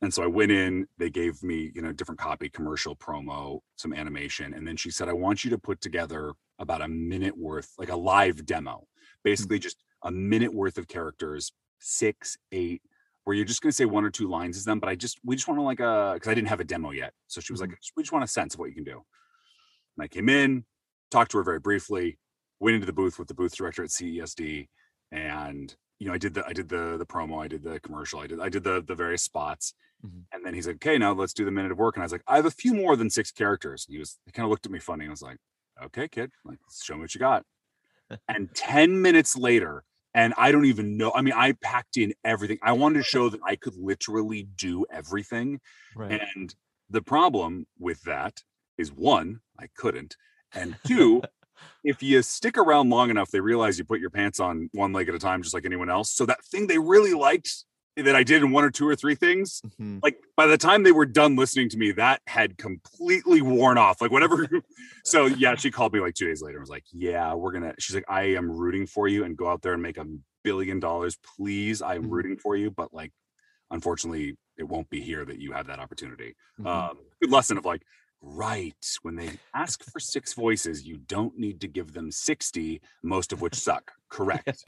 And 0.00 0.12
so 0.12 0.22
I 0.24 0.26
went 0.26 0.50
in, 0.50 0.88
they 0.98 1.10
gave 1.10 1.42
me, 1.44 1.70
you 1.74 1.80
know, 1.80 1.92
different 1.92 2.18
copy, 2.18 2.48
commercial, 2.48 2.96
promo, 2.96 3.60
some 3.76 3.92
animation. 3.92 4.52
And 4.52 4.66
then 4.66 4.76
she 4.76 4.90
said, 4.90 5.08
I 5.08 5.12
want 5.12 5.44
you 5.44 5.50
to 5.50 5.58
put 5.58 5.80
together 5.80 6.32
about 6.58 6.80
a 6.82 6.88
minute 6.88 7.36
worth, 7.38 7.72
like 7.78 7.88
a 7.88 7.96
live 7.96 8.44
demo, 8.44 8.78
hmm. 8.78 8.84
basically 9.22 9.60
just 9.60 9.76
a 10.02 10.10
minute 10.10 10.52
worth 10.52 10.76
of 10.76 10.88
characters, 10.88 11.52
six, 11.78 12.36
eight, 12.50 12.82
where 13.24 13.36
you're 13.36 13.44
just 13.44 13.62
going 13.62 13.70
to 13.70 13.76
say 13.76 13.84
one 13.84 14.04
or 14.04 14.10
two 14.10 14.28
lines 14.28 14.56
as 14.56 14.64
them. 14.64 14.80
But 14.80 14.88
I 14.88 14.96
just, 14.96 15.20
we 15.24 15.36
just 15.36 15.46
want 15.46 15.58
to 15.58 15.62
like 15.62 15.80
uh, 15.80 15.84
a, 15.84 16.14
because 16.14 16.28
I 16.28 16.34
didn't 16.34 16.48
have 16.48 16.60
a 16.60 16.64
demo 16.64 16.90
yet. 16.90 17.12
So 17.28 17.40
she 17.40 17.52
was 17.52 17.60
like, 17.60 17.70
mm-hmm. 17.70 17.92
we 17.96 18.02
just 18.02 18.12
want 18.12 18.24
a 18.24 18.28
sense 18.28 18.54
of 18.54 18.60
what 18.60 18.70
you 18.70 18.74
can 18.74 18.84
do. 18.84 19.04
And 19.96 20.04
I 20.04 20.08
came 20.08 20.28
in, 20.28 20.64
talked 21.12 21.30
to 21.32 21.38
her 21.38 21.44
very 21.44 21.60
briefly, 21.60 22.18
went 22.58 22.74
into 22.74 22.86
the 22.86 22.92
booth 22.92 23.20
with 23.20 23.28
the 23.28 23.34
booth 23.34 23.54
director 23.54 23.84
at 23.84 23.90
CESD, 23.90 24.66
and 25.12 25.76
you 26.00 26.08
know, 26.08 26.14
I 26.14 26.18
did 26.18 26.34
the 26.34 26.46
I 26.46 26.54
did 26.54 26.70
the 26.70 26.98
the 26.98 27.06
promo, 27.06 27.44
I 27.44 27.48
did 27.48 27.64
the 27.64 27.80
commercial, 27.80 28.20
I 28.20 28.28
did 28.28 28.40
I 28.40 28.50
did 28.50 28.64
the 28.64 28.82
the 28.82 28.96
various 28.96 29.22
spots, 29.24 29.74
Mhm. 30.02 30.26
and 30.32 30.44
then 30.46 30.54
he's 30.54 30.66
like, 30.68 30.76
"Okay, 30.76 30.98
now 30.98 31.12
let's 31.12 31.34
do 31.34 31.44
the 31.46 31.50
minute 31.52 31.72
of 31.72 31.78
work." 31.78 31.96
And 31.96 32.02
I 32.02 32.06
was 32.06 32.12
like, 32.12 32.24
"I 32.28 32.36
have 32.36 32.46
a 32.46 32.52
few 32.52 32.74
more 32.74 32.96
than 32.96 33.10
six 33.10 33.32
characters." 33.32 33.86
And 33.86 33.94
he 33.94 34.00
was 34.00 34.20
he 34.26 34.32
kind 34.32 34.44
of 34.46 34.50
looked 34.50 34.66
at 34.66 34.72
me 34.72 34.80
funny. 34.80 35.04
and 35.04 35.10
I 35.10 35.14
was 35.14 35.22
like, 35.22 35.38
"Okay, 35.82 36.08
kid, 36.08 36.32
like 36.44 36.58
show 36.82 36.94
me 36.96 37.02
what 37.02 37.14
you 37.14 37.20
got." 37.20 37.44
and 38.28 38.54
ten 38.54 39.02
minutes 39.02 39.36
later, 39.36 39.84
and 40.14 40.34
I 40.36 40.52
don't 40.52 40.66
even 40.66 40.96
know. 40.96 41.12
I 41.14 41.22
mean, 41.22 41.34
I 41.34 41.52
packed 41.52 41.96
in 41.96 42.14
everything. 42.24 42.58
I 42.62 42.72
wanted 42.72 42.98
to 42.98 43.04
show 43.04 43.28
that 43.28 43.40
I 43.44 43.56
could 43.56 43.74
literally 43.76 44.44
do 44.44 44.86
everything. 44.90 45.60
right 45.94 46.22
And 46.34 46.54
the 46.90 47.02
problem 47.02 47.66
with 47.78 48.02
that 48.04 48.42
is 48.78 48.92
one, 48.92 49.40
I 49.58 49.68
couldn't. 49.76 50.16
And 50.54 50.78
two, 50.86 51.24
if 51.84 52.02
you 52.02 52.22
stick 52.22 52.56
around 52.58 52.90
long 52.90 53.10
enough, 53.10 53.30
they 53.30 53.40
realize 53.40 53.78
you 53.78 53.84
put 53.84 54.00
your 54.00 54.10
pants 54.10 54.40
on 54.40 54.68
one 54.72 54.92
leg 54.92 55.08
at 55.08 55.14
a 55.14 55.18
time, 55.18 55.42
just 55.42 55.54
like 55.54 55.64
anyone 55.64 55.90
else. 55.90 56.12
So 56.12 56.26
that 56.26 56.44
thing 56.44 56.66
they 56.66 56.78
really 56.78 57.14
liked 57.14 57.64
that 57.96 58.16
I 58.16 58.22
did 58.22 58.42
in 58.42 58.52
one 58.52 58.64
or 58.64 58.70
two 58.70 58.88
or 58.88 58.96
three 58.96 59.14
things, 59.14 59.60
Mhm. 59.78 60.00
like 60.02 60.16
by 60.36 60.46
the 60.46 60.56
time 60.56 60.82
they 60.82 60.92
were 60.92 61.04
done 61.04 61.36
listening 61.36 61.68
to 61.70 61.76
me, 61.76 61.92
that 61.92 62.22
had 62.26 62.56
completely 62.56 63.42
worn 63.42 63.76
off. 63.78 64.00
Like 64.00 64.10
whatever. 64.10 64.48
so 65.04 65.26
yeah, 65.26 65.54
she 65.56 65.70
called 65.70 65.92
me 65.92 66.00
like 66.00 66.14
two 66.14 66.26
days 66.26 66.40
later 66.40 66.56
and 66.56 66.62
was 66.62 66.70
like, 66.70 66.84
Yeah, 66.92 67.34
we're 67.34 67.52
gonna, 67.52 67.74
she's 67.78 67.94
like, 67.94 68.06
I 68.08 68.34
am 68.34 68.50
rooting 68.50 68.86
for 68.86 69.08
you 69.08 69.24
and 69.24 69.36
go 69.36 69.48
out 69.48 69.60
there 69.62 69.74
and 69.74 69.82
make 69.82 69.98
a 69.98 70.06
billion 70.42 70.80
dollars. 70.80 71.18
Please, 71.36 71.82
I'm 71.82 72.04
Mhm. 72.04 72.10
rooting 72.10 72.36
for 72.38 72.56
you. 72.56 72.70
But 72.70 72.94
like, 72.94 73.12
unfortunately, 73.70 74.36
it 74.56 74.64
won't 74.64 74.88
be 74.90 75.00
here 75.00 75.24
that 75.24 75.38
you 75.38 75.52
have 75.52 75.66
that 75.66 75.78
opportunity 75.78 76.34
Mhm. 76.60 76.66
um, 76.66 76.98
good 77.20 77.30
lesson 77.30 77.56
of 77.58 77.64
like 77.64 77.82
right 78.22 78.96
when 79.02 79.16
they 79.16 79.30
ask 79.54 79.82
for 79.90 79.98
six 79.98 80.32
voices 80.32 80.86
you 80.86 80.96
don't 81.08 81.36
need 81.36 81.60
to 81.60 81.66
give 81.66 81.92
them 81.92 82.10
60 82.10 82.80
most 83.02 83.32
of 83.32 83.40
which 83.40 83.54
suck 83.54 83.90
correct 84.08 84.64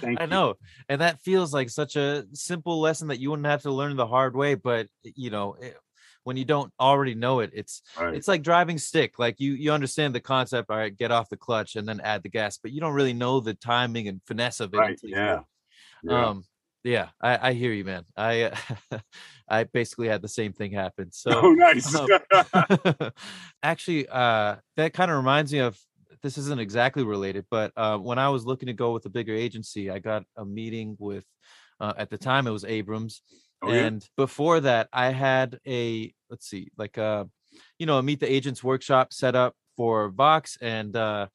Thank 0.00 0.20
I 0.20 0.24
you. 0.24 0.30
know. 0.30 0.54
And 0.88 1.00
that 1.00 1.20
feels 1.20 1.52
like 1.52 1.70
such 1.70 1.96
a 1.96 2.26
simple 2.32 2.80
lesson 2.80 3.08
that 3.08 3.18
you 3.18 3.30
wouldn't 3.30 3.46
have 3.46 3.62
to 3.62 3.70
learn 3.70 3.96
the 3.96 4.06
hard 4.06 4.36
way. 4.36 4.54
But, 4.54 4.88
you 5.02 5.30
know, 5.30 5.56
it, 5.60 5.76
when 6.24 6.36
you 6.36 6.44
don't 6.44 6.72
already 6.80 7.14
know 7.14 7.40
it, 7.40 7.50
it's 7.54 7.82
right 7.98 8.14
it's 8.14 8.26
like 8.26 8.42
driving 8.42 8.78
stick. 8.78 9.18
Like 9.18 9.38
you 9.38 9.52
you 9.52 9.72
understand 9.72 10.12
the 10.12 10.20
concept. 10.20 10.70
All 10.70 10.76
right, 10.76 10.96
get 10.96 11.12
off 11.12 11.28
the 11.28 11.36
clutch 11.36 11.76
and 11.76 11.86
then 11.86 12.00
add 12.00 12.24
the 12.24 12.28
gas, 12.28 12.58
but 12.60 12.72
you 12.72 12.80
don't 12.80 12.94
really 12.94 13.12
know 13.12 13.38
the 13.38 13.54
timing 13.54 14.08
and 14.08 14.20
finesse 14.26 14.58
of 14.58 14.74
it. 14.74 14.78
right 14.78 14.98
yeah, 15.04 15.40
yeah. 16.02 16.26
Um, 16.26 16.44
yeah, 16.82 17.08
I, 17.22 17.50
I 17.50 17.52
hear 17.52 17.72
you, 17.72 17.84
man. 17.84 18.04
I 18.16 18.42
uh, 18.42 18.56
I 19.48 19.64
basically 19.64 20.08
had 20.08 20.22
the 20.22 20.28
same 20.28 20.52
thing 20.52 20.72
happen. 20.72 21.10
So 21.12 21.30
oh 21.32 21.52
nice 21.52 21.94
um, 21.94 22.08
actually 23.62 24.08
uh 24.08 24.56
that 24.76 24.92
kind 24.92 25.10
of 25.10 25.16
reminds 25.16 25.52
me 25.52 25.60
of 25.60 25.78
this 26.22 26.38
isn't 26.38 26.60
exactly 26.60 27.04
related 27.04 27.44
but 27.50 27.72
uh 27.76 27.98
when 27.98 28.18
i 28.18 28.28
was 28.28 28.44
looking 28.44 28.66
to 28.66 28.72
go 28.72 28.92
with 28.92 29.04
a 29.06 29.10
bigger 29.10 29.34
agency 29.34 29.90
i 29.90 29.98
got 29.98 30.24
a 30.36 30.44
meeting 30.44 30.96
with 30.98 31.24
uh, 31.78 31.92
at 31.96 32.10
the 32.10 32.18
time 32.18 32.46
it 32.46 32.50
was 32.50 32.64
abrams 32.64 33.22
Oh, 33.62 33.72
yeah? 33.72 33.86
and 33.86 34.08
before 34.16 34.60
that 34.60 34.88
i 34.92 35.10
had 35.10 35.60
a 35.66 36.12
let's 36.30 36.48
see 36.48 36.68
like 36.76 36.98
uh 36.98 37.24
you 37.78 37.86
know, 37.86 37.98
a 37.98 38.02
meet 38.02 38.20
the 38.20 38.32
agents 38.32 38.62
workshop 38.62 39.12
set 39.12 39.34
up 39.34 39.54
for 39.76 40.08
Vox, 40.08 40.56
and 40.60 40.96
uh, 40.96 41.26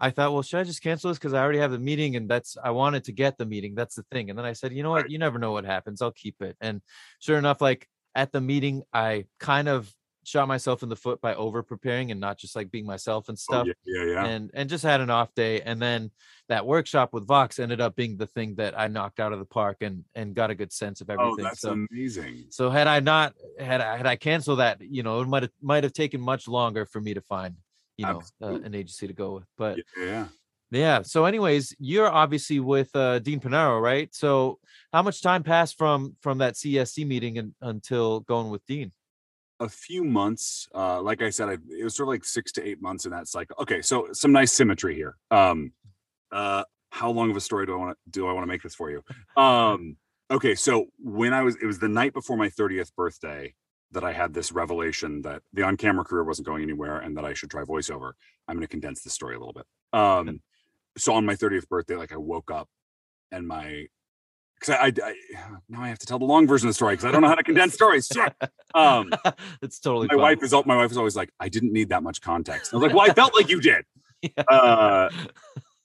I 0.00 0.10
thought, 0.10 0.32
well, 0.32 0.42
should 0.42 0.60
I 0.60 0.64
just 0.64 0.82
cancel 0.82 1.10
this 1.10 1.18
because 1.18 1.34
I 1.34 1.40
already 1.42 1.58
have 1.58 1.72
the 1.72 1.78
meeting, 1.78 2.16
and 2.16 2.28
that's 2.28 2.56
I 2.62 2.70
wanted 2.70 3.04
to 3.04 3.12
get 3.12 3.36
the 3.38 3.46
meeting. 3.46 3.74
That's 3.74 3.94
the 3.96 4.04
thing. 4.10 4.30
And 4.30 4.38
then 4.38 4.46
I 4.46 4.54
said, 4.54 4.72
you 4.72 4.82
know 4.82 4.90
what, 4.90 5.10
you 5.10 5.18
never 5.18 5.38
know 5.38 5.52
what 5.52 5.64
happens. 5.64 6.00
I'll 6.00 6.10
keep 6.12 6.40
it. 6.40 6.56
And 6.60 6.80
sure 7.18 7.38
enough, 7.38 7.60
like 7.60 7.86
at 8.14 8.32
the 8.32 8.40
meeting, 8.40 8.82
I 8.92 9.26
kind 9.38 9.68
of 9.68 9.92
shot 10.22 10.46
myself 10.48 10.82
in 10.82 10.88
the 10.88 10.96
foot 10.96 11.20
by 11.20 11.34
over 11.34 11.62
preparing 11.62 12.10
and 12.10 12.20
not 12.20 12.38
just 12.38 12.54
like 12.54 12.70
being 12.70 12.84
myself 12.86 13.28
and 13.28 13.36
Oh, 13.36 13.64
stuff 13.64 13.66
yeah, 13.66 13.72
yeah, 14.04 14.12
yeah. 14.12 14.24
and 14.26 14.50
and 14.52 14.68
just 14.68 14.84
had 14.84 15.00
an 15.00 15.08
off 15.08 15.34
day 15.34 15.62
and 15.62 15.80
then 15.80 16.10
that 16.50 16.66
workshop 16.66 17.14
with 17.14 17.26
vox 17.26 17.58
ended 17.58 17.80
up 17.80 17.96
being 17.96 18.18
the 18.18 18.26
thing 18.26 18.54
that 18.56 18.78
i 18.78 18.86
knocked 18.86 19.18
out 19.18 19.32
of 19.32 19.38
the 19.38 19.46
park 19.46 19.78
and 19.80 20.04
and 20.14 20.34
got 20.34 20.50
a 20.50 20.54
good 20.54 20.72
sense 20.72 21.00
of 21.00 21.08
everything. 21.08 21.26
oh, 21.26 21.32
everything 21.32 21.44
that's 21.44 21.60
so 21.62 21.86
amazing. 21.90 22.44
so 22.50 22.68
had 22.68 22.86
i 22.86 23.00
not 23.00 23.32
had 23.58 23.80
i 23.80 23.96
had 23.96 24.06
i 24.06 24.14
canceled 24.14 24.58
that 24.58 24.80
you 24.82 25.02
know 25.02 25.20
it 25.22 25.26
might 25.26 25.42
have 25.42 25.52
might 25.62 25.84
have 25.84 25.94
taken 25.94 26.20
much 26.20 26.46
longer 26.46 26.84
for 26.84 27.00
me 27.00 27.14
to 27.14 27.22
find 27.22 27.54
you 28.00 28.06
know 28.06 28.22
uh, 28.42 28.58
an 28.64 28.74
agency 28.74 29.06
to 29.06 29.12
go 29.12 29.34
with 29.34 29.44
but 29.58 29.78
Yeah, 29.96 30.26
yeah. 30.70 31.02
so 31.02 31.26
anyways 31.26 31.74
you're 31.78 32.10
obviously 32.10 32.58
with 32.60 32.90
uh 32.96 33.18
dean 33.18 33.40
panaro 33.40 33.80
right? 33.80 34.08
So 34.14 34.58
how 34.92 35.02
much 35.02 35.22
time 35.22 35.42
passed 35.42 35.76
from 35.76 36.16
from 36.20 36.38
that 36.38 36.54
csc 36.54 37.06
meeting 37.06 37.38
and, 37.38 37.54
until 37.60 38.20
going 38.20 38.48
with 38.50 38.64
dean? 38.66 38.92
A 39.60 39.68
few 39.68 40.02
months 40.04 40.68
uh 40.74 41.00
like 41.02 41.20
i 41.22 41.30
said 41.30 41.48
I, 41.50 41.56
it 41.78 41.84
was 41.84 41.94
sort 41.94 42.08
of 42.08 42.12
like 42.14 42.24
six 42.24 42.52
to 42.52 42.66
eight 42.66 42.80
months 42.80 43.04
in 43.04 43.10
that 43.10 43.28
cycle. 43.28 43.56
Okay 43.60 43.82
so 43.82 44.08
some 44.12 44.32
nice 44.32 44.52
symmetry 44.52 44.94
here. 44.94 45.16
Um 45.30 45.72
uh 46.32 46.64
how 46.90 47.10
long 47.10 47.30
of 47.30 47.36
a 47.36 47.40
story 47.40 47.66
do 47.66 47.74
i 47.74 47.76
want 47.76 47.90
to 47.96 48.10
do 48.10 48.26
i 48.26 48.32
want 48.32 48.44
to 48.44 48.52
make 48.54 48.62
this 48.62 48.74
for 48.74 48.90
you? 48.90 49.02
Um 49.36 49.96
okay 50.30 50.54
so 50.54 50.86
when 50.98 51.32
i 51.34 51.42
was 51.42 51.56
it 51.62 51.66
was 51.66 51.78
the 51.78 51.88
night 52.00 52.14
before 52.14 52.36
my 52.44 52.48
30th 52.48 52.94
birthday 52.94 53.52
that 53.92 54.04
i 54.04 54.12
had 54.12 54.34
this 54.34 54.52
revelation 54.52 55.22
that 55.22 55.42
the 55.52 55.62
on-camera 55.62 56.04
career 56.04 56.24
wasn't 56.24 56.46
going 56.46 56.62
anywhere 56.62 56.98
and 56.98 57.16
that 57.16 57.24
i 57.24 57.34
should 57.34 57.50
try 57.50 57.62
voiceover 57.62 58.12
i'm 58.48 58.56
going 58.56 58.66
to 58.66 58.68
condense 58.68 59.02
the 59.02 59.10
story 59.10 59.34
a 59.34 59.38
little 59.38 59.54
bit 59.54 59.66
um 59.92 60.40
so 60.96 61.14
on 61.14 61.24
my 61.24 61.34
30th 61.34 61.68
birthday 61.68 61.96
like 61.96 62.12
i 62.12 62.16
woke 62.16 62.50
up 62.50 62.68
and 63.32 63.46
my 63.46 63.86
because 64.60 64.74
I, 64.74 65.06
I, 65.06 65.10
I 65.10 65.14
now 65.68 65.82
I 65.82 65.88
have 65.88 65.98
to 66.00 66.06
tell 66.06 66.18
the 66.18 66.24
long 66.26 66.46
version 66.46 66.68
of 66.68 66.70
the 66.70 66.74
story 66.74 66.94
because 66.94 67.06
I 67.06 67.10
don't 67.10 67.22
know 67.22 67.28
how 67.28 67.34
to 67.34 67.42
condense 67.42 67.74
stories. 67.74 68.08
Shit. 68.12 68.32
Um, 68.74 69.10
it's 69.62 69.80
totally 69.80 70.06
my 70.08 70.14
fine. 70.14 70.20
wife 70.20 70.42
is 70.42 70.52
my 70.66 70.76
wife 70.76 70.90
is 70.90 70.96
always 70.96 71.16
like, 71.16 71.30
I 71.40 71.48
didn't 71.48 71.72
need 71.72 71.88
that 71.88 72.02
much 72.02 72.20
context. 72.20 72.72
I 72.72 72.76
was 72.76 72.86
like, 72.86 72.94
well, 72.94 73.10
I 73.10 73.14
felt 73.14 73.34
like 73.34 73.48
you 73.48 73.60
did. 73.60 73.84
Yeah. 74.22 74.42
Uh, 74.50 75.08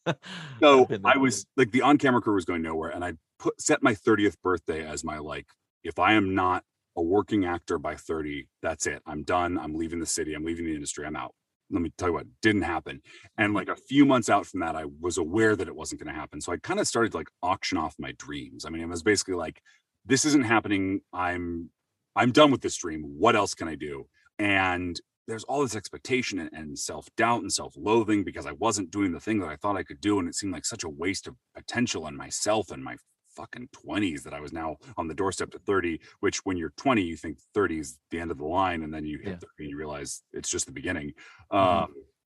so 0.59 0.81
I've 0.81 0.89
been 0.89 1.01
there 1.03 1.13
I 1.13 1.17
was 1.17 1.45
like, 1.55 1.71
the 1.71 1.83
on-camera 1.83 2.19
career 2.19 2.35
was 2.35 2.43
going 2.43 2.61
nowhere, 2.63 2.89
and 2.89 3.01
I 3.01 3.13
put 3.39 3.61
set 3.61 3.81
my 3.81 3.93
30th 3.93 4.35
birthday 4.43 4.85
as 4.85 5.05
my 5.05 5.19
like, 5.19 5.45
if 5.85 5.99
I 5.99 6.15
am 6.15 6.35
not 6.35 6.65
a 6.97 7.01
working 7.01 7.45
actor 7.45 7.77
by 7.77 7.95
30, 7.95 8.47
that's 8.61 8.87
it. 8.87 9.01
I'm 9.05 9.23
done. 9.23 9.57
I'm 9.57 9.75
leaving 9.75 9.99
the 9.99 10.05
city. 10.05 10.33
I'm 10.33 10.45
leaving 10.45 10.65
the 10.65 10.73
industry. 10.73 11.05
I'm 11.05 11.15
out. 11.15 11.33
Let 11.71 11.81
me 11.81 11.91
tell 11.97 12.09
you 12.09 12.13
what 12.13 12.27
didn't 12.41 12.61
happen. 12.61 13.01
And 13.37 13.53
like 13.53 13.69
a 13.69 13.75
few 13.75 14.05
months 14.05 14.29
out 14.29 14.45
from 14.45 14.59
that, 14.59 14.75
I 14.75 14.85
was 14.99 15.17
aware 15.17 15.55
that 15.55 15.67
it 15.67 15.75
wasn't 15.75 16.01
going 16.01 16.13
to 16.13 16.19
happen. 16.19 16.39
So 16.39 16.53
I 16.53 16.57
kind 16.57 16.79
of 16.79 16.87
started 16.87 17.11
to 17.11 17.17
like 17.17 17.29
auction 17.41 17.77
off 17.77 17.95
my 17.97 18.13
dreams. 18.17 18.65
I 18.65 18.69
mean, 18.69 18.83
I 18.83 18.85
was 18.85 19.03
basically 19.03 19.33
like, 19.33 19.61
this 20.05 20.25
isn't 20.25 20.43
happening. 20.45 21.01
I'm 21.11 21.69
I'm 22.15 22.31
done 22.31 22.51
with 22.51 22.61
this 22.61 22.77
dream. 22.77 23.03
What 23.17 23.35
else 23.35 23.53
can 23.53 23.67
I 23.67 23.75
do? 23.75 24.07
And 24.39 24.99
there's 25.27 25.43
all 25.45 25.63
this 25.63 25.75
expectation 25.75 26.39
and, 26.39 26.49
and 26.53 26.79
self-doubt 26.79 27.41
and 27.41 27.51
self-loathing 27.51 28.23
because 28.23 28.45
I 28.45 28.53
wasn't 28.53 28.91
doing 28.91 29.11
the 29.11 29.19
thing 29.19 29.39
that 29.39 29.49
I 29.49 29.55
thought 29.55 29.75
I 29.75 29.83
could 29.83 29.99
do. 29.99 30.19
And 30.19 30.27
it 30.29 30.35
seemed 30.35 30.53
like 30.53 30.65
such 30.65 30.83
a 30.83 30.89
waste 30.89 31.27
of 31.27 31.35
potential 31.55 32.05
and 32.05 32.15
myself 32.15 32.71
and 32.71 32.83
my 32.83 32.95
fucking 33.35 33.69
20s 33.69 34.23
that 34.23 34.33
I 34.33 34.39
was 34.39 34.53
now 34.53 34.77
on 34.97 35.07
the 35.07 35.13
doorstep 35.13 35.51
to 35.51 35.59
30, 35.59 35.99
which 36.21 36.45
when 36.45 36.57
you're 36.57 36.73
20, 36.77 37.01
you 37.03 37.17
think 37.17 37.39
30 37.53 37.79
is 37.79 37.99
the 38.11 38.19
end 38.19 38.31
of 38.31 38.37
the 38.37 38.45
line. 38.45 38.83
And 38.83 38.93
then 38.93 39.05
you 39.05 39.19
hit 39.19 39.27
Yeah. 39.31 39.39
30 39.39 39.47
and 39.59 39.69
you 39.69 39.77
realize 39.77 40.23
it's 40.33 40.49
just 40.49 40.65
the 40.65 40.71
beginning. 40.71 41.13
Mhm. 41.59 41.85
Um, 41.85 41.95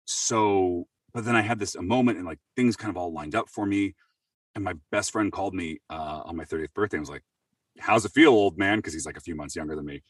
so, 0.06 0.86
but 1.12 1.24
then 1.24 1.36
I 1.36 1.42
had 1.42 1.58
this 1.58 1.74
a 1.74 1.82
moment 1.82 2.18
and 2.18 2.26
like 2.26 2.38
things 2.56 2.76
kind 2.76 2.90
of 2.90 2.96
all 2.96 3.12
lined 3.12 3.34
up 3.34 3.48
for 3.48 3.66
me. 3.66 3.94
And 4.54 4.64
my 4.64 4.74
best 4.90 5.12
friend 5.12 5.32
called 5.32 5.54
me 5.54 5.80
uh, 5.90 6.22
on 6.24 6.36
my 6.36 6.44
30th 6.44 6.74
birthday 6.74 6.96
and 6.98 7.02
was 7.02 7.10
like, 7.10 7.24
How's 7.78 8.04
it 8.06 8.12
feel, 8.12 8.30
old 8.32 8.58
man? 8.58 8.78
Because 8.78 8.94
he's 8.94 9.06
like 9.06 9.16
a 9.18 9.20
few 9.22 9.34
months 9.36 9.56
younger 9.56 9.76
than 9.76 9.86
me. 9.86 10.02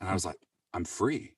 And 0.00 0.08
I 0.10 0.14
was 0.14 0.24
like, 0.24 0.38
I'm 0.74 0.84
free. 0.86 1.36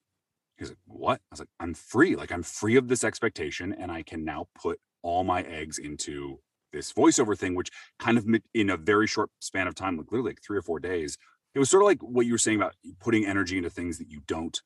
He's 0.59 0.69
like, 0.71 0.79
What? 0.87 1.21
I 1.21 1.33
was 1.33 1.41
like, 1.41 1.51
I'm 1.61 1.75
free. 1.75 2.17
Like, 2.17 2.33
I'm 2.33 2.43
free 2.45 2.77
of 2.77 2.88
this 2.88 3.05
expectation. 3.05 3.73
And 3.73 3.91
I 3.93 4.03
can 4.03 4.25
now 4.25 4.49
put 4.55 4.81
all 5.03 5.25
my 5.25 5.43
eggs 5.43 5.79
into 5.79 6.41
this 6.72 6.92
voiceover 6.92 7.37
thing, 7.38 7.54
which 7.54 7.70
kind 7.98 8.18
of 8.18 8.26
in 8.54 8.70
a 8.70 8.76
very 8.76 9.06
short 9.06 9.30
span 9.40 9.66
of 9.66 9.74
time, 9.74 9.96
like 9.96 10.06
literally 10.11 10.30
like 10.30 10.42
three 10.42 10.58
or 10.58 10.62
four 10.62 10.80
days, 10.80 11.16
it 11.54 11.58
was 11.58 11.68
sort 11.70 11.82
of 11.82 11.87
like 11.87 12.00
what 12.02 12.26
you 12.26 12.32
were 12.32 12.38
saying 12.38 12.56
about 12.56 12.74
putting 13.00 13.26
energy 13.26 13.56
into 13.58 13.70
things 13.70 13.98
that 13.98 14.11
you 14.11 14.20
don't 14.26 14.61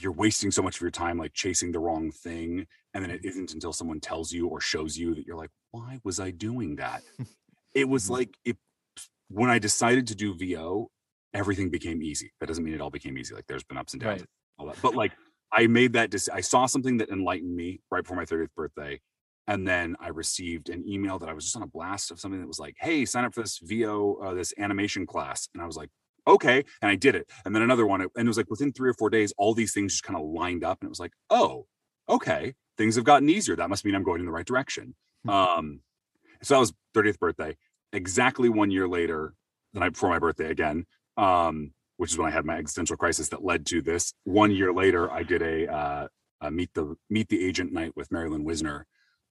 you're 0.00 0.10
wasting 0.10 0.50
so 0.50 0.62
much 0.62 0.74
of 0.76 0.80
your 0.80 0.90
time 0.90 1.16
like 1.16 1.32
chasing 1.32 1.70
the 1.70 1.78
wrong 1.78 2.10
thing 2.10 2.66
and 2.92 3.04
then 3.04 3.10
it 3.10 3.24
isn't 3.24 3.54
until 3.54 3.72
someone 3.72 4.00
tells 4.00 4.32
you 4.32 4.48
or 4.48 4.60
shows 4.60 4.98
you 4.98 5.14
that 5.14 5.24
you're 5.24 5.36
like 5.36 5.50
why 5.70 6.00
was 6.02 6.18
i 6.18 6.28
doing 6.32 6.74
that 6.74 7.02
it 7.74 7.88
was 7.88 8.06
Mhm. 8.08 8.10
like 8.10 8.36
it 8.44 8.56
when 9.28 9.48
i 9.48 9.60
decided 9.60 10.04
to 10.08 10.16
do 10.16 10.34
vo 10.36 10.90
everything 11.32 11.70
became 11.70 12.02
easy 12.02 12.32
that 12.40 12.46
doesn't 12.46 12.64
mean 12.64 12.74
it 12.74 12.80
all 12.80 12.90
became 12.90 13.16
easy 13.16 13.32
like 13.32 13.46
there's 13.46 13.62
been 13.62 13.78
ups 13.78 13.92
and 13.92 14.02
downs 14.02 14.22
Right. 14.22 14.28
all 14.58 14.66
that. 14.66 14.76
But 14.82 14.96
like 14.96 15.12
I 15.52 15.68
made 15.68 15.92
that 15.92 16.12
I 16.32 16.40
saw 16.40 16.66
something 16.66 16.96
that 16.96 17.10
enlightened 17.10 17.54
me 17.54 17.78
right 17.88 18.02
before 18.02 18.16
my 18.16 18.24
30th 18.24 18.54
birthday. 18.56 19.00
And 19.48 19.66
then 19.66 19.96
I 20.00 20.08
received 20.08 20.68
an 20.70 20.84
email 20.88 21.18
that 21.18 21.28
I 21.28 21.32
was 21.32 21.44
just 21.44 21.56
on 21.56 21.62
a 21.62 21.68
blast 21.68 22.10
of 22.10 22.18
something 22.18 22.40
that 22.40 22.48
was 22.48 22.58
like, 22.58 22.76
hey, 22.80 23.04
sign 23.04 23.24
up 23.24 23.34
for 23.34 23.42
this 23.42 23.58
VO, 23.62 24.18
uh, 24.22 24.34
this 24.34 24.52
animation 24.58 25.06
class. 25.06 25.48
And 25.54 25.62
I 25.62 25.66
was 25.66 25.76
like, 25.76 25.90
okay. 26.26 26.64
And 26.82 26.90
I 26.90 26.96
did 26.96 27.14
it. 27.14 27.30
And 27.44 27.54
then 27.54 27.62
another 27.62 27.86
one. 27.86 28.00
And 28.00 28.10
it 28.16 28.26
was 28.26 28.36
like 28.36 28.50
within 28.50 28.72
three 28.72 28.90
or 28.90 28.94
four 28.94 29.10
days, 29.10 29.32
all 29.38 29.54
these 29.54 29.72
things 29.72 29.92
just 29.92 30.04
kind 30.04 30.18
of 30.18 30.26
lined 30.26 30.64
up. 30.64 30.78
And 30.80 30.88
it 30.88 30.90
was 30.90 31.00
like, 31.00 31.12
oh, 31.30 31.66
okay. 32.08 32.54
Things 32.76 32.96
have 32.96 33.04
gotten 33.04 33.28
easier. 33.28 33.56
That 33.56 33.70
must 33.70 33.84
mean 33.84 33.94
I'm 33.94 34.02
going 34.02 34.20
in 34.20 34.26
the 34.26 34.32
right 34.32 34.46
direction. 34.46 34.94
Hmm. 35.24 35.30
Um, 35.30 35.80
so 36.42 36.54
that 36.54 36.60
was 36.60 36.72
30th 36.94 37.18
birthday. 37.18 37.56
Exactly 37.92 38.48
one 38.48 38.70
year 38.70 38.88
later, 38.88 39.34
the 39.72 39.80
night 39.80 39.92
before 39.92 40.10
my 40.10 40.18
birthday 40.18 40.50
again, 40.50 40.86
um, 41.16 41.72
which 41.96 42.10
is 42.10 42.18
when 42.18 42.26
I 42.26 42.30
had 42.30 42.44
my 42.44 42.56
existential 42.56 42.96
crisis 42.96 43.28
that 43.28 43.44
led 43.44 43.64
to 43.66 43.80
this. 43.80 44.12
One 44.24 44.50
year 44.50 44.72
later, 44.72 45.10
I 45.10 45.22
did 45.22 45.42
a, 45.42 45.72
uh, 45.72 46.08
a 46.42 46.50
meet 46.50 46.74
the 46.74 46.96
meet 47.08 47.28
the 47.28 47.46
agent 47.46 47.72
night 47.72 47.92
with 47.96 48.12
Marilyn 48.12 48.44
Wisner. 48.44 48.86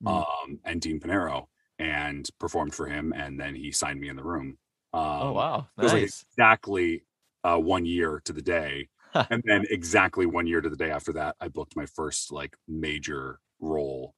Um, 0.05 0.59
and 0.63 0.81
Dean 0.81 0.99
Panaro, 0.99 1.45
and 1.79 2.27
performed 2.39 2.73
for 2.73 2.87
him, 2.87 3.13
and 3.15 3.39
then 3.39 3.55
he 3.55 3.71
signed 3.71 3.99
me 3.99 4.09
in 4.09 4.15
the 4.15 4.23
room. 4.23 4.57
Um, 4.93 5.01
oh 5.03 5.31
wow 5.33 5.67
it 5.77 5.83
was 5.83 5.93
like 5.93 6.03
exactly 6.03 7.03
uh, 7.43 7.57
one 7.57 7.85
year 7.85 8.21
to 8.25 8.33
the 8.33 8.41
day, 8.41 8.89
and 9.29 9.43
then 9.45 9.65
exactly 9.69 10.25
one 10.25 10.47
year 10.47 10.61
to 10.61 10.69
the 10.69 10.77
day 10.77 10.91
after 10.91 11.13
that, 11.13 11.35
I 11.39 11.47
booked 11.47 11.75
my 11.75 11.85
first 11.85 12.31
like 12.31 12.55
major 12.67 13.39
role. 13.59 14.13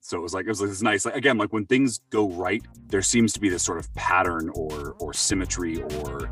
So 0.00 0.16
it 0.16 0.20
was 0.20 0.34
like 0.34 0.46
it 0.46 0.48
was 0.48 0.60
like 0.60 0.70
this 0.70 0.82
nice 0.82 1.04
like 1.04 1.16
again 1.16 1.38
like 1.38 1.52
when 1.52 1.66
things 1.66 2.00
go 2.10 2.28
right, 2.30 2.62
there 2.86 3.02
seems 3.02 3.32
to 3.32 3.40
be 3.40 3.48
this 3.48 3.64
sort 3.64 3.78
of 3.78 3.92
pattern 3.94 4.50
or 4.54 4.94
or 5.00 5.12
symmetry 5.12 5.82
or 5.82 6.30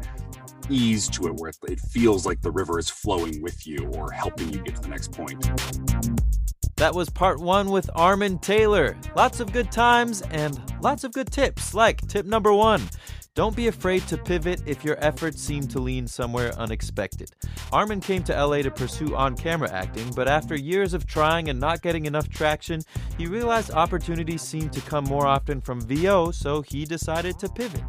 ease 0.71 1.09
to 1.09 1.27
it 1.27 1.35
where 1.35 1.51
it, 1.51 1.59
it 1.69 1.81
feels 1.81 2.25
like 2.25 2.41
the 2.41 2.51
river 2.51 2.79
is 2.79 2.89
flowing 2.89 3.43
with 3.43 3.67
you 3.67 3.91
or 3.95 4.11
helping 4.11 4.53
you 4.53 4.63
get 4.63 4.77
to 4.77 4.81
the 4.81 4.89
next 4.89 5.13
point. 5.13 5.45
That 6.77 6.95
was 6.95 7.09
part 7.09 7.39
one 7.39 7.71
with 7.71 7.89
Armin 7.95 8.39
Taylor. 8.39 8.97
Lots 9.15 9.39
of 9.39 9.53
good 9.53 9.71
times 9.71 10.23
and 10.23 10.61
lots 10.81 11.05
of 11.05 11.13
good 11.13 11.31
tips, 11.31 11.73
like 11.73 12.07
tip 12.09 12.27
number 12.27 12.53
one. 12.53 12.83
Don't 13.37 13.57
be 13.57 13.69
afraid 13.69 14.07
to 14.09 14.17
pivot 14.17 14.63
if 14.67 14.85
your 14.85 14.97
efforts 15.05 15.43
seem 15.43 15.67
to 15.69 15.81
lean 15.81 16.07
somewhere 16.07 16.53
unexpected. 16.57 17.31
Armin 17.73 18.01
came 18.01 18.23
to 18.25 18.33
LA 18.33 18.63
to 18.63 18.71
pursue 18.71 19.15
on 19.17 19.37
camera 19.37 19.71
acting, 19.73 20.13
but 20.15 20.29
after 20.29 20.57
years 20.57 20.95
of 20.95 21.07
trying 21.07 21.49
and 21.49 21.59
not 21.59 21.83
getting 21.83 22.07
enough 22.07 22.29
traction, 22.29 22.81
he 23.19 23.27
realized 23.27 23.73
opportunities 23.73 24.43
seemed 24.43 24.73
to 24.73 24.81
come 24.81 25.05
more 25.05 25.27
often 25.27 25.61
from 25.61 25.81
VO, 25.81 26.31
so 26.31 26.63
he 26.63 26.85
decided 26.85 27.39
to 27.41 27.49
pivot. 27.49 27.83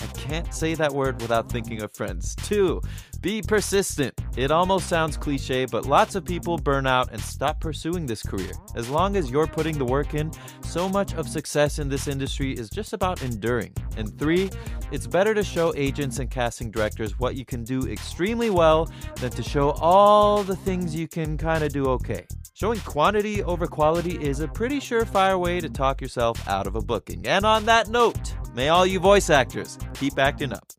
I 0.00 0.06
can't 0.14 0.52
say 0.52 0.74
that 0.74 0.92
word 0.92 1.20
without 1.20 1.48
thinking 1.48 1.82
of 1.82 1.94
friends. 1.94 2.34
Two, 2.36 2.80
be 3.20 3.42
persistent. 3.42 4.14
It 4.36 4.50
almost 4.50 4.88
sounds 4.88 5.16
cliche, 5.16 5.66
but 5.66 5.86
lots 5.86 6.14
of 6.14 6.24
people 6.24 6.56
burn 6.56 6.86
out 6.86 7.10
and 7.10 7.20
stop 7.20 7.60
pursuing 7.60 8.06
this 8.06 8.22
career. 8.22 8.52
As 8.76 8.88
long 8.88 9.16
as 9.16 9.30
you're 9.30 9.46
putting 9.46 9.76
the 9.76 9.84
work 9.84 10.14
in, 10.14 10.30
so 10.62 10.88
much 10.88 11.14
of 11.14 11.28
success 11.28 11.78
in 11.78 11.88
this 11.88 12.06
industry 12.06 12.52
is 12.52 12.70
just 12.70 12.92
about 12.92 13.22
enduring. 13.22 13.74
And 13.96 14.16
three, 14.18 14.50
it's 14.92 15.06
better 15.06 15.34
to 15.34 15.42
show 15.42 15.74
agents 15.76 16.20
and 16.20 16.30
casting 16.30 16.70
directors 16.70 17.18
what 17.18 17.34
you 17.34 17.44
can 17.44 17.64
do 17.64 17.88
extremely 17.88 18.50
well 18.50 18.88
than 19.16 19.30
to 19.32 19.42
show 19.42 19.70
all 19.72 20.44
the 20.44 20.56
things 20.56 20.94
you 20.94 21.08
can 21.08 21.36
kind 21.36 21.64
of 21.64 21.72
do 21.72 21.86
okay. 21.86 22.26
Showing 22.54 22.80
quantity 22.80 23.42
over 23.42 23.66
quality 23.66 24.16
is 24.24 24.40
a 24.40 24.48
pretty 24.48 24.80
surefire 24.80 25.38
way 25.38 25.60
to 25.60 25.68
talk 25.68 26.00
yourself 26.00 26.46
out 26.48 26.66
of 26.66 26.76
a 26.76 26.80
booking. 26.80 27.26
And 27.26 27.44
on 27.44 27.64
that 27.66 27.88
note, 27.88 28.34
may 28.54 28.68
all 28.68 28.86
you 28.86 29.00
voice 29.00 29.30
actors 29.30 29.78
keep 29.94 30.18
acting 30.18 30.52
up. 30.52 30.72